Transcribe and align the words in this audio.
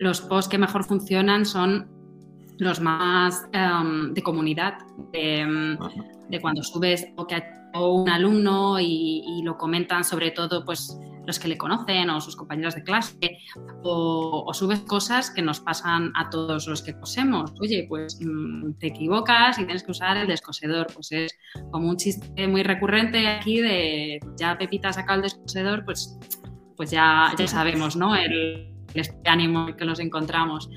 los 0.00 0.20
posts 0.22 0.48
que 0.48 0.58
mejor 0.58 0.84
funcionan 0.84 1.44
son 1.44 1.88
los 2.58 2.80
más 2.80 3.46
em, 3.52 4.12
de 4.12 4.22
comunidad, 4.22 4.74
em, 5.12 5.78
de, 6.28 6.40
cuando 6.40 6.62
subes 6.62 7.06
o 7.16 7.26
que 7.26 7.36
ha 7.36 7.60
un 7.78 8.08
alumno 8.08 8.80
y, 8.80 9.42
lo 9.44 9.56
comentan 9.56 10.04
sobre 10.04 10.32
todo 10.32 10.64
pues 10.64 10.98
los 11.26 11.38
que 11.38 11.48
le 11.48 11.56
conocen 11.56 12.10
o 12.10 12.20
sus 12.20 12.36
compañeros 12.36 12.74
de 12.74 12.82
clase 12.82 13.38
o, 13.82 14.50
subes 14.52 14.80
cosas 14.80 15.30
que 15.30 15.40
nos 15.40 15.60
pasan 15.60 16.12
a 16.16 16.28
todos 16.30 16.66
los 16.66 16.82
que 16.82 16.98
cosemos. 16.98 17.52
Oye, 17.60 17.86
pues 17.88 18.18
mm, 18.20 18.72
te 18.78 18.88
equivocas 18.88 19.58
y 19.58 19.64
tienes 19.64 19.82
que 19.82 19.92
usar 19.92 20.16
el 20.16 20.26
descosedor. 20.26 20.88
Pues 20.92 21.12
es 21.12 21.32
como 21.70 21.88
un 21.88 21.96
chiste 21.96 22.48
muy 22.48 22.62
recurrente 22.62 23.28
aquí 23.28 23.60
de 23.60 24.20
ya 24.36 24.58
Pepita 24.58 24.88
ha 24.88 24.92
sacado 24.92 25.18
el 25.18 25.22
descosedor, 25.22 25.84
pues, 25.84 26.18
pues 26.76 26.90
ya, 26.90 27.32
ya 27.38 27.46
sabemos, 27.46 27.96
¿no? 27.96 28.16
El, 28.16 28.70
este 28.94 29.28
ánimo 29.28 29.76
que 29.76 29.84
nos 29.84 30.00
encontramos. 30.00 30.68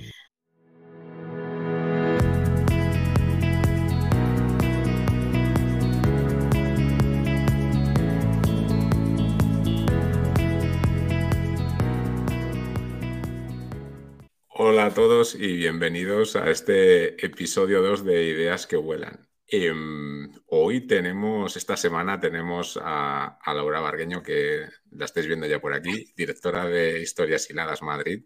Hola 14.55 14.85
a 14.85 14.93
todos 14.93 15.35
y 15.35 15.57
bienvenidos 15.57 16.35
a 16.35 16.49
este 16.49 17.25
episodio 17.25 17.81
2 17.81 18.05
de 18.05 18.23
Ideas 18.23 18.67
que 18.67 18.77
Vuelan. 18.77 19.32
Em, 19.55 20.31
hoy 20.47 20.87
tenemos, 20.87 21.55
esta 21.57 21.77
semana 21.77 22.19
tenemos 22.19 22.79
a, 22.81 23.37
Laura 23.45 23.81
Bargueño, 23.81 24.23
que 24.23 24.65
la 24.89 25.05
estáis 25.05 25.27
viendo 25.27 25.45
ya 25.45 25.61
por 25.61 25.75
aquí, 25.75 26.11
directora 26.17 26.65
de 26.65 26.99
Historias 27.03 27.47
Hiladas 27.51 27.83
Madrid. 27.83 28.25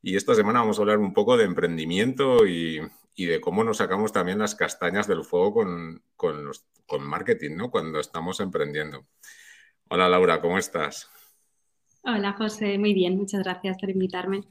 Y 0.00 0.14
esta 0.14 0.36
semana 0.36 0.60
vamos 0.60 0.78
a 0.78 0.82
hablar 0.82 0.98
un 0.98 1.12
poco 1.12 1.36
de 1.36 1.42
emprendimiento 1.42 2.46
y, 2.46 2.80
de 3.16 3.40
cómo 3.40 3.64
nos 3.64 3.78
sacamos 3.78 4.12
también 4.12 4.38
las 4.38 4.54
castañas 4.54 5.08
del 5.08 5.24
fuego 5.24 5.54
con, 5.54 6.04
con 6.14 7.02
marketing, 7.02 7.56
¿no? 7.56 7.72
Cuando 7.72 7.98
estamos 7.98 8.38
emprendiendo. 8.38 9.08
Hola 9.88 10.08
Laura, 10.08 10.40
¿cómo 10.40 10.56
estás? 10.56 11.10
Hola 12.04 12.34
José, 12.34 12.78
muy 12.78 12.94
bien, 12.94 13.16
muchas 13.16 13.42
gracias 13.42 13.76
por 13.80 13.90
invitarme. 13.90 14.44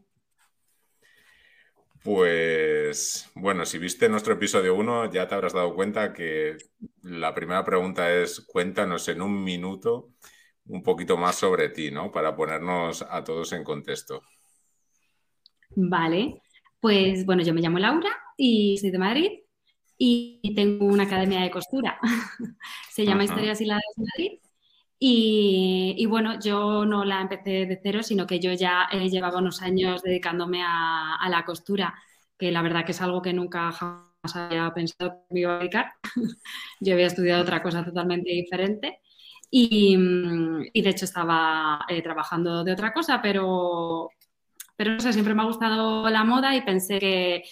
Pues 2.04 3.30
bueno, 3.36 3.66
si 3.66 3.78
viste 3.78 4.10
nuestro 4.10 4.34
episodio 4.34 4.76
1 4.76 5.12
ya 5.12 5.28
te 5.28 5.36
habrás 5.36 5.54
dado 5.54 5.76
cuenta 5.76 6.14
que 6.14 6.58
la 7.02 7.34
primera 7.34 7.64
pregunta 7.64 8.14
es 8.14 8.42
cuéntanos 8.42 9.08
en 9.08 9.22
un 9.22 9.44
minuto 9.44 10.12
un 10.66 10.84
poquito 10.84 11.18
más 11.18 11.36
sobre 11.36 11.70
ti, 11.70 11.92
¿no? 11.92 12.12
Para 12.12 12.36
ponernos 12.36 13.02
a 13.02 13.24
todos 13.24 13.54
en 13.54 13.64
contexto. 13.64 14.22
Vale, 15.76 16.42
pues 16.80 17.26
bueno, 17.26 17.44
yo 17.44 17.54
me 17.54 17.62
llamo 17.62 17.80
Laura 17.80 18.10
y 18.38 18.78
soy 18.78 18.92
de 18.92 18.98
Madrid 18.98 19.32
y 19.98 20.54
tengo 20.56 20.86
una 20.86 21.04
academia 21.04 21.42
de 21.42 21.52
costura. 21.52 22.00
Se 22.92 23.06
llama 23.06 23.24
Historias 23.24 23.62
y 23.62 23.66
de 23.66 23.72
Madrid. 23.98 24.40
Y, 25.00 26.06
bueno, 26.08 26.40
yo 26.40 26.86
no 26.86 27.06
la 27.06 27.22
empecé 27.22 27.66
de 27.68 27.80
cero, 27.82 28.02
sino 28.02 28.26
que 28.26 28.40
yo 28.40 28.54
ya 28.54 28.88
eh, 28.92 29.10
llevaba 29.10 29.40
unos 29.40 29.62
años 29.62 30.02
dedicándome 30.02 30.64
a, 30.64 31.28
la 31.30 31.46
costura, 31.46 31.94
que 32.38 32.52
la 32.52 32.62
verdad 32.64 32.84
que 32.86 32.94
es 32.94 33.02
algo 33.02 33.22
que 33.22 33.34
nunca 33.34 33.72
jamás 33.72 34.36
había 34.36 34.74
pensado 34.74 35.12
que 35.30 35.34
me 35.36 35.40
iba 35.42 35.56
a 35.56 35.60
dedicar. 35.60 35.94
yo 36.82 36.94
había 36.94 37.08
estudiado 37.08 37.44
otra 37.44 37.62
cosa 37.62 37.86
totalmente 37.86 38.32
diferente 38.32 39.02
y, 39.52 39.96
de 39.96 40.90
hecho 40.90 41.06
estaba 41.06 41.86
eh, 41.90 42.02
trabajando 42.02 42.64
de 42.64 42.74
otra 42.74 42.94
cosa, 42.94 43.22
pero, 43.22 44.10
pero 44.76 44.94
no 44.94 45.00
sé, 45.00 45.14
siempre 45.14 45.34
me 45.36 45.44
ha 45.44 45.46
gustado 45.46 46.10
la 46.10 46.24
moda 46.24 46.56
y 46.56 46.62
pensé 46.62 47.00
que 47.00 47.44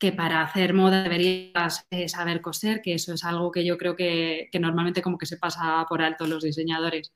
que 0.00 0.12
para 0.12 0.42
hacer 0.42 0.72
moda 0.72 1.02
deberías 1.02 1.86
eh, 1.90 2.08
saber 2.08 2.40
coser, 2.40 2.80
que 2.82 2.94
eso 2.94 3.12
es 3.12 3.22
algo 3.22 3.52
que 3.52 3.64
yo 3.64 3.76
creo 3.76 3.94
que, 3.94 4.48
normalmente 4.58 5.02
como 5.02 5.18
que 5.18 5.26
se 5.26 5.36
pasa 5.36 5.84
por 5.88 6.00
alto 6.02 6.26
los 6.26 6.42
diseñadores. 6.42 7.12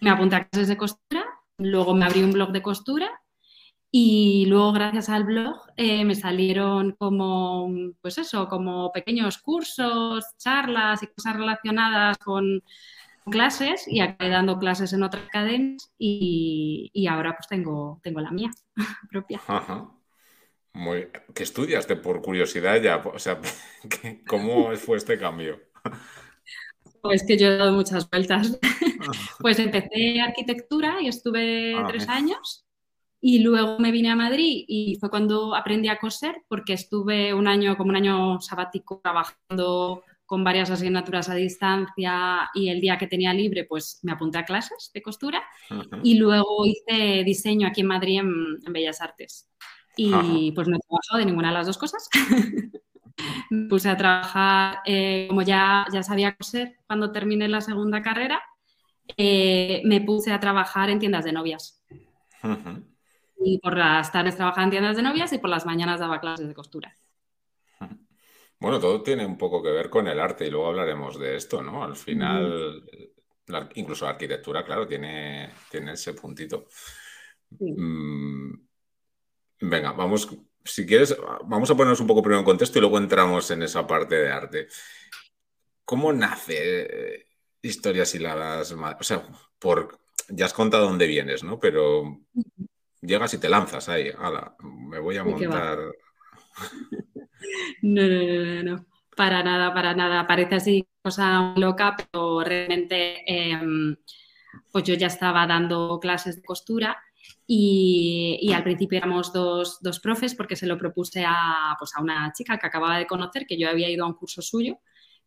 Me 0.00 0.10
apunté 0.10 0.36
a 0.36 0.46
clases 0.46 0.68
de 0.68 0.76
costura, 0.76 1.24
luego 1.56 1.94
me 1.94 2.04
abrí 2.04 2.22
un 2.22 2.32
blog 2.32 2.52
de 2.52 2.62
costura 2.62 3.10
y 3.90 4.44
luego 4.46 4.72
gracias 4.72 5.08
al 5.08 5.24
blog 5.24 5.56
eh, 5.76 6.04
me 6.04 6.14
salieron 6.14 6.92
como, 6.98 7.72
pues 8.02 8.18
eso, 8.18 8.48
como 8.48 8.92
pequeños 8.92 9.38
cursos, 9.38 10.24
charlas 10.36 11.02
y 11.02 11.06
cosas 11.06 11.36
relacionadas 11.36 12.18
con 12.18 12.62
clases 13.30 13.88
y 13.88 14.00
acabé 14.00 14.30
dando 14.30 14.58
clases 14.58 14.92
en 14.92 15.02
otras 15.04 15.24
cadenas 15.30 15.90
y, 15.98 16.90
y 16.92 17.06
ahora 17.06 17.34
pues 17.34 17.48
tengo, 17.48 17.98
tengo 18.02 18.20
la 18.20 18.30
mía 18.30 18.50
propia. 19.10 19.40
Muy... 20.72 21.08
¿Qué 21.34 21.42
estudiaste 21.42 21.96
por 21.96 22.22
curiosidad 22.22 22.80
ya? 22.80 22.96
O 22.98 23.18
sea, 23.18 23.40
¿cómo 24.26 24.74
fue 24.76 24.98
este 24.98 25.18
cambio? 25.18 25.60
Pues 27.00 27.24
que 27.26 27.36
yo 27.36 27.48
he 27.48 27.56
dado 27.56 27.72
muchas 27.72 28.08
vueltas. 28.08 28.58
Pues 29.40 29.58
empecé 29.58 30.20
arquitectura 30.20 31.00
y 31.00 31.08
estuve 31.08 31.74
ah, 31.74 31.86
tres 31.88 32.08
años 32.08 32.66
y 33.20 33.40
luego 33.40 33.78
me 33.78 33.90
vine 33.90 34.10
a 34.10 34.16
Madrid 34.16 34.64
y 34.66 34.96
fue 35.00 35.10
cuando 35.10 35.54
aprendí 35.54 35.88
a 35.88 35.98
coser 35.98 36.42
porque 36.48 36.74
estuve 36.74 37.34
un 37.34 37.48
año, 37.48 37.76
como 37.76 37.90
un 37.90 37.96
año 37.96 38.40
sabático, 38.40 39.00
trabajando 39.02 40.04
con 40.24 40.44
varias 40.44 40.70
asignaturas 40.70 41.28
a 41.28 41.34
distancia 41.34 42.50
y 42.54 42.68
el 42.68 42.80
día 42.80 42.98
que 42.98 43.08
tenía 43.08 43.34
libre 43.34 43.64
pues 43.64 43.98
me 44.02 44.12
apunté 44.12 44.38
a 44.38 44.44
clases 44.44 44.90
de 44.94 45.02
costura 45.02 45.42
y 46.04 46.18
luego 46.18 46.64
hice 46.66 47.24
diseño 47.24 47.66
aquí 47.66 47.80
en 47.80 47.86
Madrid 47.88 48.20
en 48.20 48.72
Bellas 48.72 49.00
Artes 49.00 49.50
y 50.02 50.52
pues 50.52 50.66
no 50.66 50.76
he 50.76 50.80
trabajado 50.80 51.18
de 51.18 51.26
ninguna 51.26 51.48
de 51.48 51.54
las 51.54 51.66
dos 51.66 51.76
cosas. 51.76 52.08
me 53.50 53.68
puse 53.68 53.90
a 53.90 53.96
trabajar, 53.96 54.78
eh, 54.86 55.26
como 55.28 55.42
ya, 55.42 55.86
ya 55.92 56.02
sabía 56.02 56.34
coser 56.34 56.78
cuando 56.86 57.12
terminé 57.12 57.48
la 57.48 57.60
segunda 57.60 58.00
carrera, 58.00 58.40
eh, 59.16 59.82
me 59.84 60.00
puse 60.00 60.32
a 60.32 60.40
trabajar 60.40 60.88
en 60.88 60.98
tiendas 60.98 61.24
de 61.24 61.32
novias. 61.32 61.84
Y 63.42 63.58
por 63.58 63.76
las 63.76 64.10
tardes 64.10 64.36
trabajaba 64.36 64.64
en 64.64 64.70
tiendas 64.70 64.96
de 64.96 65.02
novias 65.02 65.32
y 65.34 65.38
por 65.38 65.50
las 65.50 65.66
mañanas 65.66 66.00
daba 66.00 66.20
clases 66.20 66.48
de 66.48 66.54
costura. 66.54 66.96
Bueno, 68.58 68.78
todo 68.78 69.02
tiene 69.02 69.24
un 69.24 69.36
poco 69.36 69.62
que 69.62 69.70
ver 69.70 69.90
con 69.90 70.06
el 70.06 70.20
arte 70.20 70.46
y 70.46 70.50
luego 70.50 70.68
hablaremos 70.68 71.18
de 71.18 71.36
esto, 71.36 71.62
¿no? 71.62 71.82
Al 71.82 71.96
final, 71.96 72.84
incluso 73.74 74.04
la 74.04 74.12
arquitectura, 74.12 74.64
claro, 74.64 74.86
tiene, 74.86 75.50
tiene 75.70 75.92
ese 75.92 76.12
puntito. 76.12 76.66
Mm, 77.58 78.52
Venga, 79.60 79.92
vamos, 79.92 80.28
si 80.64 80.86
quieres, 80.86 81.16
vamos 81.44 81.70
a 81.70 81.74
ponernos 81.74 82.00
un 82.00 82.06
poco 82.06 82.22
primero 82.22 82.40
en 82.40 82.44
contexto 82.46 82.78
y 82.78 82.80
luego 82.80 82.98
entramos 82.98 83.50
en 83.50 83.62
esa 83.62 83.86
parte 83.86 84.14
de 84.14 84.30
arte. 84.30 84.68
¿Cómo 85.84 86.12
nace 86.12 86.56
eh, 86.56 87.26
Historias 87.62 88.14
Hiladas? 88.14 88.72
O 88.72 89.02
sea, 89.02 89.22
por, 89.58 89.98
ya 90.28 90.46
has 90.46 90.54
contado 90.54 90.86
dónde 90.86 91.06
vienes, 91.06 91.42
¿no? 91.42 91.58
Pero 91.60 92.20
llegas 93.02 93.34
y 93.34 93.38
te 93.38 93.48
lanzas 93.48 93.88
ahí, 93.88 94.10
ala, 94.18 94.54
me 94.60 94.98
voy 94.98 95.16
a 95.16 95.24
montar. 95.24 95.78
No, 97.82 98.02
no, 98.02 98.44
no, 98.44 98.62
no, 98.62 98.86
para 99.16 99.42
nada, 99.42 99.72
para 99.72 99.94
nada. 99.94 100.26
Parece 100.26 100.56
así 100.56 100.86
cosa 101.02 101.54
loca, 101.56 101.96
pero 101.96 102.44
realmente 102.44 103.24
em, 103.26 103.96
pues 104.70 104.84
yo 104.84 104.94
ya 104.94 105.06
estaba 105.06 105.46
dando 105.46 105.98
clases 106.00 106.36
de 106.36 106.42
costura 106.42 107.02
y, 107.52 108.52
al 108.52 108.62
principio 108.62 108.98
éramos 108.98 109.32
dos, 109.32 109.78
dos, 109.82 109.98
profes 109.98 110.36
porque 110.36 110.54
se 110.54 110.66
lo 110.66 110.78
propuse 110.78 111.24
a, 111.26 111.74
pues 111.80 111.90
a 111.96 112.00
una 112.00 112.32
chica 112.32 112.56
que 112.58 112.66
acababa 112.68 112.96
de 112.96 113.08
conocer, 113.08 113.44
que 113.44 113.58
yo 113.58 113.68
había 113.68 113.90
ido 113.90 114.04
a 114.04 114.08
un 114.08 114.14
curso 114.14 114.40
suyo. 114.40 114.78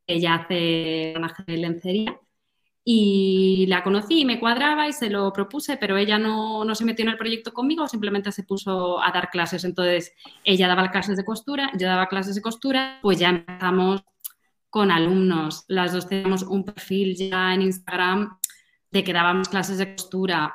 Ella 0.07 0.35
hace 0.35 1.15
de 1.45 1.57
lencería 1.57 2.17
y 2.85 3.65
la 3.67 3.83
conocí 3.83 4.21
y 4.21 4.25
me 4.25 4.39
cuadraba 4.39 4.87
y 4.87 4.93
se 4.93 5.09
lo 5.09 5.33
propuse, 5.33 5.75
pero 5.75 5.97
ella 5.97 6.17
no, 6.17 6.63
no, 6.63 6.75
se 6.75 6.85
metió 6.85 7.03
en 7.03 7.11
el 7.11 7.17
proyecto 7.17 7.51
conmigo, 7.53 7.89
simplemente 7.89 8.31
se 8.31 8.43
puso 8.43 9.03
a 9.03 9.11
dar 9.11 9.29
clases. 9.29 9.65
Entonces, 9.65 10.13
ella 10.45 10.69
daba 10.69 10.91
clases 10.91 11.17
de 11.17 11.25
costura, 11.25 11.71
yo 11.77 11.87
daba 11.87 12.07
clases 12.07 12.35
de 12.35 12.41
costura, 12.41 12.99
pues 13.01 13.19
ya 13.19 13.29
empezamos 13.31 14.01
con 14.69 14.91
alumnos. 14.91 15.65
Las 15.67 15.91
dos 15.91 16.07
teníamos 16.07 16.43
un 16.43 16.63
perfil 16.63 17.17
ya 17.17 17.53
en 17.53 17.63
Instagram 17.63 18.37
de 18.91 19.03
que 19.03 19.11
dábamos 19.11 19.49
clases 19.49 19.77
de 19.77 19.93
costura, 19.93 20.53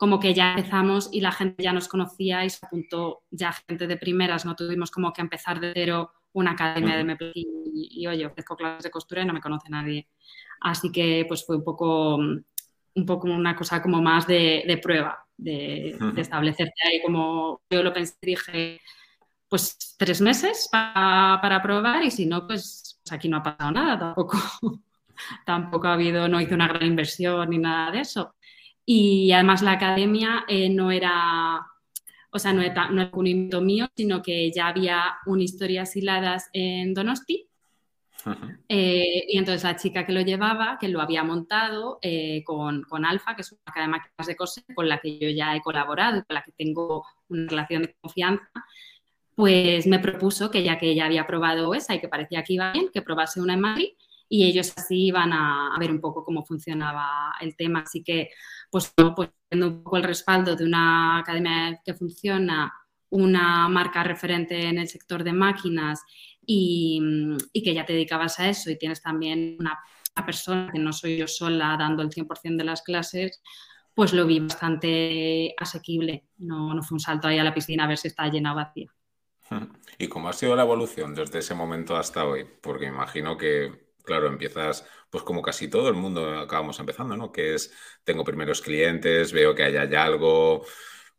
como 0.00 0.18
que 0.18 0.32
ya 0.32 0.52
empezamos 0.52 1.10
y 1.12 1.20
la 1.20 1.30
gente 1.30 1.62
ya 1.62 1.74
nos 1.74 1.86
conocía 1.86 2.42
y 2.42 2.48
se 2.48 2.64
apuntó 2.64 3.20
ya 3.30 3.52
gente 3.52 3.86
de 3.86 3.98
primeras, 3.98 4.46
no 4.46 4.56
tuvimos 4.56 4.90
como 4.90 5.12
que 5.12 5.20
empezar 5.20 5.60
de 5.60 5.72
cero 5.74 6.10
una 6.32 6.52
academia 6.52 6.96
de 6.96 7.04
MPL 7.04 7.32
y, 7.34 8.06
oye, 8.06 8.24
ofrezco 8.24 8.56
clases 8.56 8.84
de 8.84 8.90
costura 8.90 9.20
y 9.20 9.26
no 9.26 9.34
me 9.34 9.42
conoce 9.42 9.68
nadie. 9.68 10.08
Así 10.62 10.90
que 10.90 11.26
pues 11.28 11.44
fue 11.44 11.56
un 11.56 11.64
poco, 11.64 12.16
un 12.16 13.06
poco 13.06 13.28
una 13.28 13.54
cosa 13.54 13.82
como 13.82 14.00
más 14.00 14.26
de, 14.26 14.80
prueba, 14.82 15.22
de, 15.36 15.98
establecerte 16.16 16.80
ahí 16.82 17.02
como 17.02 17.60
yo 17.68 17.82
lo 17.82 17.92
pensé, 17.92 18.16
dije, 18.22 18.80
pues 19.50 19.76
tres 19.98 20.22
meses 20.22 20.66
para, 20.72 21.60
probar 21.62 22.02
y 22.04 22.10
si 22.10 22.24
no, 22.24 22.46
pues, 22.46 22.98
pues, 23.04 23.12
aquí 23.12 23.28
no 23.28 23.36
ha 23.36 23.42
pasado 23.42 23.70
nada 23.72 23.98
tampoco. 23.98 24.38
tampoco 25.44 25.88
ha 25.88 25.92
habido, 25.92 26.26
no 26.26 26.40
hice 26.40 26.54
una 26.54 26.68
gran 26.68 26.86
inversión 26.86 27.50
ni 27.50 27.58
nada 27.58 27.90
de 27.90 28.00
eso. 28.00 28.34
Y 28.92 29.30
además 29.30 29.62
la 29.62 29.70
academia 29.70 30.44
eh, 30.48 30.68
no 30.68 30.90
era, 30.90 31.64
o 32.32 32.38
sea, 32.40 32.52
no, 32.52 32.60
es 32.60 32.72
un 33.12 33.26
invento 33.28 33.60
mío, 33.60 33.86
sino 33.94 34.20
que 34.20 34.50
ya 34.50 34.66
había 34.66 35.18
un 35.26 35.40
historias 35.40 35.94
hiladas 35.94 36.50
en 36.52 36.92
Donosti. 36.92 37.48
Eh, 38.68 39.26
y 39.28 39.38
entonces 39.38 39.62
la 39.62 39.76
chica 39.76 40.04
que 40.04 40.12
lo 40.12 40.22
llevaba, 40.22 40.76
que 40.80 40.88
lo 40.88 41.00
había 41.00 41.22
montado 41.22 42.00
eh, 42.02 42.42
con, 42.44 42.82
con, 42.82 43.04
Alfa, 43.04 43.36
que 43.36 43.42
es 43.42 43.52
una 43.52 43.60
marca 43.64 43.80
de 43.80 43.86
máquinas 43.86 44.26
de 44.26 44.34
coser 44.34 44.64
con 44.74 44.88
la 44.88 44.98
que 44.98 45.20
yo 45.20 45.30
ya 45.30 45.54
he 45.54 45.60
colaborado 45.60 46.18
y 46.18 46.22
con 46.24 46.34
la 46.34 46.42
que 46.42 46.50
tengo 46.50 47.06
una 47.28 47.48
relación 47.48 47.82
de 47.82 47.94
confianza, 48.00 48.50
pues 49.36 49.86
me 49.86 50.00
propuso 50.00 50.50
que 50.50 50.64
ya 50.64 50.78
que 50.78 50.90
ella 50.90 51.06
había 51.06 51.28
probado 51.28 51.74
esa 51.74 51.94
y 51.94 52.00
que 52.00 52.08
parecía 52.08 52.42
que 52.42 52.54
iba 52.54 52.72
bien, 52.72 52.88
que 52.92 53.02
probase 53.02 53.40
una 53.40 53.54
en 53.54 53.60
Madrid 53.60 53.90
y 54.32 54.44
ellos 54.44 54.72
así 54.76 55.06
iban 55.06 55.32
a, 55.32 55.76
ver 55.80 55.90
un 55.90 56.00
poco 56.00 56.24
cómo 56.24 56.44
funcionaba 56.44 57.34
el 57.40 57.56
tema. 57.56 57.80
Así 57.80 58.04
que, 58.04 58.30
pues, 58.70 58.94
no, 58.96 59.12
pues 59.12 59.30
teniendo 59.48 59.76
un 59.76 59.82
poco 59.82 59.96
el 59.96 60.04
respaldo 60.04 60.54
de 60.54 60.64
una 60.64 61.18
academia 61.18 61.80
que 61.84 61.94
funciona, 61.94 62.72
una 63.10 63.68
marca 63.68 64.04
referente 64.04 64.68
en 64.68 64.78
el 64.78 64.86
sector 64.86 65.24
de 65.24 65.32
máquinas 65.32 66.00
y, 66.46 67.02
que 67.52 67.74
ya 67.74 67.84
te 67.84 67.92
dedicabas 67.92 68.38
a 68.38 68.48
eso 68.48 68.70
y 68.70 68.78
tienes 68.78 69.02
también 69.02 69.56
una, 69.58 69.78
persona 70.24 70.70
que 70.70 70.78
no 70.78 70.92
soy 70.92 71.16
yo 71.16 71.26
sola 71.26 71.76
dando 71.78 72.02
el 72.02 72.10
100% 72.10 72.56
de 72.56 72.64
las 72.64 72.82
clases, 72.82 73.42
pues 73.94 74.12
lo 74.12 74.26
vi 74.26 74.38
bastante 74.38 75.54
asequible. 75.58 76.26
No, 76.38 76.74
no 76.74 76.82
fue 76.82 76.96
un 76.96 77.00
salto 77.00 77.26
ahí 77.26 77.38
a 77.38 77.44
la 77.44 77.54
piscina 77.54 77.84
a 77.84 77.88
ver 77.88 77.96
si 77.96 78.08
está 78.08 78.28
llena 78.28 78.52
o 78.52 78.56
vacía. 78.56 78.92
¿Y 79.98 80.08
cómo 80.08 80.28
ha 80.28 80.34
sido 80.34 80.54
la 80.54 80.62
evolución 80.62 81.14
desde 81.14 81.40
ese 81.40 81.54
momento 81.54 81.96
hasta 81.96 82.26
hoy? 82.26 82.46
Porque 82.60 82.86
imagino 82.86 83.36
que 83.36 83.89
claro, 84.10 84.26
empiezas, 84.26 84.84
pues 85.08 85.22
como 85.22 85.40
casi 85.40 85.68
todo 85.68 85.88
el 85.88 85.94
mundo 85.94 86.40
acabamos 86.40 86.80
empezando, 86.80 87.16
¿no? 87.16 87.30
Que 87.30 87.54
es, 87.54 87.72
tengo 88.02 88.24
primeros 88.24 88.60
clientes, 88.60 89.32
veo 89.32 89.54
que 89.54 89.62
hay, 89.62 89.76
algo, 89.94 90.64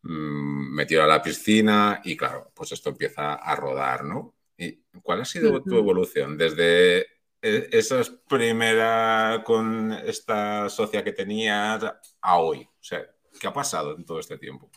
mm, 0.02 0.76
me 0.76 0.86
tiro 0.86 1.04
a 1.04 1.08
la 1.08 1.22
piscina 1.22 2.02
y 2.04 2.18
claro, 2.18 2.52
pues 2.54 2.74
esto 2.74 2.90
empieza 2.90 3.36
a 3.36 3.56
rodar, 3.56 4.04
¿no? 4.04 4.36
¿Y 4.58 4.74
cuál 5.02 5.22
ha 5.22 5.26
sido 5.26 5.64
tu 5.64 5.78
evolución 5.78 6.38
desde 6.38 7.00
e, 7.42 7.70
esas 7.72 8.10
primeras 8.10 9.42
con 9.46 9.94
esta 9.94 10.68
socia 10.68 11.02
que 11.02 11.14
tenías 11.14 11.82
a 12.20 12.40
hoy? 12.40 12.64
O 12.64 12.84
sea, 12.84 13.10
¿qué 13.40 13.48
ha 13.48 13.54
pasado 13.54 13.96
en 13.96 14.04
todo 14.04 14.20
este 14.20 14.38
tiempo? 14.38 14.70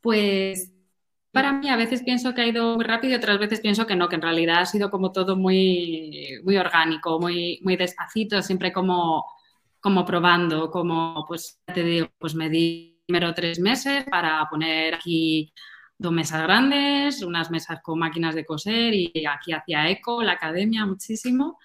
Pues 0.00 0.73
para 1.34 1.52
mí 1.52 1.68
a 1.68 1.76
veces 1.76 2.02
pienso 2.04 2.32
que 2.32 2.42
ha 2.42 2.46
ido 2.46 2.76
muy 2.76 2.84
rápido 2.84 3.12
y 3.12 3.16
otras 3.16 3.38
veces 3.40 3.60
pienso 3.60 3.86
que 3.86 3.96
no, 3.96 4.08
que 4.08 4.14
en 4.14 4.22
realidad 4.22 4.60
ha 4.60 4.66
sido 4.66 4.88
como 4.88 5.10
todo 5.10 5.36
muy, 5.36 6.40
muy 6.44 6.56
orgánico, 6.56 7.18
muy, 7.20 7.58
muy 7.62 7.76
despacito, 7.76 8.40
siempre 8.40 8.72
como, 8.72 9.24
como 9.80 10.04
probando, 10.04 10.70
como 10.70 11.24
pues 11.26 11.60
te 11.66 11.82
digo, 11.82 12.08
pues 12.18 12.36
me 12.36 12.48
di 12.48 13.02
primero 13.04 13.34
tres 13.34 13.58
meses 13.58 14.04
para 14.04 14.46
poner 14.48 14.94
aquí 14.94 15.52
dos 15.98 16.12
mesas 16.12 16.40
grandes, 16.44 17.20
unas 17.22 17.50
mesas 17.50 17.80
con 17.82 17.98
máquinas 17.98 18.36
de 18.36 18.46
coser 18.46 18.94
y 18.94 19.12
aquí 19.26 19.52
hacía 19.52 19.90
eco, 19.90 20.22
la 20.22 20.32
academia 20.32 20.86
muchísimo. 20.86 21.58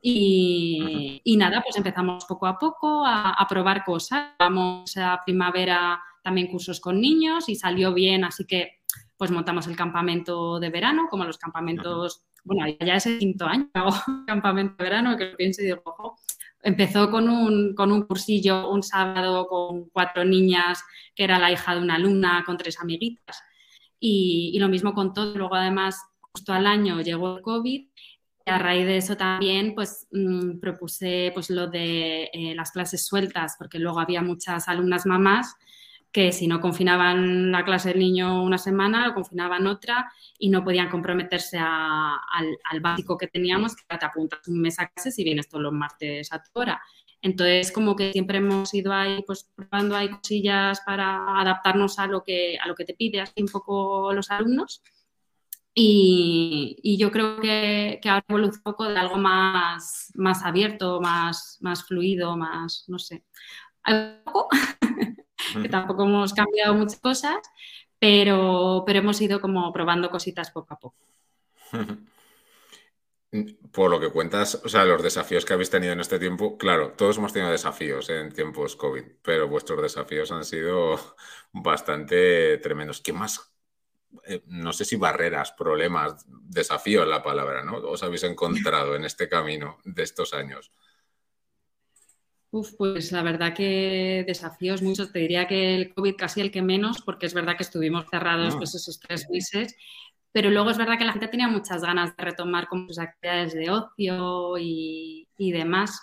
Y, 0.00 1.20
y 1.24 1.36
nada, 1.36 1.62
pues 1.62 1.76
empezamos 1.76 2.24
poco 2.26 2.46
a 2.46 2.56
poco 2.58 3.04
a, 3.04 3.32
a 3.32 3.48
probar 3.48 3.84
cosas. 3.84 4.34
Vamos 4.38 4.96
a 4.96 5.20
primavera 5.24 6.00
también 6.22 6.46
cursos 6.46 6.80
con 6.80 7.00
niños 7.00 7.48
y 7.48 7.56
salió 7.56 7.92
bien, 7.92 8.22
así 8.22 8.46
que 8.46 8.75
pues 9.16 9.30
montamos 9.30 9.66
el 9.66 9.76
campamento 9.76 10.60
de 10.60 10.70
verano, 10.70 11.08
como 11.10 11.24
los 11.24 11.38
campamentos, 11.38 12.22
bueno, 12.44 12.66
ya 12.84 12.96
es 12.96 13.06
el 13.06 13.18
quinto 13.18 13.46
año 13.46 13.68
hago 13.74 13.90
campamento 14.26 14.76
de 14.78 14.84
verano, 14.84 15.16
que 15.16 15.30
lo 15.30 15.36
pienso 15.36 15.62
y 15.62 15.66
digo, 15.66 15.82
ojo, 15.84 16.16
empezó 16.62 17.10
con 17.10 17.28
un, 17.28 17.74
con 17.74 17.92
un 17.92 18.02
cursillo 18.02 18.70
un 18.70 18.82
sábado 18.82 19.46
con 19.46 19.88
cuatro 19.90 20.24
niñas, 20.24 20.82
que 21.14 21.24
era 21.24 21.38
la 21.38 21.50
hija 21.50 21.74
de 21.74 21.80
una 21.80 21.94
alumna, 21.94 22.42
con 22.44 22.56
tres 22.56 22.80
amiguitas. 22.80 23.42
Y, 23.98 24.58
lo 24.58 24.68
mismo 24.68 24.92
con 24.92 25.14
todo. 25.14 25.34
Luego, 25.36 25.54
además, 25.54 25.98
justo 26.20 26.52
al 26.52 26.66
año 26.66 27.00
llegó 27.00 27.36
el 27.36 27.42
COVID 27.42 27.88
y 28.46 28.50
a 28.50 28.58
raíz 28.58 28.86
de 28.86 28.98
eso 28.98 29.16
también, 29.16 29.74
pues 29.74 30.06
mm, 30.12 30.58
propuse 30.58 31.30
pues 31.34 31.50
lo 31.50 31.66
de 31.68 32.24
eh, 32.32 32.54
las 32.54 32.72
clases 32.72 33.06
sueltas, 33.06 33.56
porque 33.58 33.78
luego 33.78 34.00
había 34.00 34.22
muchas 34.22 34.68
alumnas 34.68 35.06
mamás 35.06 35.56
que 36.12 36.32
si 36.32 36.46
no 36.46 36.60
confinaban 36.60 37.52
la 37.52 37.64
clase 37.64 37.90
del 37.90 37.98
niño 37.98 38.42
una 38.42 38.58
semana, 38.58 39.06
lo 39.06 39.14
confinaban 39.14 39.66
otra 39.66 40.10
y 40.38 40.48
no 40.48 40.64
podían 40.64 40.88
comprometerse 40.88 41.58
al, 41.58 42.80
básico 42.80 43.18
que 43.18 43.26
teníamos, 43.26 43.76
que 43.76 43.84
te 43.96 44.04
apuntas 44.04 44.46
un 44.48 44.60
mes 44.60 44.78
a 44.80 44.88
clase 44.88 45.10
si 45.10 45.24
vienes 45.24 45.48
todos 45.48 45.62
los 45.62 45.72
martes 45.72 46.32
a 46.32 46.42
tu 46.42 46.50
hora. 46.54 46.80
Entonces, 47.22 47.72
como 47.72 47.96
que 47.96 48.12
siempre 48.12 48.38
hemos 48.38 48.72
ido 48.72 48.92
ahí, 48.92 49.22
pues 49.26 49.50
probando 49.54 49.96
ahí 49.96 50.08
cosillas 50.08 50.80
para 50.86 51.40
adaptarnos 51.40 51.98
a 51.98 52.06
lo 52.06 52.22
que, 52.22 52.58
a 52.58 52.68
lo 52.68 52.74
que 52.74 52.84
te 52.84 52.94
pide 52.94 53.20
así 53.20 53.42
un 53.42 53.48
poco 53.48 54.12
los 54.12 54.30
alumnos. 54.30 54.82
Y, 55.74 56.96
yo 56.98 57.10
creo 57.10 57.38
que, 57.40 57.98
que 58.00 58.08
ahora 58.08 58.24
evoluciona 58.28 58.56
un 58.56 58.62
poco 58.62 58.88
de 58.88 58.96
algo 58.96 59.16
más, 59.16 60.10
más 60.14 60.42
abierto, 60.42 61.00
más, 61.00 61.58
más 61.60 61.84
fluido, 61.84 62.36
más, 62.36 62.84
no 62.88 62.98
sé. 62.98 63.24
¿Algo? 63.82 64.48
Que 65.62 65.68
tampoco 65.68 66.04
hemos 66.04 66.32
cambiado 66.34 66.74
muchas 66.74 67.00
cosas, 67.00 67.36
pero, 67.98 68.82
pero 68.86 68.98
hemos 69.00 69.20
ido 69.20 69.40
como 69.40 69.72
probando 69.72 70.10
cositas 70.10 70.50
poco 70.50 70.74
a 70.74 70.78
poco. 70.78 70.96
Por 73.72 73.90
lo 73.90 74.00
que 74.00 74.10
cuentas, 74.10 74.60
o 74.64 74.68
sea, 74.68 74.84
los 74.84 75.02
desafíos 75.02 75.44
que 75.44 75.52
habéis 75.52 75.70
tenido 75.70 75.92
en 75.92 76.00
este 76.00 76.18
tiempo, 76.18 76.56
claro, 76.56 76.92
todos 76.92 77.18
hemos 77.18 77.32
tenido 77.32 77.50
desafíos 77.50 78.08
en 78.08 78.32
tiempos 78.32 78.76
COVID, 78.76 79.02
pero 79.22 79.48
vuestros 79.48 79.82
desafíos 79.82 80.30
han 80.32 80.44
sido 80.44 80.98
bastante 81.52 82.58
tremendos. 82.58 83.00
¿Qué 83.00 83.12
más? 83.12 83.52
Eh, 84.24 84.42
no 84.46 84.72
sé 84.72 84.84
si 84.84 84.96
barreras, 84.96 85.52
problemas, 85.52 86.24
desafíos 86.28 87.06
la 87.06 87.22
palabra, 87.22 87.62
¿no? 87.62 87.76
Os 87.78 88.02
habéis 88.02 88.22
encontrado 88.22 88.94
en 88.94 89.04
este 89.04 89.28
camino 89.28 89.78
de 89.84 90.02
estos 90.02 90.32
años 90.32 90.72
pues 92.78 93.12
la 93.12 93.22
verdad 93.22 93.54
que 93.54 94.24
desafíos 94.26 94.82
muchos. 94.82 95.12
Te 95.12 95.18
diría 95.18 95.46
que 95.46 95.74
el 95.74 95.94
COVID 95.94 96.16
casi 96.16 96.40
el 96.40 96.50
que 96.50 96.62
menos, 96.62 97.02
porque 97.02 97.26
es 97.26 97.34
verdad 97.34 97.56
que 97.56 97.62
estuvimos 97.62 98.06
cerrados 98.10 98.54
ah. 98.54 98.58
pues 98.58 98.74
esos 98.74 99.00
tres 99.00 99.28
meses. 99.30 99.74
Pero 100.32 100.50
luego 100.50 100.70
es 100.70 100.78
verdad 100.78 100.98
que 100.98 101.04
la 101.04 101.12
gente 101.12 101.28
tenía 101.28 101.48
muchas 101.48 101.82
ganas 101.82 102.16
de 102.16 102.24
retomar 102.24 102.68
como 102.68 102.88
sus 102.88 102.98
actividades 102.98 103.54
de 103.54 103.70
ocio 103.70 104.58
y, 104.58 105.26
demás. 105.38 106.00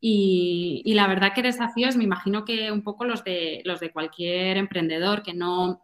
Y, 0.00 0.92
la 0.94 1.06
verdad 1.06 1.32
que 1.34 1.42
desafíos, 1.42 1.96
me 1.96 2.04
imagino 2.04 2.44
que 2.44 2.72
un 2.72 2.82
poco 2.82 3.04
los 3.04 3.24
de, 3.24 3.62
los 3.64 3.80
de 3.80 3.92
cualquier 3.92 4.56
emprendedor, 4.56 5.22
que 5.22 5.34
no, 5.34 5.82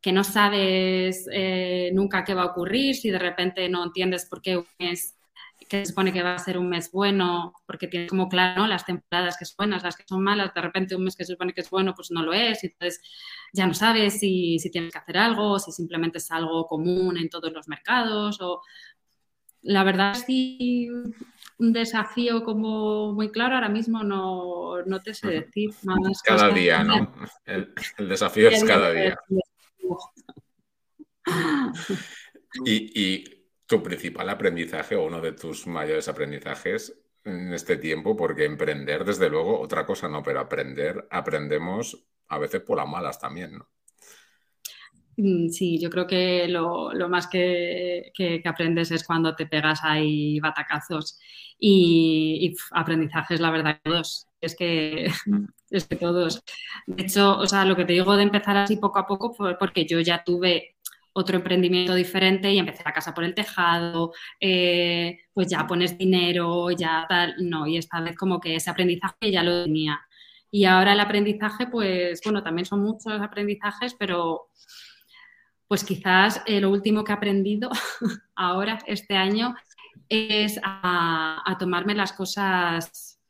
que 0.00 0.12
no 0.12 0.24
sabes 0.24 1.26
eh, 1.32 1.90
nunca 1.94 2.24
qué 2.24 2.34
va 2.34 2.42
a 2.42 2.52
ocurrir, 2.52 2.94
si 2.94 3.10
de 3.10 3.18
repente 3.18 3.68
no 3.68 3.84
entiendes 3.84 4.26
por 4.26 4.40
qué 4.40 4.64
es 4.78 5.16
que 5.70 5.78
se 5.78 5.86
supone 5.86 6.12
que 6.12 6.24
va 6.24 6.34
a 6.34 6.38
ser 6.38 6.58
un 6.58 6.68
mes 6.68 6.90
bueno, 6.90 7.54
porque 7.64 7.86
tienes 7.86 8.10
como 8.10 8.28
claro 8.28 8.66
las 8.66 8.84
temporadas 8.84 9.36
que 9.38 9.44
son 9.44 9.54
buenas, 9.56 9.84
las 9.84 9.94
que 9.94 10.02
son 10.04 10.20
malas, 10.20 10.52
de 10.52 10.60
repente 10.60 10.96
un 10.96 11.04
mes 11.04 11.14
que 11.14 11.24
se 11.24 11.34
supone 11.34 11.54
que 11.54 11.60
es 11.60 11.70
bueno, 11.70 11.94
pues 11.94 12.10
no 12.10 12.24
lo 12.24 12.32
es, 12.32 12.64
y 12.64 12.66
entonces 12.66 13.00
ya 13.52 13.68
no 13.68 13.74
sabes 13.74 14.18
si, 14.18 14.58
tienes 14.72 14.92
que 14.92 14.98
hacer 14.98 15.16
algo, 15.16 15.60
si 15.60 15.70
simplemente 15.70 16.18
es 16.18 16.28
algo 16.32 16.66
común 16.66 17.16
en 17.16 17.28
todos 17.28 17.52
los 17.52 17.68
mercados, 17.68 18.40
o 18.40 18.62
la 19.62 19.84
verdad 19.84 20.14
sí 20.14 20.88
un 21.58 21.72
desafío 21.72 22.42
como 22.42 23.12
muy 23.12 23.30
claro 23.30 23.54
ahora 23.54 23.68
mismo 23.68 24.02
no, 24.02 24.82
no 24.86 25.00
te 25.02 25.14
sé 25.14 25.28
decir. 25.28 25.70
Más 25.84 26.20
cada 26.22 26.48
día, 26.48 26.82
¿no? 26.82 27.14
El, 27.44 27.72
desafío 28.08 28.48
es 28.48 28.64
cada 28.64 28.90
día. 28.90 29.16
y, 32.64 33.00
y 33.00 33.39
tu 33.70 33.80
principal 33.84 34.28
aprendizaje 34.28 34.96
o 34.96 35.06
uno 35.06 35.20
de 35.20 35.30
tus 35.30 35.68
mayores 35.68 36.08
aprendizajes 36.08 36.92
en 37.24 37.52
este 37.52 37.76
tiempo, 37.76 38.16
porque 38.16 38.44
emprender, 38.44 39.04
desde 39.04 39.30
luego, 39.30 39.60
otra 39.60 39.86
cosa 39.86 40.08
no, 40.08 40.24
pero 40.24 40.40
aprender, 40.40 41.06
aprendemos 41.08 42.04
a 42.26 42.38
veces 42.38 42.62
por 42.62 42.78
las 42.78 42.88
malas 42.88 43.20
también, 43.20 43.58
¿no? 43.58 43.68
Mm, 45.16 45.50
sí, 45.50 45.78
yo 45.78 45.88
creo 45.88 46.08
que 46.08 46.48
lo, 46.48 46.90
más 47.08 47.28
que, 47.28 48.10
aprendes 48.44 48.90
es 48.90 49.04
cuando 49.04 49.36
te 49.36 49.46
pegas 49.46 49.80
ahí 49.84 50.40
batacazos 50.40 51.20
y, 51.56 52.56
aprendizajes, 52.72 53.38
la 53.38 53.52
verdad, 53.52 53.78
todos. 53.84 54.26
Es 54.40 54.56
que, 54.56 55.06
es 55.70 55.86
que 55.86 55.94
todos. 55.94 56.42
De 56.88 57.04
hecho, 57.04 57.38
o 57.38 57.46
sea, 57.46 57.64
lo 57.64 57.76
que 57.76 57.84
te 57.84 57.92
digo 57.92 58.16
de 58.16 58.24
empezar 58.24 58.56
así 58.56 58.78
poco 58.78 58.98
a 58.98 59.06
poco 59.06 59.32
fue 59.32 59.56
porque 59.56 59.86
yo 59.86 60.00
ya 60.00 60.24
tuve 60.24 60.74
otro 61.12 61.36
emprendimiento 61.36 61.94
diferente 61.94 62.52
y 62.52 62.58
empecé 62.58 62.82
la 62.84 62.92
casa 62.92 63.14
por 63.14 63.24
el 63.24 63.34
tejado, 63.34 64.12
eh, 64.40 65.20
pues 65.32 65.48
ya 65.48 65.66
pones 65.66 65.98
dinero, 65.98 66.70
ya 66.70 67.06
tal, 67.08 67.34
no, 67.38 67.66
y 67.66 67.76
esta 67.76 68.00
vez 68.00 68.16
como 68.16 68.40
que 68.40 68.56
ese 68.56 68.70
aprendizaje 68.70 69.30
ya 69.30 69.42
lo 69.42 69.64
tenía. 69.64 70.00
Y 70.50 70.64
ahora 70.64 70.92
el 70.92 71.00
aprendizaje, 71.00 71.66
pues 71.66 72.20
bueno, 72.24 72.42
también 72.42 72.66
son 72.66 72.80
muchos 72.80 73.20
aprendizajes, 73.20 73.94
pero 73.94 74.48
pues 75.68 75.84
quizás 75.84 76.42
eh, 76.46 76.60
lo 76.60 76.70
último 76.70 77.04
que 77.04 77.12
he 77.12 77.14
aprendido 77.14 77.70
ahora, 78.34 78.78
este 78.86 79.16
año, 79.16 79.54
es 80.08 80.58
a, 80.64 81.42
a, 81.44 81.58
tomarme 81.58 81.94
las 81.94 82.12
cosas 82.12 83.20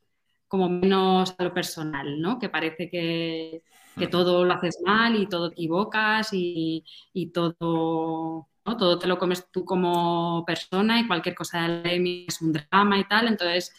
como 0.49 0.69
menos 0.69 1.35
a 1.39 1.45
lo 1.45 1.53
personal, 1.53 2.21
¿no? 2.21 2.39
Que 2.39 2.49
parece 2.49 2.89
que, 2.89 3.63
que 3.99 4.07
todo 4.07 4.45
lo 4.45 4.55
haces 4.55 4.79
mal 4.85 5.17
y 5.17 5.27
todo 5.27 5.49
te 5.49 5.55
equivocas 5.55 6.31
y, 6.33 6.85
todo, 7.33 8.49
todo 8.65 8.99
te 8.99 9.07
lo 9.07 9.19
comes 9.19 9.51
tú 9.51 9.65
como 9.65 10.45
persona 10.47 11.01
y 11.01 11.07
cualquier 11.07 11.35
cosa 11.35 11.63
de 11.63 12.01
la 12.01 12.25
es 12.29 12.41
un 12.41 12.53
drama 12.53 12.99
y 12.99 13.05
tal. 13.05 13.29
Entonces, 13.29 13.75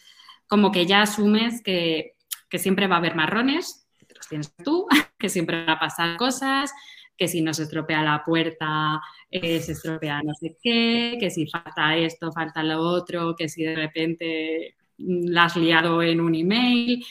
como 0.46 0.70
que 0.70 0.86
ya 0.86 1.02
asumes 1.02 1.62
que, 1.62 2.16
que 2.48 2.58
siempre 2.58 2.86
va 2.86 2.96
a 2.96 2.98
haber 2.98 3.14
marrones, 3.14 3.88
que 3.98 4.14
los 4.14 4.28
tienes 4.28 4.54
tú, 4.56 4.86
que 5.18 5.28
siempre 5.28 5.64
van 5.64 5.70
a 5.70 5.80
pasar 5.80 6.16
cosas, 6.16 6.72
que 7.16 7.28
si 7.28 7.40
no 7.42 7.54
se 7.54 7.64
estropea 7.64 8.02
la 8.02 8.24
puerta, 8.24 9.00
eh, 9.30 9.60
se 9.60 9.72
estropea 9.72 10.22
no 10.22 10.34
sé 10.34 10.56
qué, 10.62 11.16
que 11.20 11.30
si 11.30 11.46
falta 11.46 11.96
esto, 11.96 12.32
falta 12.32 12.62
lo 12.62 12.80
otro, 12.80 13.34
que 13.36 13.48
si 13.48 13.62
de 13.62 13.74
repente 13.74 14.76
mm, 14.98 15.28
la 15.28 15.44
has 15.44 15.56
liado 15.56 16.02
en 16.02 16.20
un 16.20 16.34
email, 16.34 17.04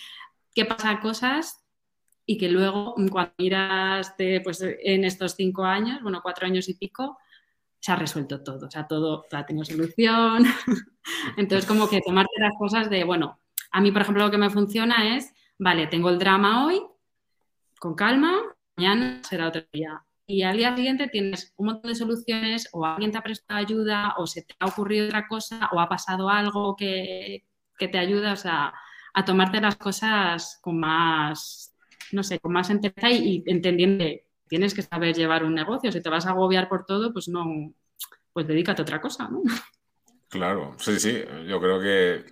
que 0.54 0.66
pasan 0.66 0.98
cosas 0.98 1.61
y 2.26 2.38
que 2.38 2.50
luego 2.50 2.96
cuando 3.12 3.34
miras 3.38 4.16
pues, 4.44 4.62
en 4.62 5.04
estos 5.04 5.36
cinco 5.36 5.64
años, 5.64 6.02
bueno, 6.02 6.22
cuatro 6.22 6.46
años 6.46 6.70
y 6.70 6.76
pico, 6.76 7.18
se 7.80 7.92
ha 7.92 7.96
resuelto 7.96 8.44
todo, 8.44 8.68
o 8.68 8.72
sea, 8.72 8.88
todo, 8.88 9.26
ha 9.32 9.46
tenido 9.46 9.66
solución. 9.66 10.46
Entonces, 11.38 11.68
como 11.68 11.90
que 11.90 12.00
tomarte 12.06 12.40
las 12.40 12.54
cosas 12.58 12.90
de, 12.90 13.04
bueno, 13.04 13.40
a 13.72 13.82
mí, 13.82 13.92
por 13.92 14.04
ejemplo, 14.04 14.26
lo 14.26 14.32
que 14.32 14.38
me 14.38 14.52
funciona 14.52 15.16
es, 15.18 15.34
vale, 15.58 15.88
tengo 15.88 16.10
el 16.10 16.20
drama 16.20 16.68
hoy, 16.68 16.82
con 17.80 17.96
calma, 17.96 18.40
mañana 18.78 19.22
será 19.24 19.48
otro 19.48 19.64
día. 19.74 20.04
Y 20.28 20.44
al 20.44 20.58
día 20.58 20.76
siguiente 20.76 21.08
tienes 21.08 21.54
un 21.58 21.68
montón 21.68 21.90
de 21.90 21.96
soluciones 21.96 22.70
o 22.72 22.86
alguien 22.86 23.12
te 23.12 23.18
ha 23.18 23.24
prestado 23.24 23.60
ayuda 23.60 24.14
o 24.18 24.28
se 24.28 24.44
te 24.44 24.56
ha 24.60 24.68
ocurrido 24.68 25.08
otra 25.08 25.28
cosa 25.28 25.70
o 25.74 25.80
ha 25.80 25.90
pasado 25.90 26.30
algo 26.30 26.76
que, 26.76 27.46
te 27.78 27.98
ayuda 27.98 28.36
a 29.16 29.26
tomarte 29.26 29.60
las 29.60 29.76
cosas 29.76 30.60
con 30.62 30.80
más, 30.80 31.71
no 32.14 32.24
sé, 32.24 32.40
con 32.40 32.54
más 32.54 32.70
entereza 32.70 33.12
y, 33.12 33.44
entendiendo 33.46 34.04
que 34.04 34.28
tienes 34.48 34.74
que 34.74 34.82
saber 34.82 35.16
llevar 35.16 35.44
un 35.44 35.56
negocio. 35.56 35.92
Si 35.92 36.02
te 36.02 36.10
vas 36.10 36.26
a 36.26 36.32
agobiar 36.32 36.68
por 36.70 36.86
todo, 36.86 37.14
pues 37.14 37.28
no, 37.28 37.74
pues 38.34 38.48
dedícate 38.48 38.82
a 38.82 38.84
otra 38.84 39.02
cosa, 39.02 39.30
¿no? 39.30 39.42
Claro, 40.30 40.76
sí, 40.80 41.00
sí, 41.00 41.24
yo 41.48 41.60
creo 41.60 41.80
que 41.82 42.26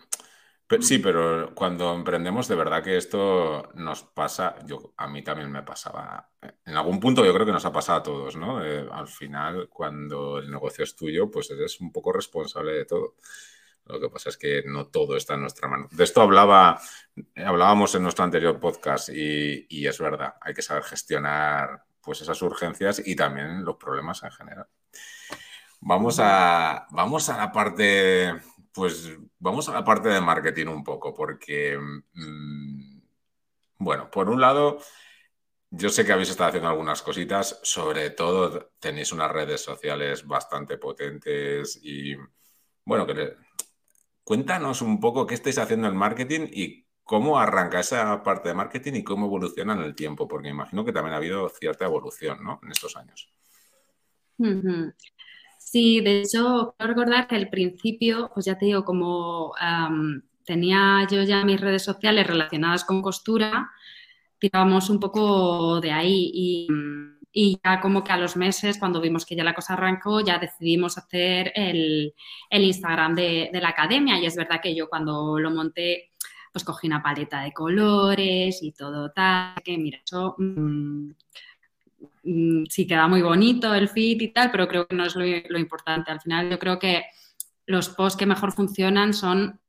Sí, 0.81 0.99
pero 0.99 1.53
cuando 1.55 1.95
emprendemos, 1.95 2.47
de 2.47 2.55
verdad 2.55 2.83
que 2.83 2.95
esto 2.95 3.69
nos 3.73 4.03
pasa, 4.03 4.55
yo 4.67 4.93
a 4.97 5.07
mí 5.07 5.23
también 5.23 5.51
me 5.51 5.63
pasaba. 5.63 6.29
En 6.63 6.75
algún 6.77 6.99
punto 6.99 7.25
yo 7.25 7.33
creo 7.33 7.45
que 7.45 7.51
nos 7.51 7.65
ha 7.65 7.71
pasado 7.73 7.99
a 7.99 8.03
todos, 8.03 8.35
¿no? 8.35 8.63
Eh, 8.63 8.87
al 8.91 9.07
final, 9.07 9.67
cuando 9.67 10.37
el 10.37 10.51
negocio 10.51 10.83
es 10.83 10.95
tuyo, 10.95 11.31
pues 11.31 11.49
eres 11.49 11.81
un 11.81 11.91
poco 11.91 12.13
responsable 12.13 12.73
de 12.73 12.85
todo. 12.85 13.15
Lo 13.89 13.99
que 13.99 14.09
pasa 14.09 14.29
es 14.29 14.37
que 14.37 14.63
no 14.65 14.87
todo 14.87 15.17
está 15.17 15.33
en 15.33 15.41
nuestra 15.41 15.67
mano. 15.67 15.87
De 15.91 16.03
esto 16.03 16.21
hablaba, 16.21 16.79
hablábamos 17.35 17.95
en 17.95 18.03
nuestro 18.03 18.23
anterior 18.23 18.59
podcast 18.59 19.09
y, 19.09 19.87
es 19.87 19.99
verdad, 19.99 20.35
hay 20.41 20.53
que 20.53 20.61
saber 20.61 20.83
gestionar 20.83 21.83
pues 22.01 22.21
esas 22.21 22.41
urgencias 22.41 23.01
y 23.05 23.15
también 23.15 23.65
los 23.65 23.77
problemas 23.77 24.21
en 24.23 24.31
general. 24.31 24.67
Vamos 25.81 26.19
a, 26.21 26.87
vamos 26.91 27.29
a 27.29 27.37
la 27.37 27.51
parte 27.51 28.33
pues 28.71 29.11
vamos 29.39 29.67
a 29.67 29.73
la 29.73 29.83
parte 29.83 30.09
de 30.09 30.21
marketing 30.21 30.67
un 30.67 30.83
poco, 30.83 31.13
porque, 31.13 31.77
mm, 31.77 33.01
bueno, 33.79 34.09
por 34.11 34.29
un 34.29 34.39
lado, 34.39 34.79
yo 35.71 35.89
sé 35.89 36.05
que 36.05 36.13
habéis 36.13 36.29
estado 36.29 36.49
haciendo 36.49 36.69
algunas 36.69 37.01
cositas, 37.01 37.59
sobre 37.63 38.11
todo 38.11 38.71
tenéis 38.79 39.11
unas 39.11 39.31
redes 39.31 39.61
sociales 39.61 40.25
bastante 40.25 40.77
potentes 40.77 41.79
y, 41.81 42.15
bueno, 42.85 43.05
que 43.05 43.35
cuéntanos 44.29 44.83
un 44.83 44.99
poco 44.99 45.25
qué 45.25 45.33
estáis 45.33 45.57
haciendo 45.57 45.87
en 45.87 45.97
marketing 45.97 46.41
y 46.53 46.85
cómo 47.03 47.39
arranca 47.39 47.79
esa 47.79 48.21
parte 48.21 48.49
de 48.49 48.53
marketing 48.53 48.93
y 48.93 49.03
cómo 49.03 49.25
evoluciona 49.25 49.73
en 49.73 49.81
el 49.81 49.95
tiempo, 49.95 50.27
porque 50.27 50.49
imagino 50.49 50.85
que 50.85 50.93
también 50.93 51.15
ha 51.15 51.17
habido 51.17 51.49
cierta 51.49 51.85
evolución, 51.85 52.43
¿no? 52.43 52.59
En 52.61 52.69
estos 52.69 52.95
años. 52.95 53.27
Sí, 55.57 56.01
de 56.01 56.21
hecho, 56.21 56.75
quiero 56.77 56.93
recordar 56.93 57.27
que 57.27 57.37
al 57.37 57.49
principio, 57.49 58.29
pues 58.31 58.45
ya 58.45 58.55
te 58.55 58.67
digo, 58.67 58.85
como 58.85 59.55
tenía 60.45 61.07
yo 61.09 61.23
ya 61.23 61.43
mis 61.43 61.59
redes 61.59 61.81
sociales 61.81 62.27
relacionadas 62.27 62.85
con 62.85 63.01
costura, 63.01 63.71
tirábamos 64.37 64.91
un 64.91 64.99
poco 64.99 65.81
de 65.81 65.91
ahí 65.91 66.29
y, 66.31 66.67
ya 67.33 67.79
como 67.79 68.03
que 68.03 68.11
a 68.11 68.17
los 68.17 68.35
meses, 68.35 68.77
cuando 68.79 69.01
vimos 69.01 69.25
que 69.25 69.35
ya 69.35 69.43
la 69.43 69.53
cosa 69.53 69.73
arrancó, 69.73 70.21
ya 70.21 70.39
decidimos 70.39 70.97
hacer 70.97 71.51
el, 71.55 72.13
Instagram 72.49 73.15
de, 73.15 73.49
la 73.53 73.69
academia 73.69 74.19
y 74.19 74.25
es 74.25 74.35
verdad 74.35 74.61
que 74.61 74.75
yo 74.75 74.89
cuando 74.89 75.39
lo 75.39 75.51
monté, 75.51 76.11
pues 76.51 76.63
cogí 76.63 76.87
una 76.87 77.03
paleta 77.03 77.41
de 77.41 77.53
colores 77.53 78.63
y 78.63 78.71
todo 78.71 79.11
tal, 79.11 79.55
que 79.63 79.77
mira, 79.77 79.99
eso... 80.03 80.35
Mm, 80.37 81.11
Mm, 82.23 82.65
sí 82.69 82.85
queda 82.85 83.07
muy 83.07 83.21
bonito 83.21 83.73
el 83.73 83.89
fit 83.89 84.21
y 84.21 84.27
tal, 84.29 84.51
pero 84.51 84.67
creo 84.67 84.87
que 84.87 84.95
no 84.95 85.05
es 85.05 85.15
lo, 85.15 85.25
importante. 85.57 86.11
Al 86.11 86.21
final 86.21 86.49
yo 86.49 86.59
creo 86.59 86.79
que 86.79 87.05
los 87.65 87.89
posts 87.89 88.17
que 88.17 88.25
mejor 88.25 88.51
funcionan 88.51 89.13
son 89.13 89.59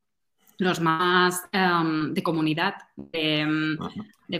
los 0.57 0.79
más 0.79 1.43
em, 1.51 2.13
de 2.13 2.23
comunidad, 2.23 2.75
de, 2.95 3.77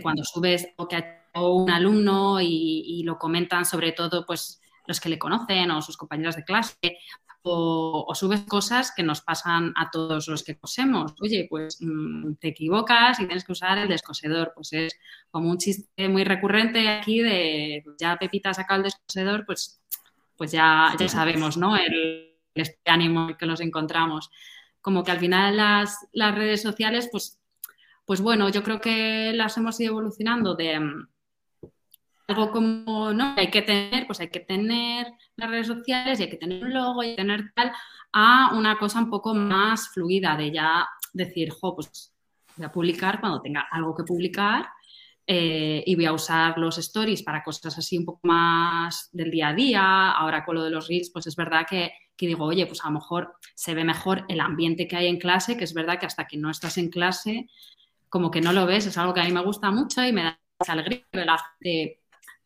cuando 0.02 0.24
subes 0.24 0.68
o 0.76 0.86
que 0.86 1.21
ha 1.32 1.42
un 1.42 1.70
alumno 1.70 2.40
y, 2.40 3.02
lo 3.04 3.18
comentan 3.18 3.64
sobre 3.64 3.92
todo 3.92 4.24
pues 4.26 4.60
los 4.86 5.00
que 5.00 5.08
le 5.08 5.18
conocen 5.18 5.70
o 5.70 5.82
sus 5.82 5.96
compañeros 5.96 6.36
de 6.36 6.44
clase 6.44 6.98
o, 7.42 8.12
subes 8.14 8.42
cosas 8.42 8.92
que 8.94 9.02
nos 9.02 9.20
pasan 9.20 9.72
a 9.76 9.90
todos 9.90 10.28
los 10.28 10.44
que 10.44 10.56
cosemos. 10.56 11.14
Oye, 11.20 11.46
pues 11.50 11.78
mm, 11.80 12.34
te 12.34 12.48
equivocas 12.48 13.18
y 13.20 13.26
tienes 13.26 13.44
que 13.44 13.52
usar 13.52 13.78
el 13.78 13.88
descosedor. 13.88 14.52
Pues 14.54 14.72
es 14.72 14.96
como 15.30 15.50
un 15.50 15.58
chiste 15.58 16.08
muy 16.08 16.24
recurrente 16.24 16.88
aquí 16.88 17.20
de 17.20 17.82
pues 17.84 17.96
ya 17.98 18.16
Pepita 18.16 18.50
ha 18.50 18.54
sacado 18.54 18.78
el 18.78 18.84
descosedor, 18.84 19.44
pues, 19.44 19.80
pues 20.36 20.52
ya, 20.52 20.94
ya 20.98 21.08
sabemos, 21.08 21.56
¿no? 21.56 21.76
El, 21.76 22.32
este 22.54 22.78
ánimo 22.90 23.36
que 23.36 23.46
nos 23.46 23.60
encontramos. 23.60 24.30
Como 24.80 25.04
que 25.04 25.10
al 25.10 25.18
final 25.18 25.56
las, 25.56 26.06
las 26.12 26.34
redes 26.34 26.62
sociales, 26.62 27.08
pues, 27.10 27.40
pues 28.04 28.20
bueno, 28.20 28.48
yo 28.48 28.62
creo 28.62 28.80
que 28.80 29.32
las 29.32 29.56
hemos 29.56 29.80
ido 29.80 29.92
evolucionando 29.92 30.54
de 30.54 30.80
algo 32.32 32.50
como, 32.50 33.12
¿no? 33.12 33.34
Hay 33.36 33.50
que 33.50 33.62
tener, 33.62 34.06
pues 34.06 34.20
hay 34.20 34.28
que 34.28 34.40
tener 34.40 35.12
las 35.36 35.50
redes 35.50 35.66
sociales 35.66 36.18
y 36.18 36.24
hay 36.24 36.30
que 36.30 36.36
tener 36.36 36.64
un 36.64 36.72
logo 36.72 37.02
y 37.02 37.14
tener 37.14 37.52
tal, 37.54 37.72
a 38.12 38.54
una 38.54 38.78
cosa 38.78 38.98
un 39.00 39.10
poco 39.10 39.34
más 39.34 39.88
fluida 39.90 40.36
de 40.36 40.50
ya 40.50 40.88
decir, 41.12 41.50
jo, 41.50 41.74
pues 41.74 42.12
voy 42.56 42.66
a 42.66 42.72
publicar 42.72 43.20
cuando 43.20 43.40
tenga 43.40 43.66
algo 43.70 43.94
que 43.94 44.04
publicar 44.04 44.68
eh, 45.26 45.82
y 45.86 45.94
voy 45.94 46.06
a 46.06 46.12
usar 46.12 46.58
los 46.58 46.78
stories 46.78 47.22
para 47.22 47.42
cosas 47.42 47.76
así 47.78 47.96
un 47.96 48.04
poco 48.06 48.20
más 48.24 49.10
del 49.12 49.30
día 49.30 49.48
a 49.48 49.54
día. 49.54 50.10
Ahora 50.10 50.44
con 50.44 50.56
lo 50.56 50.64
de 50.64 50.70
los 50.70 50.88
reels, 50.88 51.10
pues 51.10 51.26
es 51.26 51.36
verdad 51.36 51.66
que, 51.68 51.92
que 52.16 52.26
digo, 52.26 52.44
oye, 52.44 52.66
pues 52.66 52.82
a 52.82 52.88
lo 52.88 52.94
mejor 52.94 53.34
se 53.54 53.74
ve 53.74 53.84
mejor 53.84 54.24
el 54.28 54.40
ambiente 54.40 54.88
que 54.88 54.96
hay 54.96 55.06
en 55.06 55.18
clase, 55.18 55.56
que 55.56 55.64
es 55.64 55.74
verdad 55.74 55.98
que 55.98 56.06
hasta 56.06 56.26
que 56.26 56.38
no 56.38 56.50
estás 56.50 56.78
en 56.78 56.88
clase, 56.88 57.48
como 58.08 58.30
que 58.30 58.40
no 58.40 58.52
lo 58.52 58.66
ves, 58.66 58.86
es 58.86 58.98
algo 58.98 59.14
que 59.14 59.20
a 59.20 59.24
mí 59.24 59.32
me 59.32 59.42
gusta 59.42 59.70
mucho 59.70 60.04
y 60.04 60.12
me 60.12 60.22
da 60.22 60.38
alegría 60.68 61.04
de 61.12 61.24
la 61.24 61.38
gente 61.38 62.01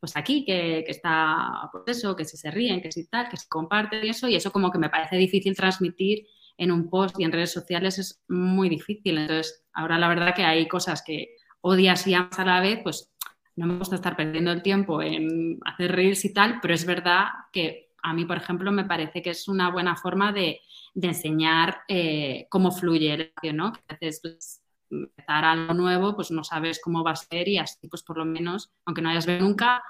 pues 0.07 0.17
aquí, 0.17 0.45
que, 0.45 0.85
está, 0.87 1.69
pues 1.73 1.99
eso, 1.99 2.15
que 2.15 2.25
si 2.25 2.37
se 2.37 2.49
ríen, 2.53 2.81
que 2.81 2.93
si 2.93 3.09
tal, 3.09 3.29
que 3.29 3.37
se 3.37 3.49
comparten 3.49 4.05
y 4.05 4.11
eso, 4.11 4.29
y 4.29 4.37
eso 4.37 4.53
como 4.53 4.71
que 4.71 4.79
me 4.79 4.89
parece 4.89 5.17
difícil 5.17 5.57
transmitir 5.57 6.29
en 6.57 6.71
un 6.71 6.89
post 6.89 7.19
y 7.19 7.25
en 7.25 7.33
redes 7.33 7.53
sociales 7.53 7.99
es 7.99 8.23
muy 8.29 8.69
difícil. 8.69 9.19
Entonces, 9.19 9.65
ahora 9.73 9.99
la 9.99 10.09
verdad 10.09 10.33
que 10.33 10.45
hay 10.45 10.69
cosas 10.69 11.03
que 11.05 11.35
odias 11.61 12.07
y 12.07 12.15
amas 12.15 12.39
a 12.39 12.45
la 12.45 12.61
vez, 12.61 12.79
pues 12.85 13.13
no 13.57 13.67
me 13.67 13.79
gusta 13.79 13.97
estar 13.97 14.15
perdiendo 14.15 14.53
el 14.53 14.63
tiempo 14.63 15.03
en 15.03 15.59
hacer 15.65 15.91
reels 15.91 16.25
y 16.25 16.33
tal, 16.33 16.61
pero 16.63 16.73
es 16.73 16.87
verdad 16.87 17.27
que 17.53 17.91
a 18.05 18.15
mí, 18.15 18.25
por 18.25 18.37
ejemplo, 18.37 18.71
me 18.71 18.85
parece 18.85 19.23
que 19.23 19.31
es 19.31 19.49
una 19.49 19.73
buena 19.73 19.97
forma 19.97 20.33
de, 20.33 20.61
enseñar 20.95 21.81
eh, 21.89 22.47
cómo 22.49 22.71
fluye 22.71 23.13
el 23.13 23.57
¿no? 23.57 23.73
Que 23.73 23.81
a 23.89 23.99
veces 24.01 24.21
pues, 24.23 24.63
empezar 24.89 25.45
algo 25.45 25.75
nuevo, 25.75 26.15
pues 26.15 26.31
no 26.31 26.45
sabes 26.45 26.81
cómo 26.81 27.03
va 27.03 27.11
a 27.11 27.17
ser 27.17 27.49
y 27.49 27.59
así, 27.59 27.89
pues 27.89 28.05
por 28.05 28.17
lo 28.19 28.25
menos, 28.25 28.71
aunque 28.85 29.03
no 29.03 29.11
hayas 29.11 29.27
visto 29.27 29.45
nunca, 29.45 29.83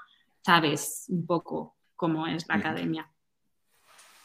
sabes 0.47 1.07
un 1.09 1.25
poco 1.25 1.75
cómo 1.97 2.25
es 2.25 2.47
la 2.47 2.55
academia. 2.55 3.11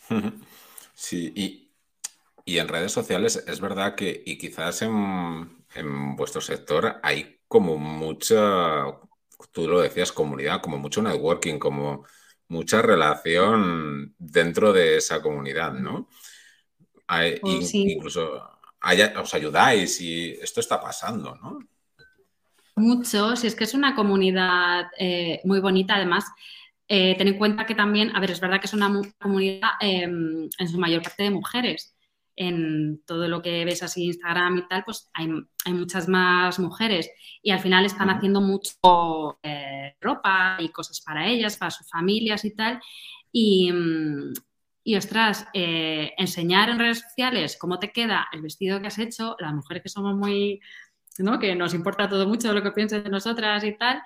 Sí, 0.94 1.32
y, 1.34 2.58
en 2.58 2.68
redes 2.68 2.92
sociales 2.92 3.42
es 3.48 3.60
verdad 3.60 3.96
que, 3.96 4.22
y 4.24 4.38
quizás 4.38 4.82
en, 4.82 5.64
vuestro 6.16 6.40
sector 6.40 7.00
hay 7.02 7.40
como 7.48 7.76
mucha, 7.76 8.84
tú 9.50 9.66
lo 9.66 9.80
decías, 9.80 10.12
comunidad, 10.12 10.60
como 10.60 10.78
mucho 10.78 11.02
networking, 11.02 11.58
como 11.58 12.04
mucha 12.48 12.82
relación 12.82 14.14
dentro 14.18 14.72
de 14.72 14.98
esa 14.98 15.20
comunidad, 15.22 15.72
¿no? 15.72 16.08
Hay, 17.08 17.40
oh, 17.42 17.58
Incluso 17.72 18.48
os 19.16 19.34
ayudáis 19.34 20.00
y 20.00 20.32
esto 20.40 20.60
está 20.60 20.80
pasando, 20.80 21.34
¿no? 21.34 21.58
Mucho, 22.76 23.36
si 23.36 23.46
es 23.46 23.54
que 23.54 23.64
es 23.64 23.74
una 23.74 23.94
comunidad 23.94 24.86
eh, 24.98 25.40
muy 25.44 25.60
bonita, 25.60 25.96
además. 25.96 26.24
Eh, 26.88 27.14
ten 27.16 27.28
en 27.28 27.38
cuenta 27.38 27.66
que 27.66 27.74
también, 27.74 28.14
a 28.14 28.20
ver, 28.20 28.30
es 28.30 28.40
verdad 28.40 28.60
que 28.60 28.66
es 28.66 28.74
una 28.74 28.90
comunidad 29.20 29.70
em, 29.80 30.48
en 30.58 30.68
su 30.68 30.78
mayor 30.78 31.02
parte 31.02 31.24
de 31.24 31.30
mujeres. 31.30 31.96
en 32.34 33.02
todo 33.06 33.28
lo 33.28 33.42
que 33.42 33.64
ves 33.64 33.82
así 33.82 34.04
Instagram 34.04 34.58
y 34.58 34.68
tal, 34.68 34.84
pues 34.84 35.10
hay, 35.14 35.28
muchas 35.72 36.08
más 36.08 36.58
mujeres 36.58 37.10
y 37.42 37.50
al 37.50 37.60
final 37.60 37.84
están 37.84 38.08
haciendo 38.10 38.40
mucho 38.40 39.38
eh, 39.42 39.96
ropa 40.00 40.56
y 40.60 40.70
cosas 40.70 41.00
para 41.02 41.28
ellas, 41.28 41.56
para 41.58 41.70
sus 41.70 41.88
familias 41.90 42.44
y 42.44 42.54
tal. 42.54 42.80
Y, 43.32 43.70
mm, 43.72 44.32
y 44.84 44.96
ostras, 44.96 45.46
eh, 45.54 46.12
enseñar 46.18 46.68
en 46.68 46.78
redes 46.78 47.00
sociales 47.00 47.56
cómo 47.58 47.78
te 47.78 47.92
queda 47.92 48.26
el 48.32 48.42
vestido 48.42 48.80
que 48.80 48.88
has 48.88 48.98
hecho, 48.98 49.36
las 49.38 49.54
mujeres 49.54 49.82
que 49.84 49.88
somos 49.88 50.16
muy, 50.16 50.60
¿no? 51.18 51.38
que 51.38 51.54
nos 51.54 51.74
importa 51.74 52.08
todo 52.08 52.26
mucho 52.26 52.52
lo 52.52 52.62
que 52.62 52.72
piensen 52.72 53.04
de 53.04 53.10
nosotras 53.10 53.64
y 53.64 53.76
tal, 53.76 54.02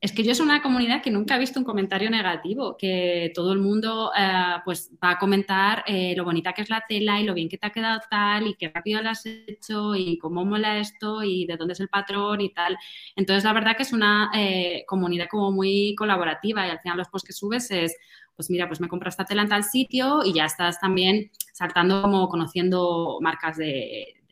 es 0.00 0.12
que 0.12 0.22
yo 0.22 0.32
es 0.32 0.40
una 0.40 0.62
comunidad 0.62 1.02
que 1.02 1.10
nunca 1.10 1.36
he 1.36 1.38
visto 1.38 1.58
un 1.58 1.64
comentario 1.64 2.10
negativo, 2.10 2.76
que 2.76 3.32
todo 3.34 3.52
el 3.52 3.58
mundo 3.58 4.10
eh, 4.16 4.56
pues 4.64 4.90
va 5.02 5.12
a 5.12 5.18
comentar 5.18 5.82
eh, 5.86 6.14
lo 6.14 6.24
bonita 6.24 6.52
que 6.52 6.62
es 6.62 6.68
la 6.68 6.84
tela 6.86 7.20
y 7.20 7.24
lo 7.24 7.32
bien 7.32 7.48
que 7.48 7.56
te 7.56 7.66
ha 7.66 7.70
quedado 7.70 8.00
tal 8.10 8.46
y 8.46 8.54
qué 8.54 8.68
rápido 8.68 9.00
la 9.02 9.10
has 9.10 9.24
hecho 9.24 9.94
y 9.94 10.18
cómo 10.18 10.44
mola 10.44 10.78
esto 10.78 11.22
y 11.22 11.46
de 11.46 11.56
dónde 11.56 11.72
es 11.72 11.80
el 11.80 11.88
patrón 11.88 12.42
y 12.42 12.52
tal. 12.52 12.76
Entonces 13.16 13.44
la 13.44 13.54
verdad 13.54 13.76
que 13.76 13.82
es 13.82 13.92
una 13.92 14.30
eh, 14.34 14.84
comunidad 14.86 15.28
como 15.30 15.52
muy 15.52 15.94
colaborativa 15.94 16.66
y 16.66 16.70
al 16.70 16.80
final 16.80 16.98
los 16.98 17.08
posts 17.08 17.26
que 17.28 17.32
subes 17.32 17.70
es, 17.70 17.96
pues 18.36 18.50
mira, 18.50 18.66
pues 18.66 18.80
me 18.80 18.88
compro 18.88 19.08
esta 19.08 19.24
tela 19.24 19.42
en 19.42 19.48
tal 19.48 19.64
sitio 19.64 20.22
y 20.24 20.34
ya 20.34 20.44
estás 20.44 20.80
también 20.80 21.30
saltando 21.52 22.02
como 22.02 22.28
conociendo 22.28 23.18
marcas 23.22 23.56
de, 23.56 24.23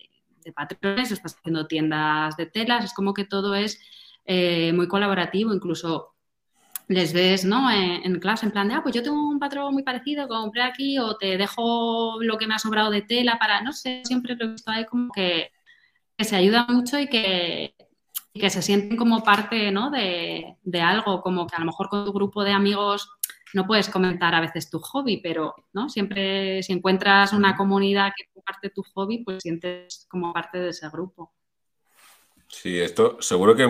de 0.44 0.52
patrones, 0.52 1.10
estás 1.10 1.36
haciendo 1.36 1.66
tiendas 1.66 2.36
de 2.36 2.46
telas, 2.46 2.84
es 2.84 2.94
como 2.94 3.14
que 3.14 3.24
todo 3.24 3.54
es 3.54 3.80
eh, 4.24 4.72
muy 4.72 4.88
colaborativo, 4.88 5.52
incluso 5.54 6.14
les 6.88 7.12
ves 7.12 7.44
¿no? 7.44 7.70
En, 7.70 8.18
clase 8.20 8.46
en 8.46 8.52
plan 8.52 8.68
de, 8.68 8.74
ah, 8.74 8.82
pues 8.82 8.94
yo 8.94 9.02
tengo 9.02 9.28
un 9.28 9.38
patrón 9.38 9.72
muy 9.72 9.82
parecido, 9.82 10.28
compré 10.28 10.62
aquí 10.62 10.98
o 10.98 11.16
te 11.16 11.38
dejo 11.38 12.18
lo 12.20 12.38
que 12.38 12.46
me 12.46 12.54
ha 12.54 12.58
sobrado 12.58 12.90
de 12.90 13.02
tela 13.02 13.38
para, 13.38 13.60
no 13.62 13.72
sé, 13.72 14.02
siempre 14.04 14.36
lo 14.36 14.46
he 14.46 14.48
visto 14.48 14.70
ahí 14.70 14.84
como 14.86 15.12
que, 15.12 15.50
se 16.18 16.36
ayuda 16.36 16.66
mucho 16.68 17.00
y 17.00 17.08
que, 17.08 17.74
que 18.32 18.50
se 18.50 18.62
sienten 18.62 18.96
como 18.96 19.24
parte 19.24 19.72
¿no? 19.72 19.90
de, 19.90 20.56
de, 20.62 20.80
algo, 20.80 21.20
como 21.20 21.48
que 21.48 21.56
a 21.56 21.58
lo 21.58 21.66
mejor 21.66 21.88
con 21.88 22.04
tu 22.04 22.12
grupo 22.12 22.44
de 22.44 22.52
amigos 22.52 23.10
no 23.54 23.66
puedes 23.66 23.88
comentar 23.88 24.34
a 24.34 24.40
veces 24.40 24.70
tu 24.70 24.78
hobby, 24.78 25.20
pero 25.22 25.54
¿no? 25.72 25.88
siempre 25.88 26.62
si 26.62 26.72
encuentras 26.72 27.32
una 27.32 27.56
comunidad 27.56 28.12
que 28.16 28.26
comparte 28.32 28.70
tu 28.70 28.82
hobby, 28.94 29.24
pues 29.24 29.42
sientes 29.42 30.06
como 30.08 30.32
parte 30.32 30.58
de 30.58 30.70
ese 30.70 30.88
grupo. 30.88 31.32
Sí, 32.48 32.78
esto 32.78 33.16
seguro 33.20 33.54
que 33.56 33.66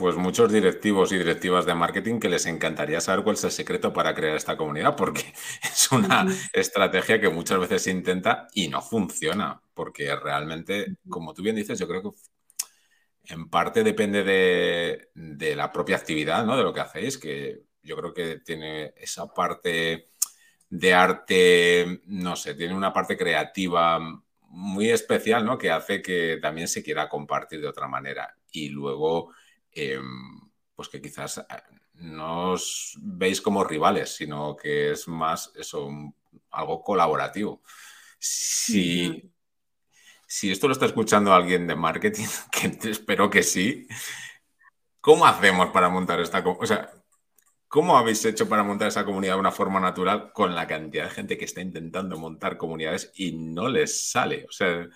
pues 0.00 0.16
muchos 0.16 0.50
directivos 0.50 1.12
y 1.12 1.18
directivas 1.18 1.66
de 1.66 1.74
marketing 1.74 2.18
que 2.18 2.28
les 2.28 2.46
encantaría 2.46 3.00
saber 3.00 3.22
cuál 3.22 3.36
es 3.36 3.44
el 3.44 3.50
secreto 3.50 3.92
para 3.92 4.14
crear 4.14 4.36
esta 4.36 4.56
comunidad, 4.56 4.96
porque 4.96 5.32
es 5.62 5.92
una 5.92 6.26
estrategia 6.52 7.20
que 7.20 7.28
muchas 7.28 7.60
veces 7.60 7.82
se 7.82 7.90
intenta 7.90 8.48
y 8.54 8.68
no 8.68 8.80
funciona, 8.80 9.60
porque 9.74 10.14
realmente, 10.16 10.96
como 11.08 11.34
tú 11.34 11.42
bien 11.42 11.56
dices, 11.56 11.78
yo 11.78 11.86
creo 11.86 12.02
que 12.02 12.10
en 13.24 13.48
parte 13.48 13.84
depende 13.84 14.24
de, 14.24 15.10
de 15.14 15.54
la 15.54 15.70
propia 15.70 15.96
actividad, 15.96 16.44
¿no? 16.44 16.56
De 16.56 16.62
lo 16.62 16.72
que 16.72 16.80
hacéis, 16.80 17.18
que 17.18 17.69
yo 17.82 17.96
creo 17.96 18.12
que 18.12 18.40
tiene 18.40 18.94
esa 18.96 19.32
parte 19.32 20.10
de 20.68 20.94
arte, 20.94 22.02
no 22.06 22.36
sé, 22.36 22.54
tiene 22.54 22.74
una 22.74 22.92
parte 22.92 23.16
creativa 23.16 23.98
muy 24.50 24.90
especial, 24.90 25.44
¿no? 25.44 25.58
Que 25.58 25.70
hace 25.70 26.02
que 26.02 26.38
también 26.40 26.68
se 26.68 26.82
quiera 26.82 27.08
compartir 27.08 27.60
de 27.60 27.68
otra 27.68 27.88
manera. 27.88 28.36
Y 28.52 28.68
luego, 28.68 29.32
em, 29.72 30.40
pues 30.74 30.88
que 30.88 31.00
quizás 31.00 31.38
eh, 31.38 31.42
no 31.94 32.52
os 32.52 32.96
veis 33.00 33.40
como 33.40 33.64
rivales, 33.64 34.14
sino 34.16 34.56
que 34.56 34.92
es 34.92 35.06
más 35.08 35.52
eso, 35.56 35.88
algo 36.50 36.82
colaborativo. 36.82 37.62
Si, 38.18 39.32
si 40.26 40.50
esto 40.50 40.66
lo 40.68 40.72
está 40.72 40.86
escuchando 40.86 41.32
alguien 41.32 41.66
de 41.66 41.76
marketing, 41.76 42.26
que 42.52 42.90
espero 42.90 43.30
que 43.30 43.42
sí, 43.42 43.86
¿cómo 45.00 45.26
hacemos 45.26 45.70
para 45.70 45.88
montar 45.88 46.20
esta... 46.20 46.40
O 46.46 46.66
sea, 46.66 46.90
¿Cómo 47.70 47.96
habéis 47.96 48.24
hecho 48.24 48.48
para 48.48 48.64
montar 48.64 48.88
esa 48.88 49.04
comunidad 49.04 49.34
de 49.34 49.40
una 49.40 49.52
forma 49.52 49.78
natural 49.78 50.32
con 50.32 50.56
la 50.56 50.66
cantidad 50.66 51.04
de 51.04 51.10
gente 51.10 51.38
que 51.38 51.44
está 51.44 51.60
intentando 51.60 52.18
montar 52.18 52.56
comunidades 52.56 53.12
y 53.14 53.30
no 53.30 53.68
les 53.68 54.10
sale? 54.10 54.44
O 54.48 54.50
sea, 54.50 54.88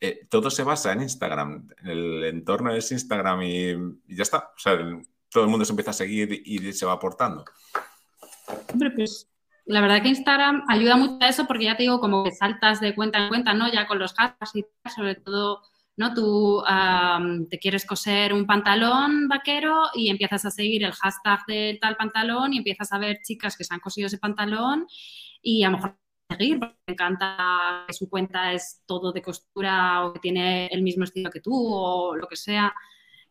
eh, 0.00 0.26
todo 0.28 0.50
se 0.50 0.64
basa 0.64 0.92
en 0.92 1.02
Instagram. 1.02 1.68
El 1.84 2.24
entorno 2.24 2.74
es 2.74 2.90
Instagram 2.90 3.42
y, 3.42 3.74
ya 4.08 4.24
está. 4.24 4.38
O 4.38 4.58
sea, 4.58 4.76
todo 5.30 5.44
el 5.44 5.50
mundo 5.50 5.64
se 5.64 5.70
empieza 5.70 5.92
a 5.92 5.94
seguir 5.94 6.42
y 6.44 6.72
se 6.72 6.84
va 6.84 6.94
aportando. 6.94 7.44
Pues 8.96 9.30
la 9.66 9.80
verdad 9.80 10.02
que 10.02 10.08
Instagram 10.08 10.64
ayuda 10.68 10.96
mucho 10.96 11.24
a 11.24 11.28
eso 11.28 11.46
porque 11.46 11.66
ya 11.66 11.76
te 11.76 11.84
digo, 11.84 12.00
como 12.00 12.24
que 12.24 12.32
saltas 12.32 12.80
de 12.80 12.92
cuenta 12.96 13.20
en 13.20 13.28
cuenta, 13.28 13.54
¿no? 13.54 13.72
Ya 13.72 13.86
con 13.86 14.00
los 14.00 14.14
hashtags 14.14 14.56
y 14.56 14.66
sobre 14.92 15.14
todo 15.14 15.62
¿no? 16.00 16.14
Tú 16.14 16.62
te 17.50 17.58
quieres 17.58 17.84
coser 17.84 18.32
un 18.32 18.46
pantalón 18.46 19.28
vaquero 19.28 19.82
y 19.94 20.08
empiezas 20.08 20.46
a 20.46 20.50
seguir 20.50 20.82
el 20.82 20.92
hashtag 20.92 21.44
del 21.46 21.78
tal 21.78 21.96
pantalón 21.96 22.54
y 22.54 22.58
empiezas 22.58 22.90
a 22.92 22.98
ver 22.98 23.18
chicas 23.22 23.54
que 23.54 23.64
se 23.64 23.74
han 23.74 23.80
cosido 23.80 24.06
ese 24.06 24.16
pantalón 24.16 24.86
y 25.42 25.62
a 25.62 25.68
lo 25.68 25.76
mejor 25.76 25.98
seguir 26.30 26.58
porque 26.58 26.76
te 26.86 26.92
encanta 26.94 27.84
que 27.86 27.92
su 27.92 28.08
cuenta 28.08 28.54
es 28.54 28.82
todo 28.86 29.12
de 29.12 29.20
costura 29.20 30.06
o 30.06 30.14
que 30.14 30.20
tiene 30.20 30.68
el 30.68 30.82
mismo 30.82 31.04
estilo 31.04 31.30
que 31.30 31.42
tú 31.42 31.52
o 31.52 32.16
lo 32.16 32.26
que 32.26 32.36
sea. 32.36 32.72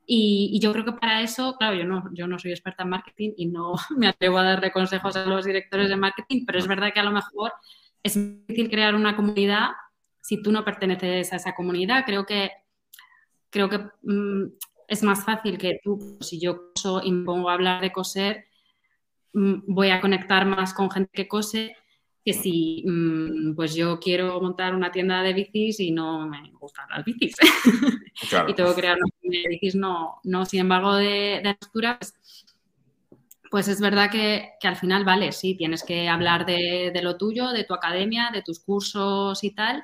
Y, 0.05 0.59
yo 0.61 0.71
creo 0.71 0.85
que 0.85 0.93
para 0.93 1.21
eso, 1.21 1.55
claro, 1.57 1.75
yo 1.75 1.85
no, 1.85 2.03
yo 2.13 2.27
no 2.27 2.37
soy 2.37 2.51
experta 2.51 2.83
en 2.83 2.89
marketing 2.89 3.31
y 3.35 3.47
no 3.47 3.73
me 3.97 4.07
atrevo 4.07 4.37
a 4.37 4.43
darle 4.43 4.71
consejos 4.71 5.15
a 5.15 5.25
los 5.25 5.43
directores 5.43 5.89
de 5.89 5.95
marketing, 5.95 6.45
pero 6.45 6.59
es 6.59 6.67
verdad 6.67 6.93
que 6.93 6.99
a 6.99 7.03
lo 7.03 7.11
mejor 7.11 7.51
es 8.03 8.13
difícil 8.13 8.69
crear 8.69 8.93
una 8.93 9.15
comunidad 9.15 9.69
si 10.29 10.41
tú 10.43 10.51
no 10.51 10.63
perteneces 10.63 11.33
a 11.33 11.37
esa 11.37 11.55
comunidad. 11.55 12.03
Creo 12.05 12.23
que, 12.23 12.51
creo 13.49 13.69
que 13.69 13.79
mm, 14.03 14.51
es 14.87 15.03
más 15.03 15.23
fácil 15.23 15.57
que 15.57 15.79
tú, 15.83 16.17
si 16.21 16.39
yo 16.39 16.71
coso 16.73 17.01
y 17.03 17.11
me 17.11 17.25
pongo 17.25 17.49
a 17.49 17.53
hablar 17.53 17.81
de 17.81 17.91
coser, 17.91 18.45
mm, 19.33 19.61
voy 19.67 19.89
a 19.89 20.01
conectar 20.01 20.45
más 20.45 20.73
con 20.73 20.89
gente 20.89 21.11
que 21.13 21.27
cose 21.27 21.75
que 22.25 22.33
si 22.33 22.83
mm, 22.85 23.55
pues 23.55 23.75
yo 23.75 23.99
quiero 23.99 24.39
montar 24.41 24.75
una 24.75 24.91
tienda 24.91 25.21
de 25.23 25.33
bicis 25.33 25.79
y 25.79 25.91
no 25.91 26.27
me 26.27 26.51
gustan 26.59 26.87
las 26.89 27.05
bicis. 27.05 27.35
Y 28.49 28.53
tengo 28.53 28.75
que 28.75 28.81
crear 28.81 28.97
una 28.97 29.09
tienda 29.21 29.39
de 29.43 29.49
bicis, 29.49 29.75
no, 29.75 30.19
no. 30.23 30.45
Sin 30.45 30.59
embargo 30.59 30.95
de, 30.95 31.41
de 31.41 31.57
pues, 31.71 32.13
pues, 33.49 33.67
es 33.69 33.79
verdad 33.79 34.11
que, 34.11 34.51
al 34.61 34.75
final, 34.75 35.05
vale, 35.05 35.31
sí, 35.31 35.55
tienes 35.55 35.83
que 35.83 36.09
hablar 36.09 36.45
de, 36.45 36.91
de, 36.93 37.01
lo 37.01 37.17
tuyo, 37.17 37.49
de 37.49 37.63
tu 37.63 37.73
academia, 37.73 38.29
de 38.33 38.41
tus 38.41 38.59
cursos 38.59 39.43
y 39.43 39.51
tal, 39.51 39.81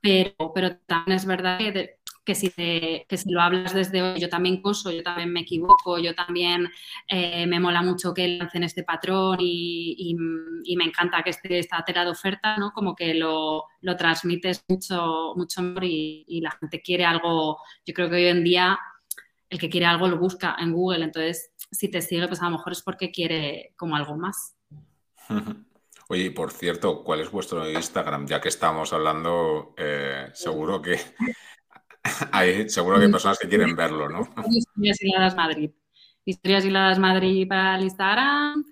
pero, 0.00 0.52
pero 0.54 0.76
también 0.86 1.16
es 1.16 1.26
verdad 1.26 1.58
que, 1.58 1.98
que, 2.24 2.34
si 2.34 2.50
que 2.50 3.16
si 3.16 3.30
lo 3.30 3.40
hablas 3.40 3.74
desde 3.74 4.02
hoy, 4.02 4.20
yo 4.20 4.28
también 4.28 4.62
coso, 4.62 4.90
yo 4.90 5.02
también 5.02 5.32
me 5.32 5.40
equivoco, 5.40 5.98
yo 5.98 6.14
también 6.14 6.70
eh, 7.08 7.46
me 7.46 7.60
mola 7.60 7.82
mucho 7.82 8.14
que 8.14 8.26
lancen 8.28 8.64
este 8.64 8.82
patrón 8.82 9.38
y, 9.40 10.16
y, 10.64 10.76
me 10.76 10.84
encanta 10.84 11.22
que 11.22 11.30
esté 11.30 11.58
esta 11.58 11.84
tela 11.84 12.04
de 12.04 12.10
oferta, 12.10 12.56
¿no? 12.56 12.72
Como 12.72 12.94
que 12.96 13.14
lo, 13.14 13.64
lo 13.80 13.96
transmites 13.96 14.64
mucho, 14.68 15.34
mucho 15.36 15.62
mejor 15.62 15.84
y, 15.84 16.24
y 16.26 16.40
la 16.40 16.50
gente 16.52 16.80
quiere 16.80 17.04
algo, 17.04 17.58
yo 17.84 17.94
creo 17.94 18.08
que 18.08 18.16
hoy 18.16 18.26
en 18.26 18.42
día 18.42 18.78
el 19.50 19.58
que 19.58 19.70
quiere 19.70 19.86
algo 19.86 20.08
lo 20.08 20.18
busca 20.18 20.56
en 20.58 20.72
Google, 20.72 21.04
entonces 21.04 21.52
si 21.70 21.88
te 21.88 22.02
sigue, 22.02 22.26
pues 22.26 22.40
a 22.40 22.46
lo 22.46 22.52
mejor 22.52 22.72
es 22.72 22.82
porque 22.82 23.10
quiere 23.10 23.74
como 23.76 23.96
algo 23.96 24.16
más. 24.16 24.56
Oye, 26.08 26.30
por 26.30 26.52
cierto, 26.52 27.02
¿cuál 27.02 27.20
es 27.20 27.30
vuestro 27.30 27.68
Instagram? 27.70 28.26
Ya 28.26 28.40
que 28.40 28.48
estamos 28.48 28.92
hablando, 28.92 29.74
eh, 29.78 30.28
seguro 30.34 30.82
que 30.82 30.98
seguro 32.68 32.98
que 32.98 33.04
hay 33.04 33.10
personas 33.10 33.38
que 33.38 33.48
quieren 33.48 33.74
verlo, 33.76 34.08
¿no? 34.08 34.20
Historias 34.50 35.02
Hiladas 35.02 35.36
Madrid. 35.36 35.70
Historias 36.24 36.64
Hiladas 36.64 36.98
Madrid 36.98 37.46
para 37.46 37.76
el 37.76 37.84
Instagram, 37.84 38.64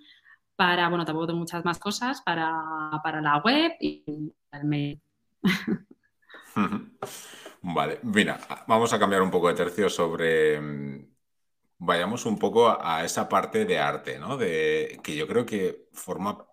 para, 0.57 0.89
bueno, 0.89 1.05
tampoco 1.05 1.27
tengo 1.27 1.41
muchas 1.41 1.65
más 1.65 1.79
cosas, 1.79 2.23
para, 2.23 2.53
para 3.03 3.21
la 3.21 3.39
web 3.39 3.73
y 3.81 4.33
el 4.53 4.65
mail. 4.65 5.01
Vale, 7.63 8.01
mira, 8.03 8.41
vamos 8.67 8.93
a 8.93 8.99
cambiar 8.99 9.23
un 9.23 9.31
poco 9.31 9.49
de 9.49 9.55
tercio 9.55 9.89
sobre. 9.89 10.61
Mm, 10.61 11.13
vayamos 11.79 12.27
un 12.27 12.39
poco 12.39 12.77
a 12.81 13.05
esa 13.05 13.29
parte 13.29 13.65
de 13.65 13.79
arte, 13.79 14.19
¿no? 14.19 14.37
De, 14.37 15.01
que 15.03 15.17
yo 15.17 15.27
creo 15.27 15.47
que 15.47 15.89
forma 15.93 16.47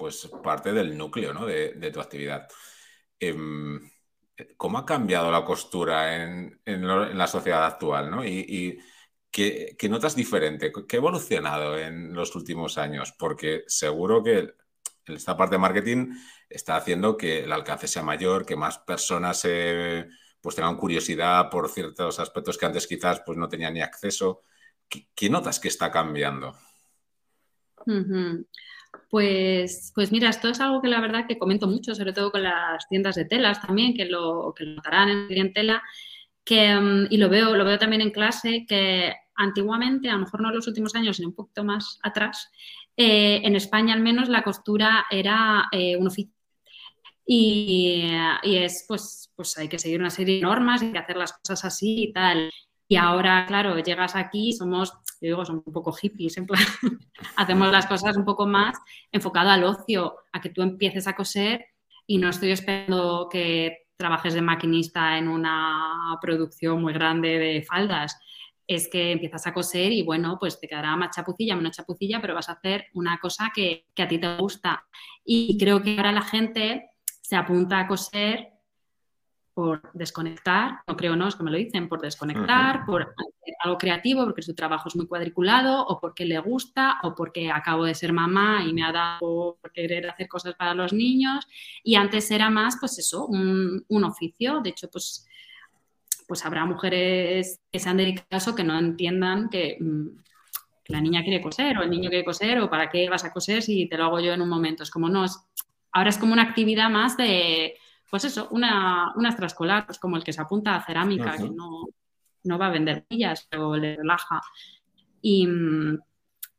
pues 0.00 0.30
parte 0.42 0.72
del 0.72 0.96
núcleo 0.96 1.34
¿no? 1.34 1.44
de, 1.46 1.90
tu 1.92 2.00
actividad. 2.00 2.48
Em, 3.18 3.80
¿Cómo 4.56 4.78
ha 4.78 4.86
cambiado 4.86 5.30
la 5.30 5.44
costura 5.44 6.22
en, 6.22 6.60
la 6.64 7.26
sociedad 7.26 7.66
actual? 7.66 8.10
¿no? 8.10 8.24
¿Y, 8.24 8.78
qué, 9.30 9.76
notas 9.88 10.14
diferente? 10.14 10.72
¿Qué 10.88 10.96
ha 10.96 10.98
evolucionado 10.98 11.78
en 11.78 12.12
los 12.12 12.34
últimos 12.34 12.78
años? 12.78 13.12
Porque 13.18 13.64
seguro 13.66 14.22
que 14.22 14.54
esta 15.06 15.36
parte 15.36 15.56
de 15.56 15.60
marketing 15.60 16.12
está 16.48 16.76
haciendo 16.76 17.16
que 17.16 17.44
el 17.44 17.52
alcance 17.52 17.88
sea 17.88 18.02
mayor, 18.02 18.46
que 18.46 18.56
más 18.56 18.78
personas 18.78 19.44
pues 20.40 20.56
tengan 20.56 20.76
curiosidad 20.76 21.50
por 21.50 21.68
ciertos 21.68 22.18
aspectos 22.18 22.56
que 22.56 22.66
antes 22.66 22.86
quizás 22.86 23.22
pues, 23.24 23.36
no 23.36 23.48
tenían 23.48 23.74
ni 23.74 23.82
acceso. 23.82 24.42
¿Qué, 24.88 25.30
notas 25.30 25.60
que 25.60 25.68
está 25.68 25.90
cambiando? 25.90 26.56
Pues, 29.10 29.90
pues 29.92 30.12
mira, 30.12 30.28
esto 30.28 30.48
es 30.48 30.60
algo 30.60 30.80
que 30.80 30.88
la 30.88 31.00
verdad 31.00 31.26
que 31.26 31.36
comento 31.36 31.66
mucho, 31.66 31.96
sobre 31.96 32.12
todo 32.12 32.30
con 32.30 32.44
las 32.44 32.88
tiendas 32.88 33.16
de 33.16 33.24
telas 33.24 33.60
también, 33.60 33.92
que 33.92 34.04
lo, 34.04 34.54
que 34.56 34.64
notarán 34.64 35.08
en 35.08 35.26
clientela, 35.26 35.82
que, 36.44 36.74
mm, 36.76 37.08
y 37.10 37.16
lo 37.16 37.28
veo, 37.28 37.56
lo 37.56 37.64
veo 37.64 37.78
también 37.78 38.02
en 38.02 38.12
clase, 38.12 38.64
que 38.68 39.12
antiguamente, 39.34 40.08
a 40.08 40.12
lo 40.12 40.20
mejor 40.20 40.40
no 40.42 40.50
en 40.50 40.56
los 40.56 40.68
últimos 40.68 40.94
años, 40.94 41.16
sino 41.16 41.28
un 41.28 41.34
poquito 41.34 41.64
más 41.64 41.98
atrás, 42.04 42.50
eh, 42.96 43.40
en 43.44 43.56
España 43.56 43.94
al 43.94 44.00
menos 44.00 44.28
la 44.28 44.42
costura 44.42 45.06
era 45.10 45.66
eh, 45.72 45.96
un 45.96 46.06
oficio. 46.06 46.34
Y, 47.26 48.12
y, 48.42 48.56
es, 48.56 48.84
pues, 48.86 49.32
pues 49.34 49.58
hay 49.58 49.68
que 49.68 49.78
seguir 49.78 50.00
una 50.00 50.10
serie 50.10 50.36
de 50.36 50.42
normas, 50.42 50.82
hay 50.82 50.92
que 50.92 50.98
hacer 50.98 51.16
las 51.16 51.32
cosas 51.32 51.64
así 51.64 52.04
y 52.04 52.12
tal. 52.12 52.50
Y 52.90 52.96
ahora, 52.96 53.46
claro, 53.46 53.78
llegas 53.78 54.16
aquí, 54.16 54.52
somos, 54.52 54.90
yo 55.20 55.28
digo, 55.28 55.44
somos 55.44 55.64
un 55.64 55.72
poco 55.72 55.92
hippies, 55.92 56.36
en 56.38 56.46
plan, 56.46 56.60
hacemos 57.36 57.70
las 57.70 57.86
cosas 57.86 58.16
un 58.16 58.24
poco 58.24 58.48
más 58.48 58.76
enfocado 59.12 59.48
al 59.50 59.62
ocio, 59.62 60.16
a 60.32 60.40
que 60.40 60.48
tú 60.48 60.60
empieces 60.60 61.06
a 61.06 61.14
coser 61.14 61.66
y 62.08 62.18
no 62.18 62.30
estoy 62.30 62.50
esperando 62.50 63.28
que 63.30 63.86
trabajes 63.96 64.34
de 64.34 64.42
maquinista 64.42 65.18
en 65.18 65.28
una 65.28 66.18
producción 66.20 66.82
muy 66.82 66.92
grande 66.92 67.38
de 67.38 67.62
faldas. 67.62 68.18
Es 68.66 68.88
que 68.90 69.12
empiezas 69.12 69.46
a 69.46 69.54
coser 69.54 69.92
y 69.92 70.02
bueno, 70.02 70.36
pues 70.40 70.58
te 70.58 70.66
quedará 70.66 70.96
más 70.96 71.14
chapucilla, 71.14 71.54
menos 71.54 71.76
chapucilla, 71.76 72.20
pero 72.20 72.34
vas 72.34 72.48
a 72.48 72.54
hacer 72.54 72.86
una 72.94 73.18
cosa 73.18 73.52
que, 73.54 73.86
que 73.94 74.02
a 74.02 74.08
ti 74.08 74.18
te 74.18 74.36
gusta. 74.36 74.84
Y 75.24 75.56
creo 75.58 75.80
que 75.80 75.96
ahora 75.96 76.10
la 76.10 76.22
gente 76.22 76.90
se 77.22 77.36
apunta 77.36 77.78
a 77.78 77.86
coser 77.86 78.48
por 79.60 79.82
desconectar, 79.92 80.78
no 80.88 80.96
creo 80.96 81.16
no, 81.16 81.28
es 81.28 81.36
que 81.36 81.42
me 81.42 81.50
lo 81.50 81.58
dicen, 81.58 81.86
por 81.86 82.00
desconectar, 82.00 82.86
por 82.86 83.02
hacer 83.02 83.54
algo 83.62 83.76
creativo, 83.76 84.24
porque 84.24 84.40
su 84.40 84.54
trabajo 84.54 84.88
es 84.88 84.96
muy 84.96 85.06
cuadriculado, 85.06 85.84
o 85.86 86.00
porque 86.00 86.24
le 86.24 86.38
gusta, 86.38 86.96
o 87.02 87.14
porque 87.14 87.50
acabo 87.50 87.84
de 87.84 87.94
ser 87.94 88.14
mamá 88.14 88.64
y 88.66 88.72
me 88.72 88.82
ha 88.82 88.90
dado 88.90 89.58
por 89.60 89.70
querer 89.72 90.08
hacer 90.08 90.28
cosas 90.28 90.54
para 90.54 90.72
los 90.72 90.94
niños. 90.94 91.46
Y 91.84 91.96
antes 91.96 92.30
era 92.30 92.48
más, 92.48 92.78
pues 92.80 92.98
eso, 92.98 93.26
un, 93.26 93.84
oficio. 94.02 94.60
De 94.60 94.70
hecho, 94.70 94.88
pues, 94.88 95.26
pues 96.26 96.46
habrá 96.46 96.64
mujeres 96.64 97.60
que 97.70 97.78
se 97.78 97.90
han 97.90 97.98
dedicado 97.98 98.28
a 98.30 98.36
eso 98.38 98.54
que 98.54 98.64
no 98.64 98.78
entiendan 98.78 99.50
que, 99.50 99.76
mm, 99.78 100.06
que 100.82 100.92
la 100.94 101.02
niña 101.02 101.22
quiere 101.22 101.42
coser 101.42 101.76
o 101.76 101.82
el 101.82 101.90
niño 101.90 102.08
quiere 102.08 102.24
coser 102.24 102.60
o 102.60 102.70
para 102.70 102.88
qué 102.88 103.10
vas 103.10 103.26
a 103.26 103.32
coser 103.34 103.60
si 103.60 103.86
te 103.90 103.98
lo 103.98 104.04
hago 104.04 104.20
yo 104.20 104.32
en 104.32 104.40
un 104.40 104.48
momento. 104.48 104.84
Es 104.84 104.90
como 104.90 105.10
no, 105.10 105.26
es, 105.26 105.38
ahora 105.92 106.08
es 106.08 106.16
como 106.16 106.32
una 106.32 106.44
actividad 106.44 106.88
más 106.88 107.18
de 107.18 107.74
pues 108.10 108.24
eso, 108.24 108.48
una, 108.50 109.12
una 109.14 109.28
extraescolar, 109.28 109.86
pues 109.86 109.98
como 109.98 110.16
el 110.16 110.24
que 110.24 110.32
se 110.32 110.40
apunta 110.40 110.74
a 110.74 110.84
cerámica, 110.84 111.36
que 111.36 111.48
no, 111.48 111.86
no, 112.44 112.58
va 112.58 112.66
a 112.66 112.70
vender 112.70 113.06
millas, 113.08 113.46
pero 113.48 113.76
le 113.76 113.96
relaja. 113.96 114.40
Y, 115.22 115.48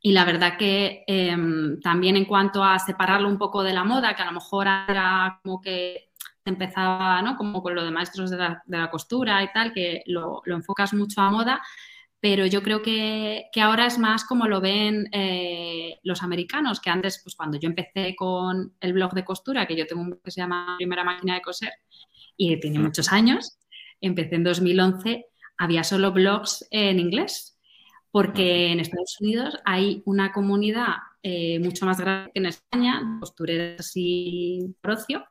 y 0.01 0.11
la 0.13 0.25
verdad 0.25 0.57
que 0.57 1.03
em, 1.07 1.79
también 1.81 2.15
en 2.15 2.25
cuanto 2.25 2.63
a 2.63 2.79
separarlo 2.79 3.27
un 3.27 3.37
poco 3.37 3.63
de 3.63 3.73
la 3.73 3.83
moda, 3.83 4.15
que 4.15 4.21
a 4.21 4.27
lo 4.27 4.31
mejor 4.31 4.67
era 4.67 5.39
como 5.43 5.61
que 5.61 6.11
empezaba, 6.45 7.21
¿no? 7.21 7.35
Como 7.35 7.61
con 7.61 7.75
lo 7.75 7.83
de 7.83 7.91
maestros 7.91 8.31
de 8.31 8.37
la, 8.37 8.63
de 8.65 8.77
la 8.77 8.89
costura 8.89 9.43
y 9.43 9.51
tal, 9.51 9.73
que 9.73 10.03
lo, 10.07 10.41
lo, 10.45 10.55
enfocas 10.55 10.93
mucho 10.93 11.21
a 11.21 11.29
moda, 11.29 11.61
pero 12.21 12.45
yo 12.45 12.61
creo 12.61 12.83
que, 12.83 13.49
ahora 13.59 13.87
es 13.87 13.97
más 13.97 14.23
como 14.23 14.47
lo 14.47 14.61
ven 14.61 15.09
eh, 15.11 15.99
los 16.03 16.21
americanos, 16.21 16.79
que 16.79 16.91
antes, 16.91 17.19
pues 17.23 17.35
cuando 17.35 17.59
yo 17.59 17.67
empecé 17.67 18.15
con 18.15 18.75
el 18.79 18.93
blog 18.93 19.13
de 19.13 19.25
costura, 19.25 19.65
que 19.65 19.75
yo 19.75 19.87
tengo 19.87 20.03
un 20.03 20.11
blog 20.11 20.21
que 20.21 20.29
se 20.29 20.39
llama 20.39 20.75
Primera 20.77 21.03
Máquina 21.03 21.33
de 21.33 21.41
Coser, 21.41 21.73
y 22.37 22.59
tiene 22.59 22.77
muchos 22.77 23.11
años, 23.11 23.57
empecé 23.99 24.35
en 24.35 24.43
2011, 24.43 25.25
había 25.57 25.83
solo 25.83 26.11
blogs 26.11 26.67
en 26.69 26.99
inglés, 26.99 27.57
porque 28.11 28.71
en 28.71 28.79
Estados 28.79 29.17
Unidos 29.19 29.57
hay 29.65 30.03
una 30.05 30.31
comunidad 30.31 30.97
eh, 31.23 31.57
mucho 31.59 31.87
más 31.87 31.99
grande 31.99 32.29
que 32.33 32.39
en 32.39 32.45
España, 32.45 33.17
costureras 33.19 33.91
y 33.95 34.75
procio, 34.79 35.25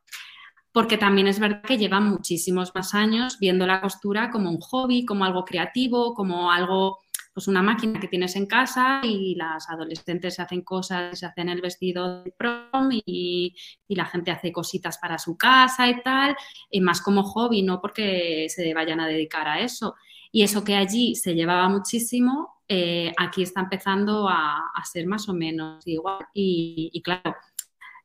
porque 0.73 0.99
también 0.99 1.27
es 1.27 1.41
verdad 1.41 1.63
que 1.63 1.79
llevan 1.79 2.09
muchísimos 2.09 2.73
más 2.75 2.95
años 2.95 3.39
viendo 3.41 3.67
la 3.67 3.81
costura 3.81 4.31
como 4.31 4.51
un 4.51 4.61
hobby, 4.61 5.05
como 5.05 5.25
algo 5.25 5.45
creativo, 5.45 6.15
como 6.15 6.53
algo, 6.53 6.99
pues 7.35 7.49
una 7.49 7.63
máquina 7.63 7.99
que 7.99 8.09
tienes 8.09 8.37
en 8.37 8.47
casa 8.47 9.01
y 9.03 9.35
las 9.35 9.69
adolescentes 9.69 10.39
hacen 10.39 10.63
cosas, 10.63 11.19
se 11.19 11.27
hacen 11.27 11.49
el 11.49 11.61
vestido 11.61 12.23
de 12.23 12.33
prom 12.33 12.91
y, 13.05 13.55
la 13.89 14.05
gente 14.07 14.31
hace 14.31 14.53
cositas 14.53 14.99
para 14.99 15.19
su 15.19 15.37
casa 15.37 15.89
y 15.89 16.01
tal, 16.03 16.37
y 16.71 16.81
más 16.81 17.03
como 17.03 17.25
hobby, 17.25 17.63
no 17.63 17.81
porque 17.81 18.47
se 18.49 18.73
vayan 18.73 19.01
a 19.01 19.09
dedicar 19.09 19.49
a 19.49 19.61
eso. 19.61 19.97
Y 20.33 20.43
eso 20.43 20.63
que 20.63 20.77
allí 20.77 21.17
se 21.17 21.35
llevaba 21.35 21.69
muchísimo, 21.69 22.61
eh, 22.69 23.13
aquí 23.19 23.43
está 23.43 23.61
empezando 23.63 24.29
a, 24.29 24.63
ser 24.91 25.07
más 25.07 25.29
o 25.29 25.35
menos 25.35 25.85
igual. 25.87 26.25
y 26.33 27.03
claro, 27.03 27.35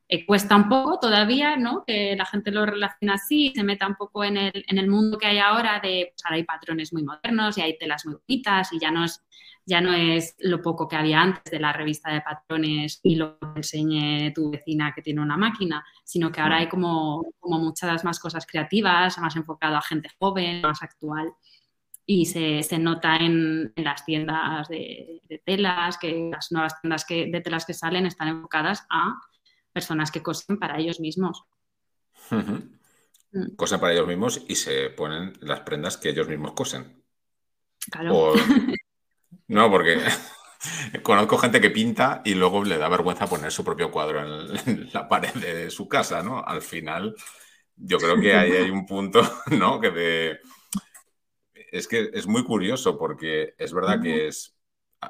eh, 0.07 0.25
cuesta 0.25 0.55
un 0.55 0.69
poco 0.69 0.99
todavía, 0.99 1.57
¿no? 1.57 1.83
Que 1.85 2.15
la 2.15 2.25
gente 2.25 2.51
lo 2.51 2.65
relaciona 2.65 3.15
así, 3.15 3.51
se 3.55 3.63
meta 3.63 3.87
un 3.87 3.95
poco 3.95 4.23
en 4.23 4.37
el, 4.37 4.63
en 4.67 4.77
el 4.77 4.87
mundo 4.87 5.17
que 5.17 5.25
hay 5.25 5.39
ahora 5.39 5.79
de, 5.79 6.09
pues 6.11 6.23
ahora 6.25 6.35
hay 6.35 6.43
patrones 6.43 6.93
muy 6.93 7.03
modernos 7.03 7.57
y 7.57 7.61
hay 7.61 7.77
telas 7.77 8.05
muy 8.05 8.15
bonitas 8.15 8.71
y 8.71 8.79
ya 8.79 8.91
no 8.91 9.03
es, 9.05 9.25
ya 9.65 9.81
no 9.81 9.93
es 9.93 10.35
lo 10.39 10.61
poco 10.61 10.87
que 10.87 10.95
había 10.95 11.21
antes 11.21 11.51
de 11.51 11.59
la 11.59 11.73
revista 11.73 12.13
de 12.13 12.21
patrones 12.21 12.99
y 13.01 13.15
lo 13.15 13.39
que 13.39 13.47
enseñe 13.55 14.31
tu 14.31 14.51
vecina 14.51 14.93
que 14.93 15.01
tiene 15.01 15.21
una 15.21 15.37
máquina, 15.37 15.83
sino 16.03 16.31
que 16.31 16.39
ahora 16.39 16.57
hay 16.57 16.69
como, 16.69 17.23
como 17.39 17.57
muchas 17.57 18.03
más 18.03 18.19
cosas 18.19 18.45
creativas, 18.45 19.17
más 19.17 19.35
enfocado 19.35 19.75
a 19.75 19.81
gente 19.81 20.09
joven, 20.19 20.61
más 20.61 20.83
actual 20.83 21.33
y 22.05 22.27
se, 22.27 22.61
se 22.61 22.77
nota 22.77 23.15
en, 23.15 23.73
en, 23.75 23.83
las 23.83 24.05
tiendas 24.05 24.67
de, 24.67 25.21
de, 25.27 25.39
telas, 25.39 25.97
que 25.97 26.29
las 26.31 26.51
nuevas 26.51 26.79
tiendas 26.79 27.03
que, 27.05 27.25
de 27.31 27.41
telas 27.41 27.65
que 27.65 27.73
salen 27.73 28.05
están 28.05 28.27
enfocadas 28.27 28.85
a 28.91 29.15
personas 29.75 30.09
que 30.09 30.23
cosen 30.23 30.57
para 30.57 30.79
ellos 30.79 31.01
mismos. 31.01 31.43
Mm. 32.29 33.55
Cosen 33.57 33.79
para 33.81 33.91
ellos 33.91 34.07
mismos 34.07 34.41
y 34.47 34.55
se 34.55 34.89
ponen 34.89 35.33
las 35.41 35.59
prendas 35.59 35.97
que 35.97 36.09
ellos 36.09 36.29
mismos 36.29 36.53
cosen. 36.53 37.03
Claro. 37.91 38.33
No, 39.47 39.69
porque 39.69 39.99
conozco 41.03 41.37
gente 41.37 41.61
que 41.61 41.69
pinta 41.69 42.23
y 42.25 42.33
luego 42.33 42.63
le 42.63 42.79
da 42.79 42.89
vergüenza 42.89 43.27
poner 43.27 43.51
su 43.51 43.63
propio 43.63 43.91
cuadro 43.91 44.21
en 44.21 44.89
la 44.93 45.07
pared 45.07 45.33
de 45.33 45.69
su 45.69 45.87
casa, 45.87 46.23
¿no? 46.23 46.43
Al 46.43 46.63
final, 46.63 47.13
yo 47.75 47.99
creo 47.99 48.19
que 48.19 48.33
ahí 48.33 48.53
hay 48.53 48.71
un 48.71 48.87
punto, 48.87 49.21
¿no? 49.51 49.79
Que 49.79 49.91
de... 49.91 50.39
Es 51.71 51.87
que 51.87 52.09
es 52.11 52.25
muy 52.25 52.43
curioso 52.43 52.97
porque 52.97 53.53
es 53.55 53.71
verdad 53.71 54.01
que 54.01 54.29
es... 54.29 54.57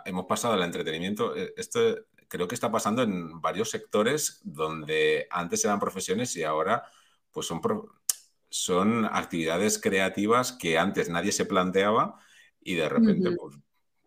Hemos 0.04 0.26
pasado 0.26 0.56
al 0.56 0.64
entretenimiento. 0.64 1.34
E, 1.34 1.54
esto 1.56 1.96
creo 2.28 2.48
que 2.48 2.56
está 2.56 2.72
pasando 2.72 3.04
en 3.04 3.42
varios 3.42 3.70
sectores 3.70 4.42
donde 4.44 5.28
antes 5.30 5.64
eran 5.66 5.80
profesiones 5.80 6.36
y 6.36 6.44
ahora 6.44 6.84
pues 7.32 7.48
son, 7.48 7.62
son 8.50 9.06
actividades 9.06 9.78
creativas 9.78 10.54
que 10.54 10.78
antes 10.78 11.10
nadie 11.10 11.32
se 11.32 11.46
planteaba 11.46 12.18
y 12.62 12.76
de 12.76 12.90
repente, 12.90 13.32
pues, 13.32 13.58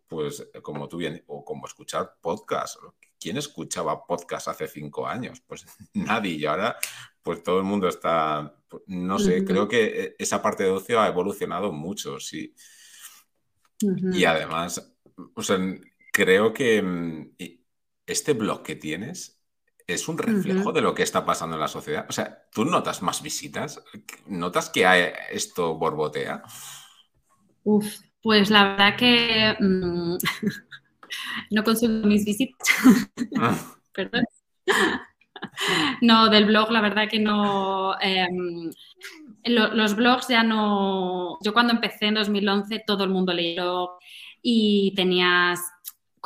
pues, 0.09 0.49
como 0.63 0.89
tú 0.89 0.97
bien, 0.97 1.23
o 1.29 1.45
como 1.45 1.67
escuchar 1.67 2.17
podcast. 2.21 2.77
¿Quién 3.21 3.37
escuchaba 3.37 4.05
podcast 4.05 4.49
hace 4.49 4.67
cinco 4.67 5.07
años? 5.07 5.43
Pues 5.47 5.65
nadie. 5.95 6.33
Y 6.33 6.47
ahora, 6.47 6.77
pues 7.23 7.43
todo 7.43 7.59
el 7.59 7.65
mundo 7.65 7.87
está, 7.87 8.53
pues, 8.67 8.83
no 8.87 9.19
sé, 9.19 9.45
creo 9.45 9.69
que 9.69 10.03
e, 10.03 10.17
esa 10.19 10.43
parte 10.43 10.65
de 10.65 10.71
ocio 10.71 11.01
ha 11.01 11.07
evolucionado 11.07 11.71
mucho, 11.71 12.19
sí. 12.19 12.55
Y 13.81 14.25
además, 14.25 14.97
o 15.35 15.43
sea, 15.43 15.59
creo 16.13 16.53
que 16.53 16.83
mm, 16.83 17.35
este 18.09 18.33
blog 18.33 18.63
que 18.63 18.75
tienes 18.75 19.39
es 19.87 20.09
un 20.09 20.19
reflejo 20.19 20.73
de 20.73 20.83
lo 20.83 20.95
que 20.95 21.03
está 21.03 21.25
pasando 21.25 21.57
en 21.57 21.61
la 21.61 21.69
sociedad. 21.69 22.07
O 22.09 22.13
sea, 22.13 22.47
¿tú 22.53 22.65
notas 22.65 23.01
más 23.03 23.23
visitas? 23.23 23.83
¿Notas 24.27 24.69
que 24.69 24.85
hay 24.85 25.13
esto 25.31 25.77
borbotea? 25.77 26.43
Uf, 27.65 27.87
pues 28.23 28.51
la 28.51 28.71
verdad 28.71 28.97
que 28.97 29.57
mm, 29.59 30.17
no 31.51 31.65
consumo 31.65 32.07
mis 32.07 32.25
visitas. 32.25 32.69
Ah. 33.39 33.57
Perdón. 33.93 34.25
No, 36.03 36.29
del 36.29 36.47
blog 36.47 36.71
la 36.71 36.81
verdad 36.81 37.09
que 37.09 37.19
no. 37.19 37.99
Em, 38.01 38.71
los 39.45 39.97
blogs 39.97 40.29
ya 40.29 40.43
no. 40.43 41.39
Yo 41.43 41.53
cuando 41.53 41.73
empecé 41.73 42.07
en 42.07 42.15
2011 42.15 42.85
todo 42.87 43.05
el 43.05 43.11
mundo 43.11 43.33
leyó 43.33 43.99
y 44.43 44.93
tenías 44.95 45.61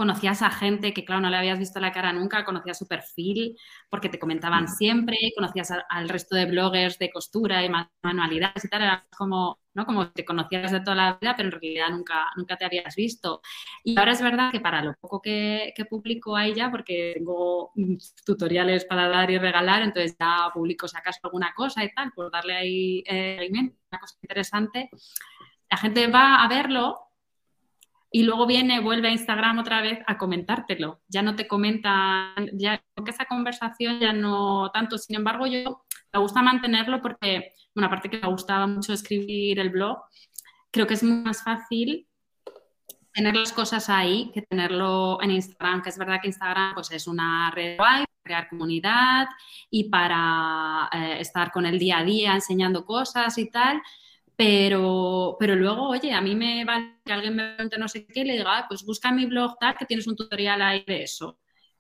conocías 0.03 0.43
a 0.43 0.51
gente 0.51 0.93
que, 0.93 1.05
claro, 1.05 1.21
no 1.21 1.31
le 1.31 1.37
habías 1.37 1.61
visto 1.61 1.79
la 1.79 1.93
cara 1.93 2.13
nunca, 2.13 2.45
conocías 2.45 2.77
su 2.77 2.89
perfil 2.89 3.57
porque 3.89 4.09
te 4.09 4.19
comentaban 4.19 4.67
siempre, 4.67 5.17
conocías 5.37 5.73
al 5.89 6.09
resto 6.09 6.35
de 6.35 6.47
bloggers 6.47 6.99
de 6.99 7.09
costura 7.09 7.65
y 7.65 7.71
manualidades 8.03 8.65
y 8.65 8.69
tal, 8.69 8.83
era 8.83 9.07
como, 9.17 9.61
¿no? 9.75 9.87
Como 9.87 10.11
te 10.11 10.25
conocías 10.25 10.73
de 10.73 10.81
toda 10.81 10.97
la 10.97 11.19
vida, 11.21 11.35
pero 11.37 11.51
en 11.51 11.53
realidad 11.53 11.91
nunca, 11.91 12.27
nunca 12.37 12.57
te 12.57 12.65
habías 12.65 12.97
visto. 12.97 13.43
Y 13.85 13.97
ahora 13.97 14.11
es 14.11 14.21
verdad 14.21 14.51
que 14.51 14.59
para 14.59 14.83
lo 14.83 14.93
poco 15.01 15.23
que, 15.23 15.73
que 15.77 15.85
publico 15.85 16.35
ahí 16.35 16.53
ya, 16.53 16.69
porque 16.69 17.13
tengo 17.15 17.71
tutoriales 18.27 18.85
para 18.85 19.07
dar 19.07 19.31
y 19.31 19.39
regalar, 19.39 19.83
entonces 19.83 20.17
ya 20.19 20.51
publico 20.53 20.89
si 20.89 20.97
acaso 20.97 21.21
alguna 21.23 21.55
cosa 21.55 21.85
y 21.85 21.95
tal, 21.95 22.11
por 22.11 22.29
darle 22.33 22.57
ahí 22.57 23.05
eh, 23.07 23.49
una 23.53 24.01
cosa 24.01 24.17
interesante, 24.21 24.91
la 25.71 25.77
gente 25.77 26.09
va 26.09 26.43
a 26.43 26.49
verlo 26.49 27.12
y 28.13 28.25
luego 28.25 28.47
viene, 28.47 28.81
vuelve 28.81 29.09
a 29.09 29.13
Instagram 29.13 29.59
otra 29.59 29.81
vez 29.81 30.01
a 30.07 30.19
comentártelo. 30.19 31.01
Ya 31.09 31.23
no 31.23 31.35
te 31.35 31.49
comentan, 31.49 32.51
ya 32.53 32.83
que 33.05 33.11
esa 33.11 33.25
conversación 33.25 34.01
ya 34.01 34.13
no 34.13 34.71
tanto. 34.71 34.99
Sin 34.99 35.17
embargo, 35.17 35.47
yo 35.47 35.85
me 36.13 36.21
gusta 36.21 36.43
mantenerlo 36.43 37.01
porque, 37.01 37.55
bueno, 37.75 37.87
aparte 37.87 38.11
que 38.11 38.21
me 38.21 38.29
gustaba 38.29 38.67
mucho 38.67 38.93
escribir 38.93 39.59
el 39.59 39.71
blog, 39.71 39.99
creo 40.71 40.87
que 40.87 40.95
es 40.95 41.03
más 41.03 41.43
fácil 41.43 42.07
tener 43.15 43.35
las 43.35 43.53
cosas 43.53 43.89
ahí 43.89 44.31
que 44.35 44.43
tenerlo 44.43 45.19
en 45.23 45.31
Instagram, 45.31 45.83
que 45.83 45.89
es 45.89 45.99
verdad 45.99 46.21
que 46.21 46.29
Instagram 46.29 46.75
pues, 46.75 46.91
es 46.91 47.07
una 47.07 47.51
red 47.51 47.77
para 47.77 48.05
crear 48.23 48.49
comunidad 48.49 49.27
y 49.71 49.89
para 49.89 50.89
eh, 50.93 51.17
estar 51.21 51.51
con 51.51 51.67
el 51.67 51.79
día 51.79 51.99
a 51.99 52.05
día 52.05 52.35
enseñando 52.35 52.85
cosas 52.85 53.37
y 53.39 53.51
tal, 53.51 53.83
pero, 54.43 55.37
pero 55.39 55.55
luego, 55.55 55.91
oye, 55.91 56.13
a 56.13 56.21
mí 56.21 56.35
me 56.35 56.65
vale 56.65 56.97
que 57.05 57.13
alguien 57.13 57.37
me 57.37 57.55
pregunte 57.55 57.79
no 57.79 57.87
sé 57.87 58.05
qué 58.05 58.25
le 58.25 58.33
diga, 58.33 58.59
ah, 58.59 58.67
pues 58.69 58.85
busca 58.85 59.13
mi 59.13 59.25
blog 59.27 59.57
tal, 59.61 59.77
que 59.77 59.87
tienes 59.87 60.09
un 60.09 60.17
tutorial 60.17 60.61
ahí 60.63 60.83
de 60.85 61.05
eso. 61.05 61.39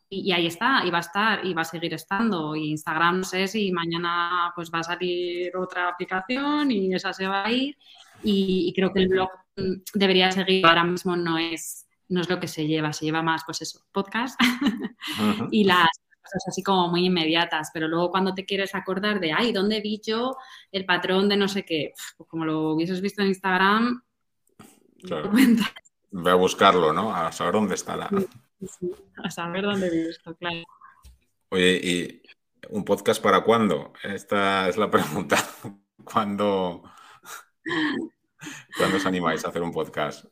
Y, 0.08 0.30
ahí 0.30 0.46
está, 0.46 0.82
y 0.86 0.90
va 0.90 0.98
a 0.98 1.00
estar, 1.00 1.44
y 1.44 1.54
va 1.54 1.62
a 1.62 1.64
seguir 1.64 1.92
estando. 1.94 2.54
Y 2.54 2.70
Instagram, 2.70 3.18
no 3.18 3.24
sé 3.24 3.48
si 3.48 3.72
mañana 3.72 4.52
pues 4.54 4.70
va 4.72 4.78
a 4.78 4.84
salir 4.84 5.56
otra 5.56 5.88
aplicación 5.88 6.70
y 6.70 6.94
esa 6.94 7.12
se 7.12 7.26
va 7.26 7.46
a 7.46 7.50
ir. 7.50 7.76
Y, 8.22 8.68
y 8.68 8.72
creo 8.74 8.92
que 8.92 9.00
el 9.00 9.08
blog 9.08 9.30
mm, 9.56 9.82
debería 9.94 10.30
seguir, 10.30 10.64
ahora 10.64 10.84
mismo 10.84 11.16
no 11.16 11.38
es, 11.38 11.88
no 12.10 12.20
es 12.20 12.28
lo 12.30 12.38
que 12.38 12.46
se 12.46 12.68
lleva, 12.68 12.92
se 12.92 13.06
lleva 13.06 13.22
más, 13.22 13.42
pues 13.44 13.62
eso, 13.62 13.80
podcast 13.90 14.38
y 15.50 15.64
las 15.64 15.88
cosas 16.22 16.44
así 16.48 16.62
como 16.62 16.88
muy 16.88 17.06
inmediatas, 17.06 17.70
pero 17.72 17.88
luego 17.88 18.10
cuando 18.10 18.34
te 18.34 18.44
quieres 18.46 18.74
acordar 18.74 19.20
de, 19.20 19.32
ay, 19.32 19.52
¿dónde 19.52 19.80
vi 19.80 20.00
yo 20.04 20.36
el 20.70 20.84
patrón 20.84 21.28
de 21.28 21.36
no 21.36 21.48
sé 21.48 21.64
qué? 21.64 21.92
Pues 22.16 22.28
como 22.28 22.44
lo 22.44 22.70
hubieses 22.74 23.00
visto 23.00 23.22
en 23.22 23.28
Instagram, 23.28 24.02
claro. 25.02 25.30
Ve 26.14 26.30
a 26.30 26.34
buscarlo, 26.34 26.92
¿no? 26.92 27.14
A 27.14 27.32
saber 27.32 27.54
dónde 27.54 27.74
está 27.74 27.96
la... 27.96 28.10
a 29.24 29.30
saber 29.30 29.62
dónde 29.62 29.90
vi 29.90 30.08
esto, 30.08 30.36
claro. 30.36 30.62
Oye, 31.48 31.80
¿y 31.82 32.22
un 32.70 32.84
podcast 32.84 33.22
para 33.22 33.42
cuándo? 33.42 33.92
Esta 34.02 34.68
es 34.68 34.76
la 34.76 34.90
pregunta. 34.90 35.36
¿Cuándo, 36.04 36.82
¿Cuándo 38.76 38.96
os 38.96 39.06
animáis 39.06 39.44
a 39.44 39.48
hacer 39.48 39.62
un 39.62 39.72
podcast? 39.72 40.24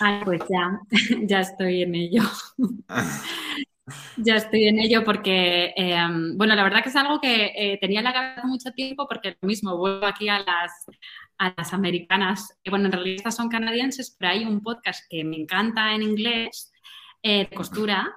Ay, 0.00 0.20
pues 0.24 0.42
ya, 0.48 0.80
ya 1.22 1.40
estoy 1.40 1.82
en 1.82 1.94
ello. 1.94 2.22
Ya 4.16 4.34
estoy 4.34 4.64
en 4.64 4.80
ello 4.80 5.04
porque, 5.04 5.72
em, 5.76 6.36
bueno, 6.36 6.56
la 6.56 6.64
verdad 6.64 6.82
que 6.82 6.88
es 6.88 6.96
algo 6.96 7.20
que 7.20 7.52
eh, 7.54 7.78
tenía 7.80 8.00
en 8.00 8.04
la 8.04 8.12
cabeza 8.12 8.46
mucho 8.46 8.72
tiempo 8.72 9.06
porque 9.08 9.36
lo 9.40 9.46
mismo, 9.46 9.76
vuelvo 9.76 10.06
aquí 10.06 10.28
a 10.28 10.40
las, 10.40 10.86
a 11.38 11.54
las 11.56 11.72
americanas. 11.72 12.58
Bueno, 12.68 12.86
en 12.86 12.92
realidad 12.92 13.18
estas 13.18 13.36
son 13.36 13.48
canadienses, 13.48 14.16
pero 14.18 14.32
hay 14.32 14.44
un 14.44 14.60
podcast 14.60 15.04
que 15.08 15.22
me 15.22 15.36
encanta 15.36 15.94
en 15.94 16.02
inglés 16.02 16.72
eh, 17.22 17.46
de 17.48 17.56
costura 17.56 18.12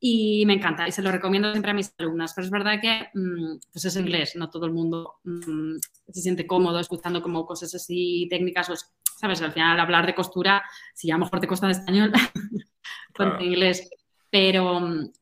y 0.00 0.44
me 0.46 0.54
encanta 0.54 0.88
y 0.88 0.92
se 0.92 1.00
lo 1.02 1.12
recomiendo 1.12 1.50
siempre 1.52 1.70
a 1.70 1.74
mis 1.74 1.94
alumnas. 1.98 2.32
Pero 2.34 2.46
es 2.46 2.50
verdad 2.50 2.80
que 2.80 3.08
mm, 3.14 3.58
pues 3.72 3.84
es 3.84 3.96
inglés, 3.96 4.34
no 4.34 4.50
todo 4.50 4.66
el 4.66 4.72
mundo 4.72 5.20
mm, 5.22 5.76
se 6.08 6.20
siente 6.22 6.46
cómodo 6.46 6.80
escuchando 6.80 7.22
como 7.22 7.46
cosas 7.46 7.72
así 7.74 8.26
técnicas. 8.28 8.68
O, 8.70 8.74
¿Sabes? 9.16 9.40
Al 9.42 9.52
final 9.52 9.78
hablar 9.78 10.06
de 10.06 10.14
costura, 10.14 10.64
si 10.92 11.10
a 11.10 11.14
lo 11.14 11.20
mejor 11.20 11.38
te 11.38 11.46
cuesta 11.46 11.66
en 11.66 11.70
español, 11.70 12.12
con 13.14 13.40
inglés 13.40 13.88
pero, 14.34 14.80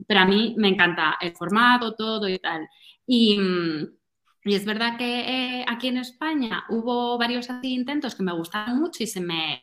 pero 0.09 0.21
a 0.21 0.25
mí 0.25 0.55
me 0.57 0.69
encanta 0.69 1.19
el 1.21 1.33
formato, 1.33 1.95
todo 1.95 2.27
y 2.31 2.39
tal. 2.39 2.67
Y, 3.07 3.39
y 4.43 4.55
es 4.55 4.65
verdad 4.65 4.97
que 4.97 5.61
eh, 5.61 5.65
aquí 5.69 5.89
en 5.89 5.99
España 5.99 6.65
hubo 6.71 7.19
varios 7.19 7.51
así 7.51 7.75
intentos 7.75 8.15
que 8.15 8.23
me 8.23 8.33
gustaron 8.33 8.81
mucho 8.81 9.03
y 9.03 9.07
se 9.07 9.21
me, 9.21 9.63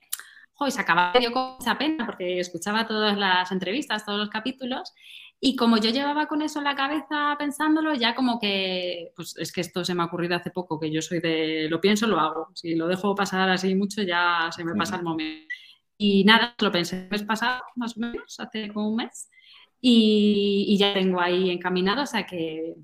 joder, 0.53 0.71
se 0.71 0.81
acababa 0.81 1.13
medio 1.13 1.31
con 1.31 1.55
esa 1.59 1.79
pena 1.79 2.05
porque 2.05 2.39
escuchaba 2.39 2.85
todas 2.85 3.17
las 3.17 3.51
entrevistas, 3.51 4.05
todos 4.05 4.19
los 4.19 4.29
capítulos. 4.29 4.93
Y 5.39 5.55
como 5.55 5.77
yo 5.77 5.89
llevaba 5.89 6.27
con 6.27 6.43
eso 6.43 6.59
en 6.59 6.65
la 6.65 6.75
cabeza 6.75 7.35
pensándolo, 7.39 7.95
ya 7.95 8.13
como 8.13 8.39
que, 8.39 9.13
pues 9.15 9.35
es 9.35 9.51
que 9.51 9.62
esto 9.62 9.83
se 9.83 9.95
me 9.95 10.03
ha 10.03 10.05
ocurrido 10.05 10.35
hace 10.35 10.51
poco, 10.51 10.79
que 10.79 10.91
yo 10.91 11.01
soy 11.01 11.21
de, 11.21 11.67
lo 11.71 11.81
pienso, 11.81 12.05
lo 12.05 12.19
hago. 12.19 12.49
Si 12.53 12.75
lo 12.75 12.88
dejo 12.88 13.15
pasar 13.15 13.49
así 13.49 13.73
mucho, 13.73 14.03
ya 14.03 14.51
se 14.55 14.63
me 14.63 14.75
pasa 14.75 14.97
el 14.97 15.03
momento. 15.03 15.47
Y 15.97 16.23
nada, 16.23 16.53
lo 16.62 16.71
pensé 16.71 17.05
el 17.05 17.09
mes 17.09 17.23
pasado, 17.23 17.63
más 17.75 17.97
o 17.97 18.01
menos, 18.01 18.39
hace 18.39 18.67
como 18.71 18.89
un 18.89 18.97
mes 18.97 19.27
y, 19.82 20.78
ya 20.78 20.94
tengo 20.94 21.22
ahí 21.22 21.50
encaminado, 21.50 22.04
o 22.04 22.06
sea 22.06 22.26
que 22.26 22.76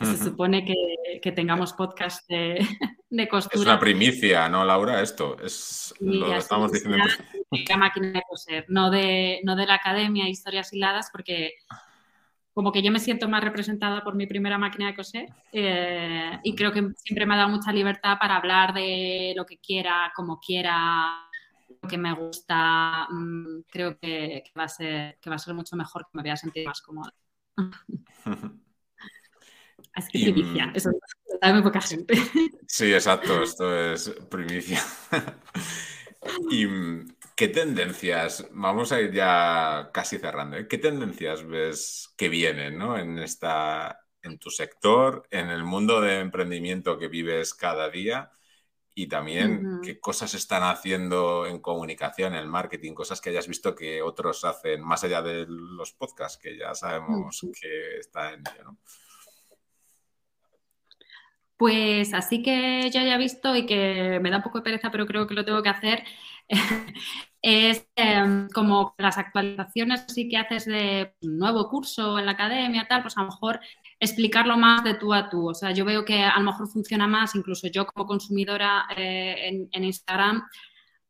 se 0.00 0.16
supone 0.18 0.64
que, 0.64 1.32
tengamos 1.32 1.72
podcast 1.72 2.28
de, 2.28 2.58
costura. 3.30 3.60
Es 3.60 3.66
una 3.66 3.80
primicia, 3.80 4.48
¿no, 4.48 4.64
Laura? 4.64 5.02
Esto 5.02 5.36
es 5.42 5.94
lo 6.00 6.34
estamos 6.34 6.72
diciendo. 6.72 6.98
La 7.68 7.76
máquina 7.76 8.12
de 8.12 8.22
coser, 8.28 8.64
no 8.68 8.90
de, 8.90 9.40
no 9.44 9.56
de 9.56 9.66
la 9.66 9.74
academia 9.74 10.28
Historias 10.28 10.72
Hiladas, 10.72 11.10
porque 11.10 11.54
como 12.56 12.72
que 12.72 12.82
yo 12.82 12.90
me 12.90 13.00
siento 13.00 13.28
más 13.28 13.44
representada 13.44 14.02
por 14.02 14.14
mi 14.14 14.26
primera 14.26 14.56
máquina 14.56 14.86
de 14.86 14.94
coser 14.94 15.28
eh, 15.52 16.38
y 16.42 16.54
creo 16.54 16.72
que 16.72 16.88
siempre 16.96 17.26
me 17.26 17.34
ha 17.34 17.36
dado 17.36 17.50
mucha 17.50 17.70
libertad 17.70 18.16
para 18.18 18.36
hablar 18.36 18.72
de 18.72 19.34
lo 19.36 19.44
que 19.44 19.58
quiera, 19.58 20.10
como 20.16 20.40
quiera, 20.40 21.25
que 21.88 21.98
me 21.98 22.14
gusta, 22.14 23.06
mm, 23.10 23.62
creo 23.68 23.98
que, 23.98 24.44
va 24.58 24.64
a 24.64 24.68
ser, 24.68 25.18
que 25.20 25.30
va 25.30 25.36
a 25.36 25.38
ser 25.38 25.54
mucho 25.54 25.76
mejor, 25.76 26.04
que 26.04 26.16
me 26.16 26.22
voy 26.22 26.30
a 26.30 26.36
sentir 26.36 26.66
más 26.66 26.80
cómoda. 26.82 27.12
Es 29.94 30.08
que 30.08 30.18
primicia, 30.18 30.66
mm, 30.66 30.76
eso 30.76 30.90
lo 30.90 31.38
sabe 31.40 31.54
muy 31.54 31.62
poca 31.62 31.80
gente. 31.80 32.14
Sí, 32.68 32.92
exacto, 32.92 33.42
esto 33.42 33.74
es 33.74 34.10
primicia. 34.30 34.82
¿Y 36.50 36.66
mm, 36.66 37.16
qué 37.34 37.48
tendencias, 37.48 38.46
vamos 38.52 38.92
a 38.92 39.00
ir 39.00 39.12
ya 39.12 39.90
casi 39.94 40.18
cerrando, 40.18 40.56
¿eh? 40.56 40.68
qué 40.68 40.76
tendencias 40.76 41.46
ves 41.46 42.12
que 42.16 42.28
vienen 42.28 42.76
¿no? 42.76 42.98
en, 42.98 43.18
esta, 43.18 44.00
en 44.22 44.38
tu 44.38 44.50
sector, 44.50 45.26
en 45.30 45.48
el 45.48 45.64
mundo 45.64 46.00
de 46.00 46.20
emprendimiento 46.20 46.98
que 46.98 47.08
vives 47.08 47.54
cada 47.54 47.88
día? 47.88 48.30
Y 48.98 49.08
también 49.08 49.80
qué 49.82 50.00
cosas 50.00 50.32
están 50.32 50.62
haciendo 50.62 51.44
en 51.44 51.60
comunicación, 51.60 52.34
en 52.34 52.48
marketing, 52.48 52.94
cosas 52.94 53.20
que 53.20 53.28
hayas 53.28 53.46
visto 53.46 53.74
que 53.74 54.00
otros 54.00 54.42
hacen 54.46 54.80
más 54.82 55.04
allá 55.04 55.20
de 55.20 55.44
los 55.46 55.92
podcasts, 55.92 56.38
que 56.42 56.56
ya 56.56 56.74
sabemos 56.74 57.46
que 57.60 57.98
está 57.98 58.32
en 58.32 58.40
ello, 58.40 58.64
¿no? 58.64 58.78
Pues 61.58 62.14
así 62.14 62.42
que 62.42 62.90
yo 62.90 63.00
haya 63.00 63.18
visto 63.18 63.54
y 63.54 63.66
que 63.66 64.18
me 64.22 64.30
da 64.30 64.38
un 64.38 64.42
poco 64.42 64.58
de 64.58 64.64
pereza, 64.64 64.90
pero 64.90 65.06
creo 65.06 65.26
que 65.26 65.34
lo 65.34 65.44
tengo 65.44 65.62
que 65.62 65.68
hacer, 65.68 66.02
es 67.42 67.86
em, 67.96 68.48
como 68.48 68.94
las 68.96 69.18
actualizaciones 69.18 70.06
así 70.08 70.26
que 70.26 70.38
haces 70.38 70.64
de 70.64 71.14
un 71.20 71.38
nuevo 71.38 71.68
curso 71.68 72.18
en 72.18 72.24
la 72.24 72.32
academia, 72.32 72.86
tal, 72.88 73.02
pues 73.02 73.18
a 73.18 73.20
lo 73.20 73.26
mejor 73.26 73.60
explicarlo 73.98 74.56
más 74.56 74.84
de 74.84 74.94
tú 74.94 75.12
a 75.14 75.28
tú. 75.28 75.48
O 75.50 75.54
sea, 75.54 75.72
yo 75.72 75.84
veo 75.84 76.04
que 76.04 76.22
a 76.22 76.38
lo 76.38 76.44
mejor 76.44 76.68
funciona 76.68 77.06
más, 77.06 77.34
incluso 77.34 77.68
yo 77.68 77.86
como 77.86 78.06
consumidora 78.06 78.86
eh, 78.96 79.68
en, 79.72 79.84
Instagram, 79.84 80.42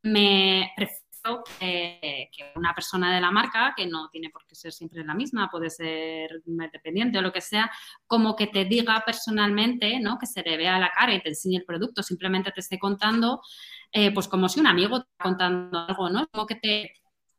me 0.03 0.71
prefiero 0.75 1.43
que 1.59 2.29
una 2.55 2.73
persona 2.73 3.13
de 3.13 3.19
la 3.19 3.31
marca, 3.31 3.73
que 3.75 3.85
no 3.85 4.09
tiene 4.09 4.29
por 4.29 4.45
qué 4.45 4.55
ser 4.55 4.71
siempre 4.71 5.03
la 5.03 5.13
misma, 5.13 5.49
puede 5.49 5.69
ser 5.69 6.41
dependiente 6.45 7.17
o 7.17 7.21
lo 7.21 7.33
que 7.33 7.41
sea, 7.41 7.69
como 8.05 8.35
que 8.35 8.47
te 8.47 8.65
diga 8.65 9.03
personalmente, 9.05 9.99
¿no? 9.99 10.17
Que 10.17 10.25
se 10.25 10.41
le 10.41 10.55
vea 10.55 10.79
la 10.79 10.91
cara 10.91 11.13
y 11.13 11.21
te 11.21 11.29
enseñe 11.29 11.57
el 11.57 11.65
producto, 11.65 12.01
simplemente 12.01 12.51
te 12.51 12.61
esté 12.61 12.79
contando, 12.79 13.41
eh, 13.91 14.13
pues 14.13 14.27
como 14.27 14.47
si 14.47 14.59
un 14.59 14.67
amigo 14.67 15.01
te 15.01 15.09
contando 15.19 15.79
algo, 15.87 16.09
¿no? 16.09 16.27
Como 16.27 16.45
que 16.45 16.55
te 16.55 16.93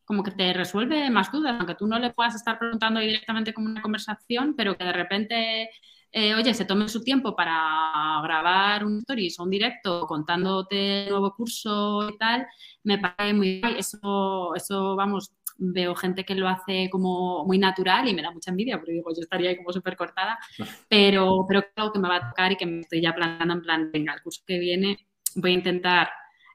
como 0.08 0.22
que 0.22 0.30
te 0.30 0.54
resuelve 0.54 1.10
más 1.10 1.30
dudas, 1.30 1.54
aunque 1.58 1.74
tú 1.74 1.86
no 1.86 1.98
le 1.98 2.10
puedas 2.14 2.34
estar 2.34 2.58
preguntando 2.58 2.98
directamente 2.98 3.52
como 3.52 3.68
una 3.68 3.82
conversación, 3.82 4.54
pero 4.56 4.74
que 4.74 4.84
de 4.84 4.92
repente, 4.94 5.70
eh, 6.12 6.34
oye, 6.34 6.54
se 6.54 6.64
tome 6.64 6.88
su 6.88 7.04
tiempo 7.04 7.36
para 7.36 8.18
grabar 8.22 8.86
un 8.86 9.00
stories 9.00 9.38
o 9.38 9.42
un 9.42 9.50
directo 9.50 10.06
contándote 10.06 11.04
el 11.04 11.10
nuevo 11.10 11.34
curso 11.34 12.08
y 12.08 12.16
tal, 12.16 12.46
me 12.84 12.98
parece 12.98 13.34
muy 13.34 13.60
bien. 13.60 13.76
Eso, 13.76 14.54
eso, 14.54 14.96
vamos, 14.96 15.34
veo 15.58 15.94
gente 15.94 16.24
que 16.24 16.34
lo 16.34 16.48
hace 16.48 16.88
como 16.90 17.44
muy 17.44 17.58
natural 17.58 18.08
y 18.08 18.14
me 18.14 18.22
da 18.22 18.30
mucha 18.30 18.50
envidia, 18.50 18.78
porque 18.78 18.92
digo, 18.92 19.10
yo 19.14 19.20
estaría 19.20 19.50
ahí 19.50 19.58
como 19.58 19.74
súper 19.74 19.94
cortada, 19.94 20.38
pero, 20.88 21.44
pero 21.46 21.64
creo 21.74 21.92
que 21.92 21.98
me 21.98 22.08
va 22.08 22.16
a 22.16 22.30
tocar 22.30 22.52
y 22.52 22.56
que 22.56 22.64
me 22.64 22.80
estoy 22.80 23.02
ya 23.02 23.14
planteando 23.14 23.52
en 23.52 23.60
plan, 23.60 23.90
venga, 23.92 24.14
el 24.14 24.22
curso 24.22 24.42
que 24.46 24.58
viene 24.58 25.06
voy 25.34 25.50
a 25.50 25.54
intentar 25.54 26.08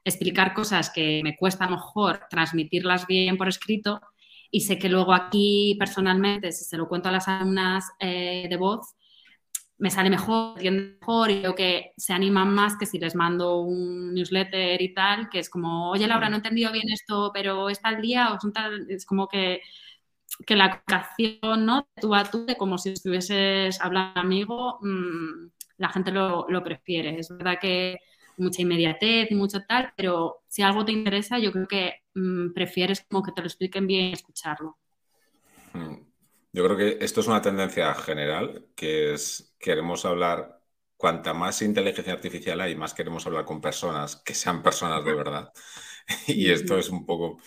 explicar 0.04 0.54
cosas 0.54 0.90
que 0.90 1.20
me 1.24 1.36
cuesta 1.36 1.68
mejor 1.68 2.20
transmitirlas 2.30 3.06
bien 3.06 3.36
por 3.36 3.48
escrito 3.48 4.00
y 4.50 4.60
sé 4.60 4.78
que 4.78 4.88
luego 4.88 5.12
aquí 5.12 5.76
personalmente, 5.78 6.52
si 6.52 6.64
se 6.64 6.76
lo 6.76 6.88
cuento 6.88 7.08
a 7.08 7.12
las 7.12 7.26
alumnas 7.26 7.90
eh, 7.98 8.46
de 8.48 8.56
voz, 8.56 8.94
me 9.78 9.90
sale 9.90 10.10
mejor, 10.10 10.62
mejor 10.62 11.30
y 11.30 11.40
creo 11.40 11.54
que 11.54 11.92
se 11.96 12.12
animan 12.12 12.54
más 12.54 12.76
que 12.78 12.86
si 12.86 12.98
les 12.98 13.16
mando 13.16 13.60
un 13.62 14.14
newsletter 14.14 14.80
y 14.80 14.94
tal, 14.94 15.28
que 15.28 15.40
es 15.40 15.50
como, 15.50 15.90
oye 15.90 16.06
Laura, 16.06 16.28
no 16.28 16.36
he 16.36 16.38
entendido 16.38 16.70
bien 16.70 16.88
esto, 16.90 17.30
pero 17.34 17.68
está 17.68 17.88
al 17.88 18.00
día, 18.00 18.32
o 18.32 18.40
son 18.40 18.52
tal, 18.52 18.86
es 18.88 19.04
como 19.04 19.26
que, 19.26 19.60
que 20.46 20.56
la 20.56 20.70
comunicación, 20.70 21.66
¿no? 21.66 21.88
Tú 22.00 22.14
a 22.14 22.24
tú, 22.24 22.46
como 22.56 22.78
si 22.78 22.90
estuvieses 22.90 23.80
hablando 23.80 24.20
amigo, 24.20 24.78
mm, 24.82 25.48
la 25.78 25.88
gente 25.88 26.12
lo, 26.12 26.46
lo 26.48 26.62
prefiere. 26.62 27.18
Es 27.18 27.28
verdad 27.28 27.58
que 27.60 27.98
mucha 28.36 28.62
inmediatez 28.62 29.30
y 29.30 29.34
mucho 29.34 29.62
tal, 29.66 29.92
pero 29.96 30.42
si 30.48 30.62
algo 30.62 30.84
te 30.84 30.92
interesa, 30.92 31.38
yo 31.38 31.52
creo 31.52 31.66
que 31.66 31.94
mm, 32.14 32.52
prefieres 32.52 33.04
como 33.08 33.22
que 33.22 33.32
te 33.32 33.40
lo 33.40 33.46
expliquen 33.46 33.86
bien 33.86 34.06
y 34.06 34.12
escucharlo. 34.12 34.78
Hmm. 35.72 35.96
Yo 36.52 36.64
creo 36.64 36.76
que 36.76 37.04
esto 37.04 37.20
es 37.20 37.26
una 37.26 37.42
tendencia 37.42 37.92
general, 37.94 38.66
que 38.76 39.14
es 39.14 39.56
queremos 39.58 40.04
hablar, 40.04 40.60
cuanta 40.96 41.34
más 41.34 41.60
inteligencia 41.62 42.12
artificial 42.12 42.60
hay, 42.60 42.76
más 42.76 42.94
queremos 42.94 43.26
hablar 43.26 43.44
con 43.44 43.60
personas 43.60 44.16
que 44.16 44.34
sean 44.34 44.62
personas 44.62 45.04
de 45.04 45.14
verdad. 45.14 45.52
y 46.28 46.50
esto 46.50 46.78
es 46.78 46.90
un 46.90 47.04
poco... 47.04 47.38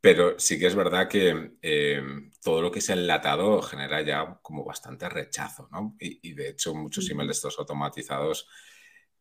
Pero 0.00 0.38
sí 0.38 0.58
que 0.58 0.66
es 0.66 0.74
verdad 0.74 1.08
que 1.08 1.56
eh, 1.62 2.02
todo 2.42 2.62
lo 2.62 2.70
que 2.70 2.78
es 2.80 2.88
enlatado 2.90 3.60
genera 3.62 4.02
ya 4.02 4.38
como 4.42 4.64
bastante 4.64 5.08
rechazo, 5.08 5.68
¿no? 5.72 5.96
Y, 5.98 6.32
de 6.34 6.50
hecho 6.50 6.74
muchos 6.74 7.10
emails 7.10 7.28
de 7.28 7.32
estos 7.32 7.58
automatizados 7.58 8.48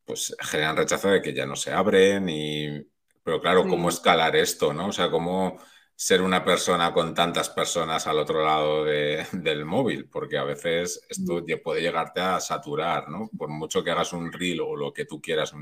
pues 0.05 0.35
generan 0.39 0.77
rechazo 0.77 1.09
de 1.09 1.21
que 1.21 1.33
ya 1.33 1.45
no 1.45 1.55
se 1.55 1.71
abren 1.71 2.29
y... 2.29 2.87
Pero 3.23 3.41
claro, 3.41 3.67
¿cómo 3.67 3.89
escalar 3.89 4.35
esto, 4.35 4.71
no? 4.71 4.89
O 4.89 4.91
sea, 4.91 5.09
¿cómo 5.09 5.57
ser 5.95 6.21
una 6.21 6.43
persona 6.43 6.93
con 6.93 7.15
tantas 7.15 7.49
personas 7.49 8.05
al 8.05 8.19
otro 8.19 8.43
lado 8.45 8.85
del 8.85 9.65
móvil? 9.65 10.07
Porque 10.09 10.37
a 10.37 10.43
veces 10.43 11.01
esto 11.09 11.43
puede 11.63 11.81
llegarte 11.81 12.21
a 12.21 12.39
saturar, 12.39 13.09
¿no? 13.09 13.29
Por 13.35 13.49
mucho 13.49 13.83
que 13.83 13.91
hagas 13.91 14.13
un 14.13 14.31
reel 14.31 14.61
o 14.61 14.75
lo 14.75 14.93
que 14.93 15.05
tú 15.05 15.19
quieras, 15.19 15.53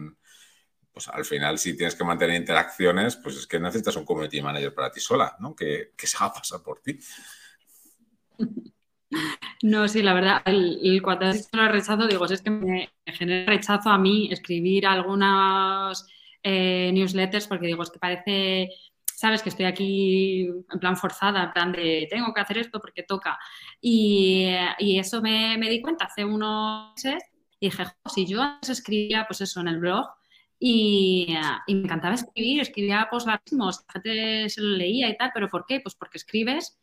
pues 0.91 1.07
al 1.07 1.25
final 1.25 1.57
si 1.57 1.75
tienes 1.77 1.95
que 1.95 2.03
mantener 2.03 2.35
interacciones, 2.35 3.15
pues 3.15 3.37
es 3.37 3.47
que 3.47 3.59
necesitas 3.59 3.95
un 3.95 4.05
community 4.05 4.41
manager 4.41 4.73
para 4.73 4.91
ti 4.91 4.99
sola, 4.99 5.35
¿no? 5.39 5.55
Que, 5.55 5.93
se 5.97 6.17
va 6.19 6.25
a 6.27 6.33
pasar 6.33 6.61
por 6.61 6.79
ti. 6.81 6.99
No, 9.63 9.87
sí, 9.87 10.01
la 10.01 10.13
verdad, 10.13 10.41
el, 10.45 11.01
cuando 11.01 11.27
has 11.27 11.37
dicho 11.37 11.61
el 11.61 11.71
rechazo, 11.71 12.07
digo, 12.07 12.25
es 12.25 12.41
que 12.41 12.49
me 12.49 12.89
genera 13.05 13.45
rechazo 13.45 13.89
a 13.89 13.97
mí 13.97 14.29
escribir 14.31 14.85
algunas 14.85 16.05
eh, 16.43 16.91
newsletters 16.93 17.47
porque 17.47 17.67
digo, 17.67 17.83
es 17.83 17.89
que 17.89 17.99
parece, 17.99 18.69
sabes, 19.05 19.41
que 19.41 19.49
estoy 19.49 19.65
aquí 19.65 20.45
en 20.45 20.79
plan 20.79 20.97
forzada, 20.97 21.43
en 21.43 21.53
plan 21.53 21.71
de 21.71 22.07
tengo 22.09 22.33
que 22.33 22.41
hacer 22.41 22.57
esto 22.57 22.79
porque 22.81 23.03
toca. 23.03 23.39
Y, 23.79 24.53
eso 24.79 25.21
me, 25.21 25.57
di 25.57 25.81
cuenta 25.81 26.05
hace 26.05 26.25
unos 26.25 26.93
meses 26.95 27.23
y 27.59 27.69
dije, 27.69 27.85
si 28.13 28.25
yo 28.25 28.41
antes 28.41 28.69
escribía, 28.69 29.25
pues 29.27 29.41
eso, 29.41 29.61
en 29.61 29.69
el 29.69 29.79
blog, 29.79 30.07
y, 30.59 31.35
me 31.67 31.73
encantaba 31.83 32.15
escribir, 32.15 32.61
escribía 32.61 33.07
post 33.09 33.27
la 33.27 33.41
gente 33.91 34.49
se 34.49 34.61
lo 34.61 34.75
leía 34.77 35.09
y 35.09 35.17
tal, 35.17 35.31
pero 35.33 35.49
¿por 35.49 35.65
qué? 35.65 35.79
Pues 35.79 35.95
porque 35.95 36.17
escribes 36.17 36.77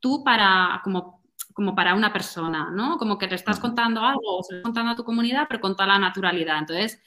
tú 0.00 0.22
para, 0.24 0.80
como, 0.84 1.23
como 1.54 1.74
para 1.74 1.94
una 1.94 2.12
persona, 2.12 2.70
¿no? 2.70 2.98
Como 2.98 3.16
que 3.16 3.28
le 3.28 3.36
estás 3.36 3.60
contando 3.60 4.02
algo 4.02 4.38
o 4.38 4.40
estás 4.42 4.60
contando 4.62 4.92
a 4.92 4.96
tu 4.96 5.04
comunidad, 5.04 5.46
pero 5.48 5.60
con 5.60 5.74
toda 5.74 5.86
la 5.86 5.98
naturalidad. 5.98 6.58
Entonces, 6.58 7.00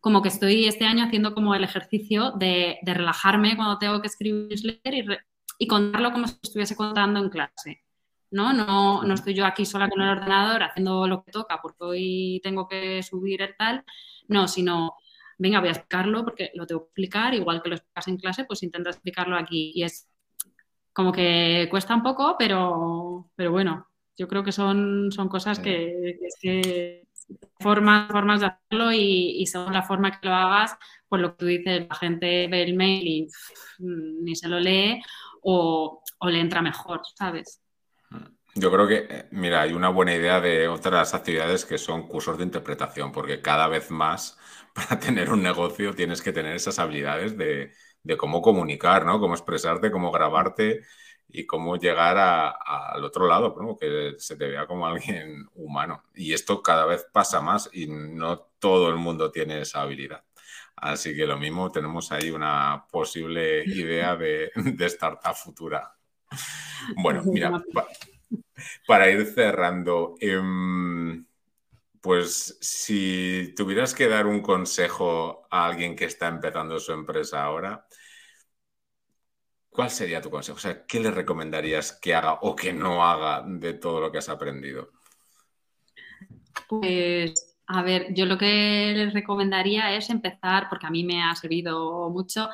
como 0.00 0.20
que 0.20 0.28
estoy 0.28 0.66
este 0.66 0.84
año 0.84 1.04
haciendo 1.04 1.34
como 1.34 1.54
el 1.54 1.64
ejercicio 1.64 2.32
de, 2.32 2.78
relajarme 2.84 3.56
cuando 3.56 3.78
tengo 3.78 4.02
que 4.02 4.08
escribir 4.08 4.48
newsletter 4.48 5.24
y, 5.58 5.66
contarlo 5.68 6.12
como 6.12 6.26
si 6.26 6.36
estuviese 6.42 6.76
contando 6.76 7.20
en 7.20 7.30
clase. 7.30 7.84
¿no? 8.32 8.52
¿no? 8.52 9.04
No 9.04 9.14
estoy 9.14 9.34
yo 9.34 9.46
aquí 9.46 9.64
sola 9.64 9.88
con 9.88 10.00
el 10.02 10.08
ordenador 10.08 10.64
haciendo 10.64 11.06
lo 11.06 11.22
que 11.22 11.30
toca 11.30 11.60
porque 11.62 11.84
hoy 11.84 12.40
tengo 12.42 12.66
que 12.66 13.02
subir 13.02 13.42
el 13.42 13.56
tal, 13.56 13.84
no, 14.26 14.48
sino 14.48 14.96
venga, 15.38 15.60
voy 15.60 15.68
a 15.68 15.72
explicarlo 15.72 16.24
porque 16.24 16.50
lo 16.54 16.66
tengo 16.66 16.82
que 16.82 16.86
explicar, 16.86 17.34
igual 17.34 17.62
que 17.62 17.68
lo 17.68 17.76
explicas 17.76 18.08
en 18.08 18.16
clase, 18.16 18.44
pues 18.44 18.62
intenta 18.62 18.90
explicarlo 18.90 19.36
aquí. 19.36 19.72
Y 19.74 19.84
es 19.84 20.08
como 20.92 21.12
que 21.12 21.68
cuesta 21.70 21.94
un 21.94 22.02
poco, 22.02 22.36
pero, 22.38 23.30
pero 23.36 23.52
bueno, 23.52 23.88
yo 24.16 24.28
creo 24.28 24.44
que 24.44 24.52
son, 24.52 25.10
son 25.10 25.28
cosas 25.28 25.58
que, 25.58 26.18
que, 26.40 27.06
formas, 27.60 28.10
formas 28.10 28.40
de 28.40 28.46
hacerlo 28.46 28.92
y, 28.92 29.46
según 29.46 29.72
la 29.72 29.82
forma 29.82 30.20
que 30.20 30.28
lo 30.28 30.34
hagas, 30.34 30.76
pues 31.08 31.22
lo 31.22 31.30
que 31.30 31.36
tú 31.36 31.46
dices, 31.46 31.86
la 31.88 31.94
gente 31.94 32.46
ve 32.48 32.62
el 32.62 32.74
mail 32.74 33.06
y 33.06 33.28
ni 33.78 34.34
se 34.34 34.48
lo 34.48 34.60
lee 34.60 35.00
o, 35.42 36.02
o, 36.18 36.30
le 36.30 36.40
entra 36.40 36.62
mejor, 36.62 37.00
¿sabes? 37.16 37.62
Yo 38.54 38.70
creo 38.70 38.86
que, 38.86 39.06
eh, 39.08 39.28
mira, 39.30 39.62
hay 39.62 39.72
una 39.72 39.88
buena 39.88 40.14
idea 40.14 40.40
de 40.40 40.68
otras 40.68 41.14
actividades 41.14 41.64
que 41.64 41.78
son 41.78 42.06
cursos 42.06 42.36
de 42.36 42.44
interpretación, 42.44 43.10
porque 43.10 43.40
cada 43.40 43.66
vez 43.66 43.90
más 43.90 44.38
para 44.74 44.98
tener 44.98 45.30
un 45.30 45.42
negocio 45.42 45.94
tienes 45.94 46.20
que 46.22 46.32
tener 46.32 46.54
esas 46.54 46.78
habilidades 46.78 47.36
de, 47.38 47.72
de 48.02 48.16
cómo 48.16 48.42
comunicar, 48.42 49.06
¿no? 49.06 49.20
Cómo 49.20 49.34
expresarte, 49.34 49.90
cómo 49.90 50.10
grabarte 50.10 50.82
y 51.32 51.46
cómo 51.46 51.76
llegar 51.76 52.18
al 52.18 53.02
otro 53.04 53.26
lado, 53.26 53.56
¿no? 53.58 53.76
que 53.76 54.14
se 54.18 54.36
te 54.36 54.48
vea 54.48 54.66
como 54.66 54.86
alguien 54.86 55.48
humano. 55.54 56.04
Y 56.14 56.34
esto 56.34 56.62
cada 56.62 56.84
vez 56.84 57.06
pasa 57.10 57.40
más 57.40 57.70
y 57.72 57.86
no 57.86 58.50
todo 58.58 58.90
el 58.90 58.96
mundo 58.96 59.30
tiene 59.30 59.62
esa 59.62 59.80
habilidad. 59.80 60.22
Así 60.76 61.16
que 61.16 61.26
lo 61.26 61.38
mismo, 61.38 61.70
tenemos 61.72 62.12
ahí 62.12 62.30
una 62.30 62.86
posible 62.90 63.64
idea 63.64 64.14
de, 64.16 64.50
de 64.56 64.86
startup 64.86 65.34
futura. 65.34 65.96
Bueno, 66.96 67.22
mira, 67.24 67.62
para 68.86 69.10
ir 69.10 69.24
cerrando, 69.26 70.16
em, 70.20 71.24
pues 72.00 72.58
si 72.60 73.54
tuvieras 73.56 73.94
que 73.94 74.08
dar 74.08 74.26
un 74.26 74.40
consejo 74.40 75.46
a 75.50 75.66
alguien 75.66 75.94
que 75.94 76.04
está 76.04 76.28
empezando 76.28 76.78
su 76.80 76.92
empresa 76.92 77.42
ahora, 77.42 77.86
¿cuál 79.72 79.90
sería 79.90 80.20
tu 80.20 80.30
consejo? 80.30 80.56
O 80.56 80.60
sea, 80.60 80.84
¿qué 80.86 81.00
le 81.00 81.10
recomendarías 81.10 81.98
que 82.00 82.14
haga 82.14 82.34
o 82.42 82.54
que 82.54 82.72
no 82.72 83.04
haga 83.04 83.42
de 83.46 83.74
todo 83.74 84.00
lo 84.00 84.12
que 84.12 84.18
has 84.18 84.28
aprendido? 84.28 84.90
Pues, 86.68 87.58
a 87.66 87.82
ver, 87.82 88.12
yo 88.14 88.26
lo 88.26 88.36
que 88.36 88.92
les 88.94 89.14
recomendaría 89.14 89.96
es 89.96 90.10
empezar, 90.10 90.68
porque 90.68 90.86
a 90.86 90.90
mí 90.90 91.04
me 91.04 91.22
ha 91.22 91.34
servido 91.34 92.10
mucho, 92.10 92.48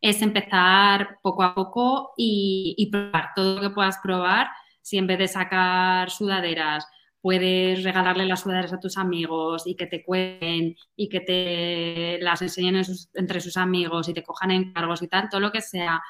es 0.00 0.22
empezar 0.22 1.18
poco 1.22 1.42
a 1.42 1.54
poco 1.54 2.12
y, 2.16 2.88
probar 2.90 3.30
todo 3.34 3.56
lo 3.56 3.60
que 3.60 3.74
puedas 3.74 3.98
probar. 4.02 4.48
Si 4.80 4.96
en 4.96 5.06
vez 5.06 5.18
de 5.18 5.28
sacar 5.28 6.10
sudaderas, 6.10 6.86
puedes 7.20 7.84
regalarle 7.84 8.24
las 8.24 8.40
sudaderas 8.40 8.72
a 8.72 8.80
tus 8.80 8.96
amigos 8.96 9.66
y 9.66 9.74
que 9.74 9.86
te 9.86 10.02
cuenten 10.02 10.74
y 10.96 11.08
que 11.08 11.20
te 11.20 12.18
las 12.22 12.40
enseñen 12.40 12.82
entre 13.14 13.40
sus 13.40 13.56
amigos 13.58 14.08
y 14.08 14.14
te 14.14 14.22
cojan 14.22 14.52
encargos 14.52 15.02
y 15.02 15.08
tal, 15.08 15.28
todo 15.28 15.40
lo 15.40 15.52
que 15.52 15.60
sea 15.60 16.00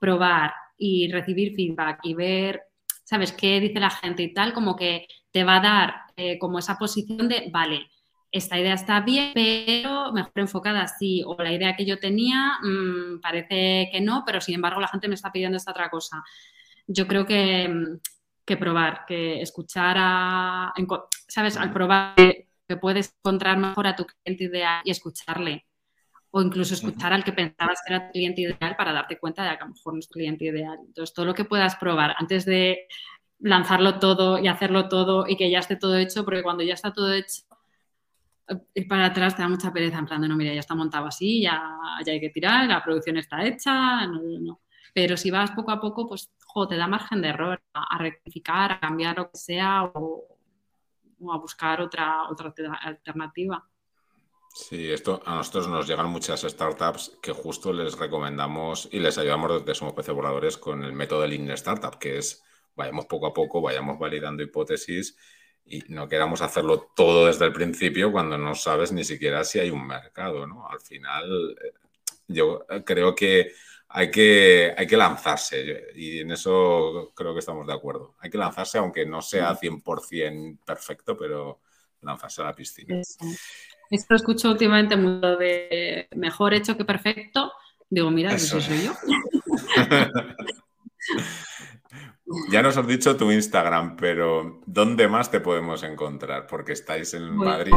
probar 0.00 0.52
y 0.76 1.12
recibir 1.12 1.54
feedback 1.54 2.00
y 2.02 2.14
ver, 2.14 2.62
¿sabes?, 3.04 3.32
qué 3.32 3.60
dice 3.60 3.78
la 3.78 3.90
gente 3.90 4.22
y 4.24 4.34
tal, 4.34 4.52
como 4.52 4.74
que 4.74 5.06
te 5.30 5.44
va 5.44 5.56
a 5.56 5.60
dar 5.60 5.94
eh, 6.16 6.38
como 6.38 6.58
esa 6.58 6.76
posición 6.78 7.28
de, 7.28 7.50
vale, 7.52 7.86
esta 8.32 8.58
idea 8.58 8.74
está 8.74 9.00
bien, 9.00 9.32
pero 9.34 10.12
mejor 10.12 10.32
enfocada 10.36 10.82
así, 10.82 11.22
o 11.26 11.36
la 11.42 11.52
idea 11.52 11.76
que 11.76 11.84
yo 11.84 11.98
tenía 11.98 12.58
mm, 12.62 13.20
parece 13.20 13.88
que 13.92 14.00
no, 14.00 14.22
pero 14.24 14.40
sin 14.40 14.54
embargo 14.54 14.80
la 14.80 14.88
gente 14.88 15.08
me 15.08 15.14
está 15.14 15.32
pidiendo 15.32 15.56
esta 15.56 15.72
otra 15.72 15.90
cosa. 15.90 16.22
Yo 16.86 17.06
creo 17.06 17.26
que, 17.26 17.68
mm, 17.68 17.98
que 18.44 18.56
probar, 18.56 19.04
que 19.06 19.42
escuchar 19.42 19.96
a, 19.98 20.72
¿sabes? 21.28 21.56
Al 21.56 21.72
probar 21.72 22.14
que 22.16 22.76
puedes 22.80 23.14
encontrar 23.18 23.58
mejor 23.58 23.86
a 23.88 23.96
tu 23.96 24.06
cliente 24.06 24.44
ideal 24.44 24.80
y 24.84 24.90
escucharle. 24.90 25.66
O 26.32 26.40
incluso 26.40 26.74
escuchar 26.74 27.12
al 27.12 27.24
que 27.24 27.32
pensabas 27.32 27.80
que 27.84 27.92
era 27.92 28.06
tu 28.06 28.12
cliente 28.12 28.42
ideal 28.42 28.76
para 28.76 28.92
darte 28.92 29.18
cuenta 29.18 29.42
de 29.42 29.56
que 29.56 29.62
a 29.64 29.66
lo 29.66 29.74
mejor 29.74 29.94
no 29.94 29.98
es 29.98 30.08
tu 30.08 30.14
cliente 30.14 30.44
ideal. 30.44 30.78
Entonces, 30.86 31.14
todo 31.14 31.26
lo 31.26 31.34
que 31.34 31.44
puedas 31.44 31.76
probar 31.76 32.14
antes 32.18 32.44
de 32.44 32.86
lanzarlo 33.40 33.98
todo 33.98 34.38
y 34.38 34.46
hacerlo 34.46 34.88
todo 34.88 35.26
y 35.26 35.36
que 35.36 35.50
ya 35.50 35.58
esté 35.58 35.76
todo 35.76 35.96
hecho, 35.96 36.24
porque 36.24 36.42
cuando 36.42 36.62
ya 36.62 36.74
está 36.74 36.92
todo 36.92 37.12
hecho, 37.12 37.42
ir 38.74 38.88
para 38.88 39.06
atrás 39.06 39.36
te 39.36 39.42
da 39.42 39.48
mucha 39.48 39.72
pereza 39.72 39.98
en 39.98 40.06
plan 40.06 40.20
de 40.20 40.28
no, 40.28 40.36
mira, 40.36 40.52
ya 40.52 40.60
está 40.60 40.74
montado 40.74 41.06
así, 41.06 41.42
ya, 41.42 41.62
ya 42.04 42.12
hay 42.12 42.20
que 42.20 42.30
tirar, 42.30 42.66
la 42.66 42.82
producción 42.82 43.16
está 43.16 43.44
hecha, 43.44 44.06
no, 44.06 44.20
no. 44.40 44.60
Pero 44.92 45.16
si 45.16 45.30
vas 45.30 45.52
poco 45.52 45.70
a 45.70 45.80
poco, 45.80 46.08
pues 46.08 46.30
te 46.68 46.76
da 46.76 46.86
margen 46.86 47.22
de 47.22 47.28
error 47.28 47.62
a, 47.72 47.98
rectificar, 47.98 48.72
a 48.72 48.80
cambiar 48.80 49.16
lo 49.16 49.30
que 49.30 49.38
sea 49.38 49.84
o, 49.84 50.36
a 51.32 51.36
buscar 51.38 51.80
otra, 51.80 52.28
otra 52.28 52.52
alternativa. 52.82 53.64
Sí, 54.52 54.90
esto 54.90 55.22
a 55.24 55.36
nosotros 55.36 55.68
nos 55.68 55.86
llegan 55.86 56.10
muchas 56.10 56.42
startups 56.42 57.18
que 57.22 57.32
justo 57.32 57.72
les 57.72 57.96
recomendamos 57.96 58.88
y 58.90 58.98
les 58.98 59.16
ayudamos 59.16 59.60
desde 59.60 59.74
Somos 59.74 59.94
PC 59.94 60.10
Voladores 60.10 60.56
con 60.56 60.82
el 60.82 60.92
método 60.92 61.22
de 61.22 61.28
Lean 61.28 61.50
Startup, 61.50 61.96
que 61.98 62.18
es 62.18 62.42
vayamos 62.74 63.06
poco 63.06 63.26
a 63.26 63.34
poco, 63.34 63.60
vayamos 63.60 63.98
validando 63.98 64.42
hipótesis 64.42 65.16
y 65.64 65.84
no 65.88 66.08
queramos 66.08 66.40
hacerlo 66.42 66.90
todo 66.96 67.26
desde 67.26 67.44
el 67.44 67.52
principio 67.52 68.10
cuando 68.10 68.36
no 68.36 68.54
sabes 68.54 68.90
ni 68.90 69.04
siquiera 69.04 69.44
si 69.44 69.60
hay 69.60 69.70
un 69.70 69.86
mercado, 69.86 70.46
¿no? 70.46 70.68
Al 70.68 70.80
final, 70.80 71.56
eh, 71.62 71.72
yo 72.26 72.66
creo 72.84 73.14
que 73.14 73.52
hay 73.88 74.10
que, 74.10 74.74
hay 74.76 74.86
que 74.86 74.96
lanzarse 74.96 75.88
y 75.94 76.20
en 76.20 76.32
eso 76.32 77.12
creo 77.14 77.32
que 77.32 77.40
estamos 77.40 77.66
de 77.66 77.72
acuerdo. 77.72 78.16
Hay 78.18 78.30
que 78.30 78.38
lanzarse 78.38 78.78
aunque 78.78 79.06
no 79.06 79.22
sea 79.22 79.54
100% 79.54 80.58
perfecto, 80.64 81.16
pero 81.16 81.60
lanzarse 82.00 82.42
a 82.42 82.46
la 82.46 82.54
piscina. 82.54 83.00
Esto 83.90 84.06
lo 84.10 84.16
escucho 84.16 84.50
últimamente 84.50 84.96
mucho 84.96 85.36
de 85.36 86.08
mejor 86.14 86.54
hecho 86.54 86.76
que 86.76 86.84
perfecto. 86.84 87.52
Digo, 87.88 88.10
mira, 88.10 88.32
eso 88.32 88.60
soy 88.60 88.84
yo. 88.84 88.92
ya 92.52 92.62
nos 92.62 92.76
has 92.76 92.86
dicho 92.86 93.16
tu 93.16 93.32
Instagram, 93.32 93.96
pero 93.96 94.60
¿dónde 94.64 95.08
más 95.08 95.30
te 95.30 95.40
podemos 95.40 95.82
encontrar? 95.82 96.46
Porque 96.46 96.72
estáis 96.72 97.14
en 97.14 97.34
Madrid. 97.34 97.72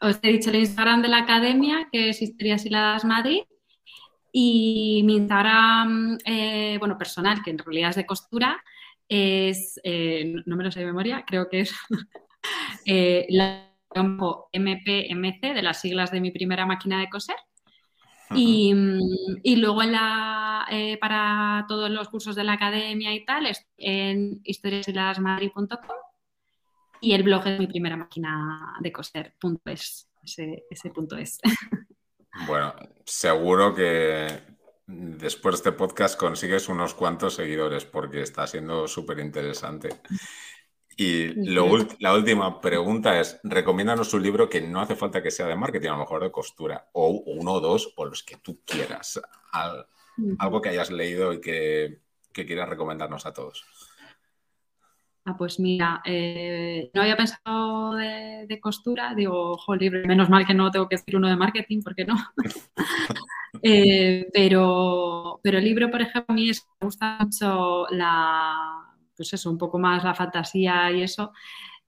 os 0.00 0.18
he 0.22 0.28
dicho 0.28 0.50
el 0.50 0.56
Instagram 0.56 1.02
de 1.02 1.08
la 1.08 1.18
academia, 1.18 1.88
que 1.90 2.10
es 2.10 2.22
Historias 2.22 2.64
Hiladas 2.64 3.04
Madrid. 3.04 3.42
Y 4.30 5.02
mi 5.04 5.16
Instagram, 5.16 6.18
eh, 6.24 6.76
bueno, 6.78 6.96
personal, 6.96 7.42
que 7.42 7.50
en 7.50 7.58
realidad 7.58 7.90
es 7.90 7.96
de 7.96 8.06
costura, 8.06 8.62
es, 9.08 9.80
eh, 9.82 10.34
no 10.46 10.56
me 10.56 10.64
lo 10.64 10.70
sé 10.70 10.80
de 10.80 10.86
memoria, 10.86 11.24
creo 11.26 11.48
que 11.48 11.60
es 11.60 11.74
eh, 12.86 13.26
la 13.28 13.73
MPMC, 13.94 15.54
de 15.54 15.62
las 15.62 15.80
siglas 15.80 16.10
de 16.10 16.20
mi 16.20 16.30
primera 16.30 16.66
máquina 16.66 17.00
de 17.00 17.08
coser. 17.08 17.36
Y, 18.34 18.72
luego 19.56 19.82
en 19.82 19.92
la, 19.92 20.66
para 21.00 21.66
todos 21.68 21.90
los 21.90 22.08
cursos 22.08 22.34
de 22.34 22.44
la 22.44 22.54
academia 22.54 23.14
y 23.14 23.24
tal, 23.24 23.46
en 23.76 24.40
historiashiladasmadrid.com 24.42 25.96
y 27.04 27.12
el 27.12 27.22
blog 27.22 27.46
es 27.46 27.58
mi 27.58 27.66
primera 27.66 27.96
máquina 27.96 28.74
de 28.80 28.90
coser.es, 28.90 30.08
ese, 30.22 30.64
ese 30.70 30.90
punto 30.90 31.16
es. 31.16 31.38
Bueno, 32.48 32.74
seguro 33.04 33.72
que 33.72 34.26
después 34.88 35.52
de 35.52 35.56
este 35.56 35.72
podcast 35.72 36.18
consigues 36.18 36.68
unos 36.68 36.92
cuantos 36.92 37.36
seguidores 37.36 37.84
porque 37.84 38.22
está 38.22 38.44
siendo 38.48 38.88
súper 38.88 39.20
interesante. 39.20 40.00
Y 40.96 41.34
la 41.50 42.12
última 42.12 42.60
pregunta 42.60 43.18
es, 43.20 43.40
recomiéndanos 43.42 44.14
un 44.14 44.22
libro 44.22 44.48
que 44.48 44.60
no 44.60 44.80
hace 44.80 44.96
falta 44.96 45.22
que 45.22 45.30
sea 45.30 45.46
de 45.46 45.56
marketing, 45.56 45.88
a 45.88 45.92
lo 45.92 45.98
mejor 45.98 46.22
de 46.22 46.30
costura, 46.30 46.88
o 46.92 47.08
uno 47.26 47.52
o 47.52 47.60
dos, 47.60 47.92
o 47.96 48.04
los 48.04 48.22
que 48.22 48.36
tú 48.36 48.60
quieras. 48.64 49.20
algo 50.38 50.60
que 50.60 50.68
hayas 50.68 50.90
leído 50.90 51.32
y 51.32 51.40
que, 51.40 52.00
que 52.32 52.46
quieras 52.46 52.68
recomendarnos 52.68 53.26
a 53.26 53.32
todos. 53.32 53.64
Ah, 55.26 55.36
pues 55.38 55.58
mira, 55.58 56.02
eh, 56.04 56.90
no 56.92 57.00
había 57.00 57.16
pensado 57.16 57.94
de, 57.94 58.60
costura, 58.60 59.14
digo, 59.14 59.52
ojo, 59.52 59.74
libre, 59.74 60.06
menos 60.06 60.28
mal 60.28 60.46
que 60.46 60.52
no 60.52 60.70
tengo 60.70 60.86
que 60.86 60.96
decir 60.96 61.16
uno 61.16 61.28
de 61.28 61.36
marketing, 61.36 61.82
porque 61.82 62.04
no. 62.04 62.16
Eh, 63.62 64.28
pero, 64.32 65.40
pero 65.42 65.58
el 65.58 65.64
libro, 65.64 65.88
por 65.88 66.02
ejemplo, 66.02 66.26
a 66.28 66.34
mí 66.34 66.50
es, 66.50 66.66
me 66.80 66.86
gusta 66.86 67.16
mucho 67.20 67.86
la, 67.90 68.83
pues 69.16 69.32
eso, 69.32 69.50
un 69.50 69.58
poco 69.58 69.78
más 69.78 70.04
la 70.04 70.14
fantasía 70.14 70.90
y 70.92 71.02
eso. 71.02 71.32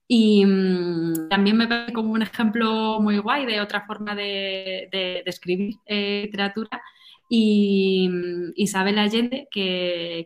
Y 0.07 0.45
mm, 0.45 1.29
también 1.29 1.57
me 1.57 1.67
parece 1.67 1.93
como 1.93 2.13
un 2.13 2.21
ejemplo 2.21 2.99
muy 3.01 3.17
guay 3.17 3.45
de 3.45 3.59
otra 3.61 3.85
forma 3.85 4.15
de, 4.15 4.89
escribir 5.25 5.75
eh, 5.85 6.23
literatura. 6.25 6.81
Y 7.29 8.09
mm, 8.09 8.53
Isabel 8.55 8.99
Allende, 8.99 9.47
que, 9.51 10.25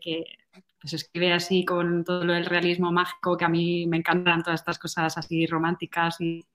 pues 0.80 0.94
escribe 0.94 1.34
así 1.34 1.66
con 1.66 2.04
todo 2.04 2.24
el 2.34 2.46
realismo 2.46 2.92
mágico, 2.92 3.38
que 3.38 3.46
a 3.46 3.50
mí 3.50 3.88
me 3.88 3.98
encantan 3.98 4.44
todas 4.44 4.62
estas 4.62 4.80
cosas 4.80 5.18
así 5.18 5.46
románticas 5.48 6.20
y, 6.22 6.46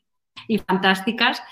fantásticas. 0.67 1.43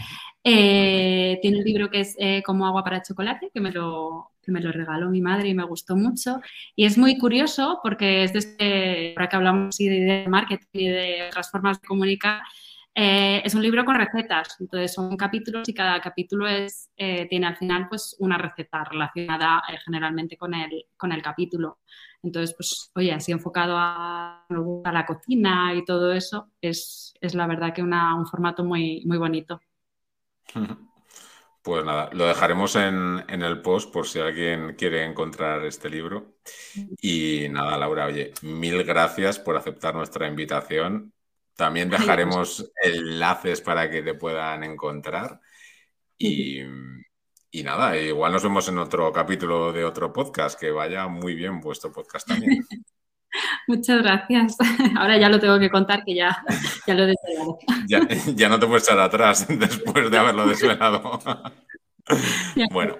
Eh, 0.46 1.38
tiene 1.40 1.58
un 1.58 1.64
libro 1.64 1.90
que 1.90 2.00
es 2.00 2.14
eh, 2.18 2.42
Como 2.44 2.66
agua 2.66 2.84
para 2.84 3.02
chocolate, 3.02 3.50
que 3.52 3.60
me, 3.60 3.72
lo, 3.72 4.32
me 4.46 4.60
lo 4.60 4.72
regaló 4.72 5.08
mi 5.08 5.22
madre 5.22 5.48
y 5.48 5.54
me 5.54 5.64
gustó 5.64 5.96
mucho. 5.96 6.40
Y 6.76 6.84
es 6.84 6.98
muy 6.98 7.18
curioso 7.18 7.80
porque 7.82 8.24
es 8.24 8.32
de 8.32 8.38
este, 8.40 9.14
ahora 9.16 9.28
que 9.28 9.36
hablamos 9.36 9.78
de 9.78 10.26
marketing 10.28 10.66
y 10.72 10.88
de 10.88 11.26
otras 11.28 11.50
formas 11.50 11.80
de 11.80 11.86
comunicar, 11.86 12.42
eh, 12.94 13.42
es 13.44 13.54
un 13.54 13.62
libro 13.62 13.84
con 13.84 13.96
recetas, 13.96 14.56
entonces 14.60 14.92
son 14.92 15.16
capítulos 15.16 15.68
y 15.68 15.74
cada 15.74 16.00
capítulo 16.00 16.46
es, 16.46 16.90
tiene 16.96 17.46
al 17.46 17.56
final 17.56 17.88
pues 17.88 18.16
una 18.20 18.38
receta 18.38 18.84
relacionada 18.84 19.62
generalmente 19.84 20.36
con 20.36 20.54
el, 20.54 20.86
con 20.96 21.12
el 21.12 21.22
capítulo. 21.22 21.78
Entonces, 22.24 22.54
pues, 22.56 22.90
oye, 22.94 23.12
así 23.12 23.32
enfocado 23.32 23.74
a, 23.76 24.46
la 24.48 25.06
cocina 25.06 25.74
y 25.74 25.84
todo 25.84 26.12
eso, 26.12 26.50
es, 26.60 27.14
la 27.20 27.46
verdad 27.46 27.74
que 27.74 27.82
un 27.82 28.26
formato 28.26 28.64
muy, 28.64 29.02
muy 29.04 29.18
bonito. 29.18 29.60
Pues 31.64 31.82
nada, 31.82 32.10
lo 32.12 32.26
dejaremos 32.26 32.76
en, 32.76 33.24
el 33.28 33.62
post 33.62 33.90
por 33.90 34.06
si 34.06 34.18
alguien 34.18 34.74
quiere 34.76 35.04
encontrar 35.04 35.64
este 35.64 35.88
libro. 35.88 36.36
Y 37.00 37.46
nada, 37.50 37.78
Laura, 37.78 38.04
oye, 38.04 38.34
mil 38.42 38.84
gracias 38.84 39.38
por 39.38 39.56
aceptar 39.56 39.94
nuestra 39.94 40.28
invitación. 40.28 41.13
También 41.56 41.88
dejaremos 41.88 42.70
enlaces 42.82 43.60
para 43.60 43.88
que 43.88 44.02
te 44.02 44.14
puedan 44.14 44.64
encontrar. 44.64 45.40
Y, 46.18 46.60
y 47.50 47.62
nada, 47.62 47.96
igual 47.96 48.32
nos 48.32 48.42
vemos 48.42 48.68
en 48.68 48.78
otro 48.78 49.12
capítulo 49.12 49.72
de 49.72 49.84
otro 49.84 50.12
podcast, 50.12 50.58
que 50.58 50.70
vaya 50.70 51.06
muy 51.06 51.34
bien 51.34 51.60
vuestro 51.60 51.92
podcast 51.92 52.26
también. 52.26 52.64
Muchas 53.66 54.02
gracias. 54.02 54.56
Ahora 54.96 55.18
ya 55.18 55.28
lo 55.28 55.38
tengo 55.40 55.58
que 55.58 55.70
contar, 55.70 56.04
que 56.04 56.14
ya, 56.14 56.42
ya 56.86 56.94
lo 56.94 57.04
he 57.04 57.06
desvelado. 57.06 57.58
Ya, 58.36 58.48
no 58.48 58.58
te 58.58 58.66
puedes 58.66 58.84
echar 58.84 58.98
atrás 58.98 59.46
después 59.48 60.10
de 60.10 60.18
haberlo 60.18 60.46
desvelado. 60.46 61.20
bueno. 62.70 62.96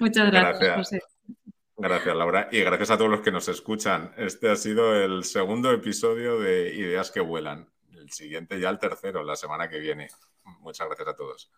Muchas 0.00 0.30
gracias, 0.30 0.76
José. 0.76 1.02
Gracias, 1.80 2.16
Laura. 2.16 2.48
Y 2.50 2.60
gracias 2.60 2.90
a 2.90 2.98
todos 2.98 3.08
los 3.08 3.20
que 3.20 3.30
nos 3.30 3.46
escuchan. 3.46 4.12
Este 4.16 4.50
ha 4.50 4.56
sido 4.56 4.96
el 4.96 5.22
segundo 5.22 5.70
episodio 5.70 6.40
de 6.40 6.74
Ideas 6.74 7.12
que 7.12 7.20
Vuelan. 7.20 7.68
El 7.92 8.10
siguiente 8.10 8.58
ya 8.58 8.68
el 8.70 8.80
tercero, 8.80 9.22
la 9.22 9.36
semana 9.36 9.68
que 9.68 9.78
viene. 9.78 10.08
Muchas 10.60 10.88
gracias 10.88 11.08
a 11.08 11.14
todos. 11.14 11.52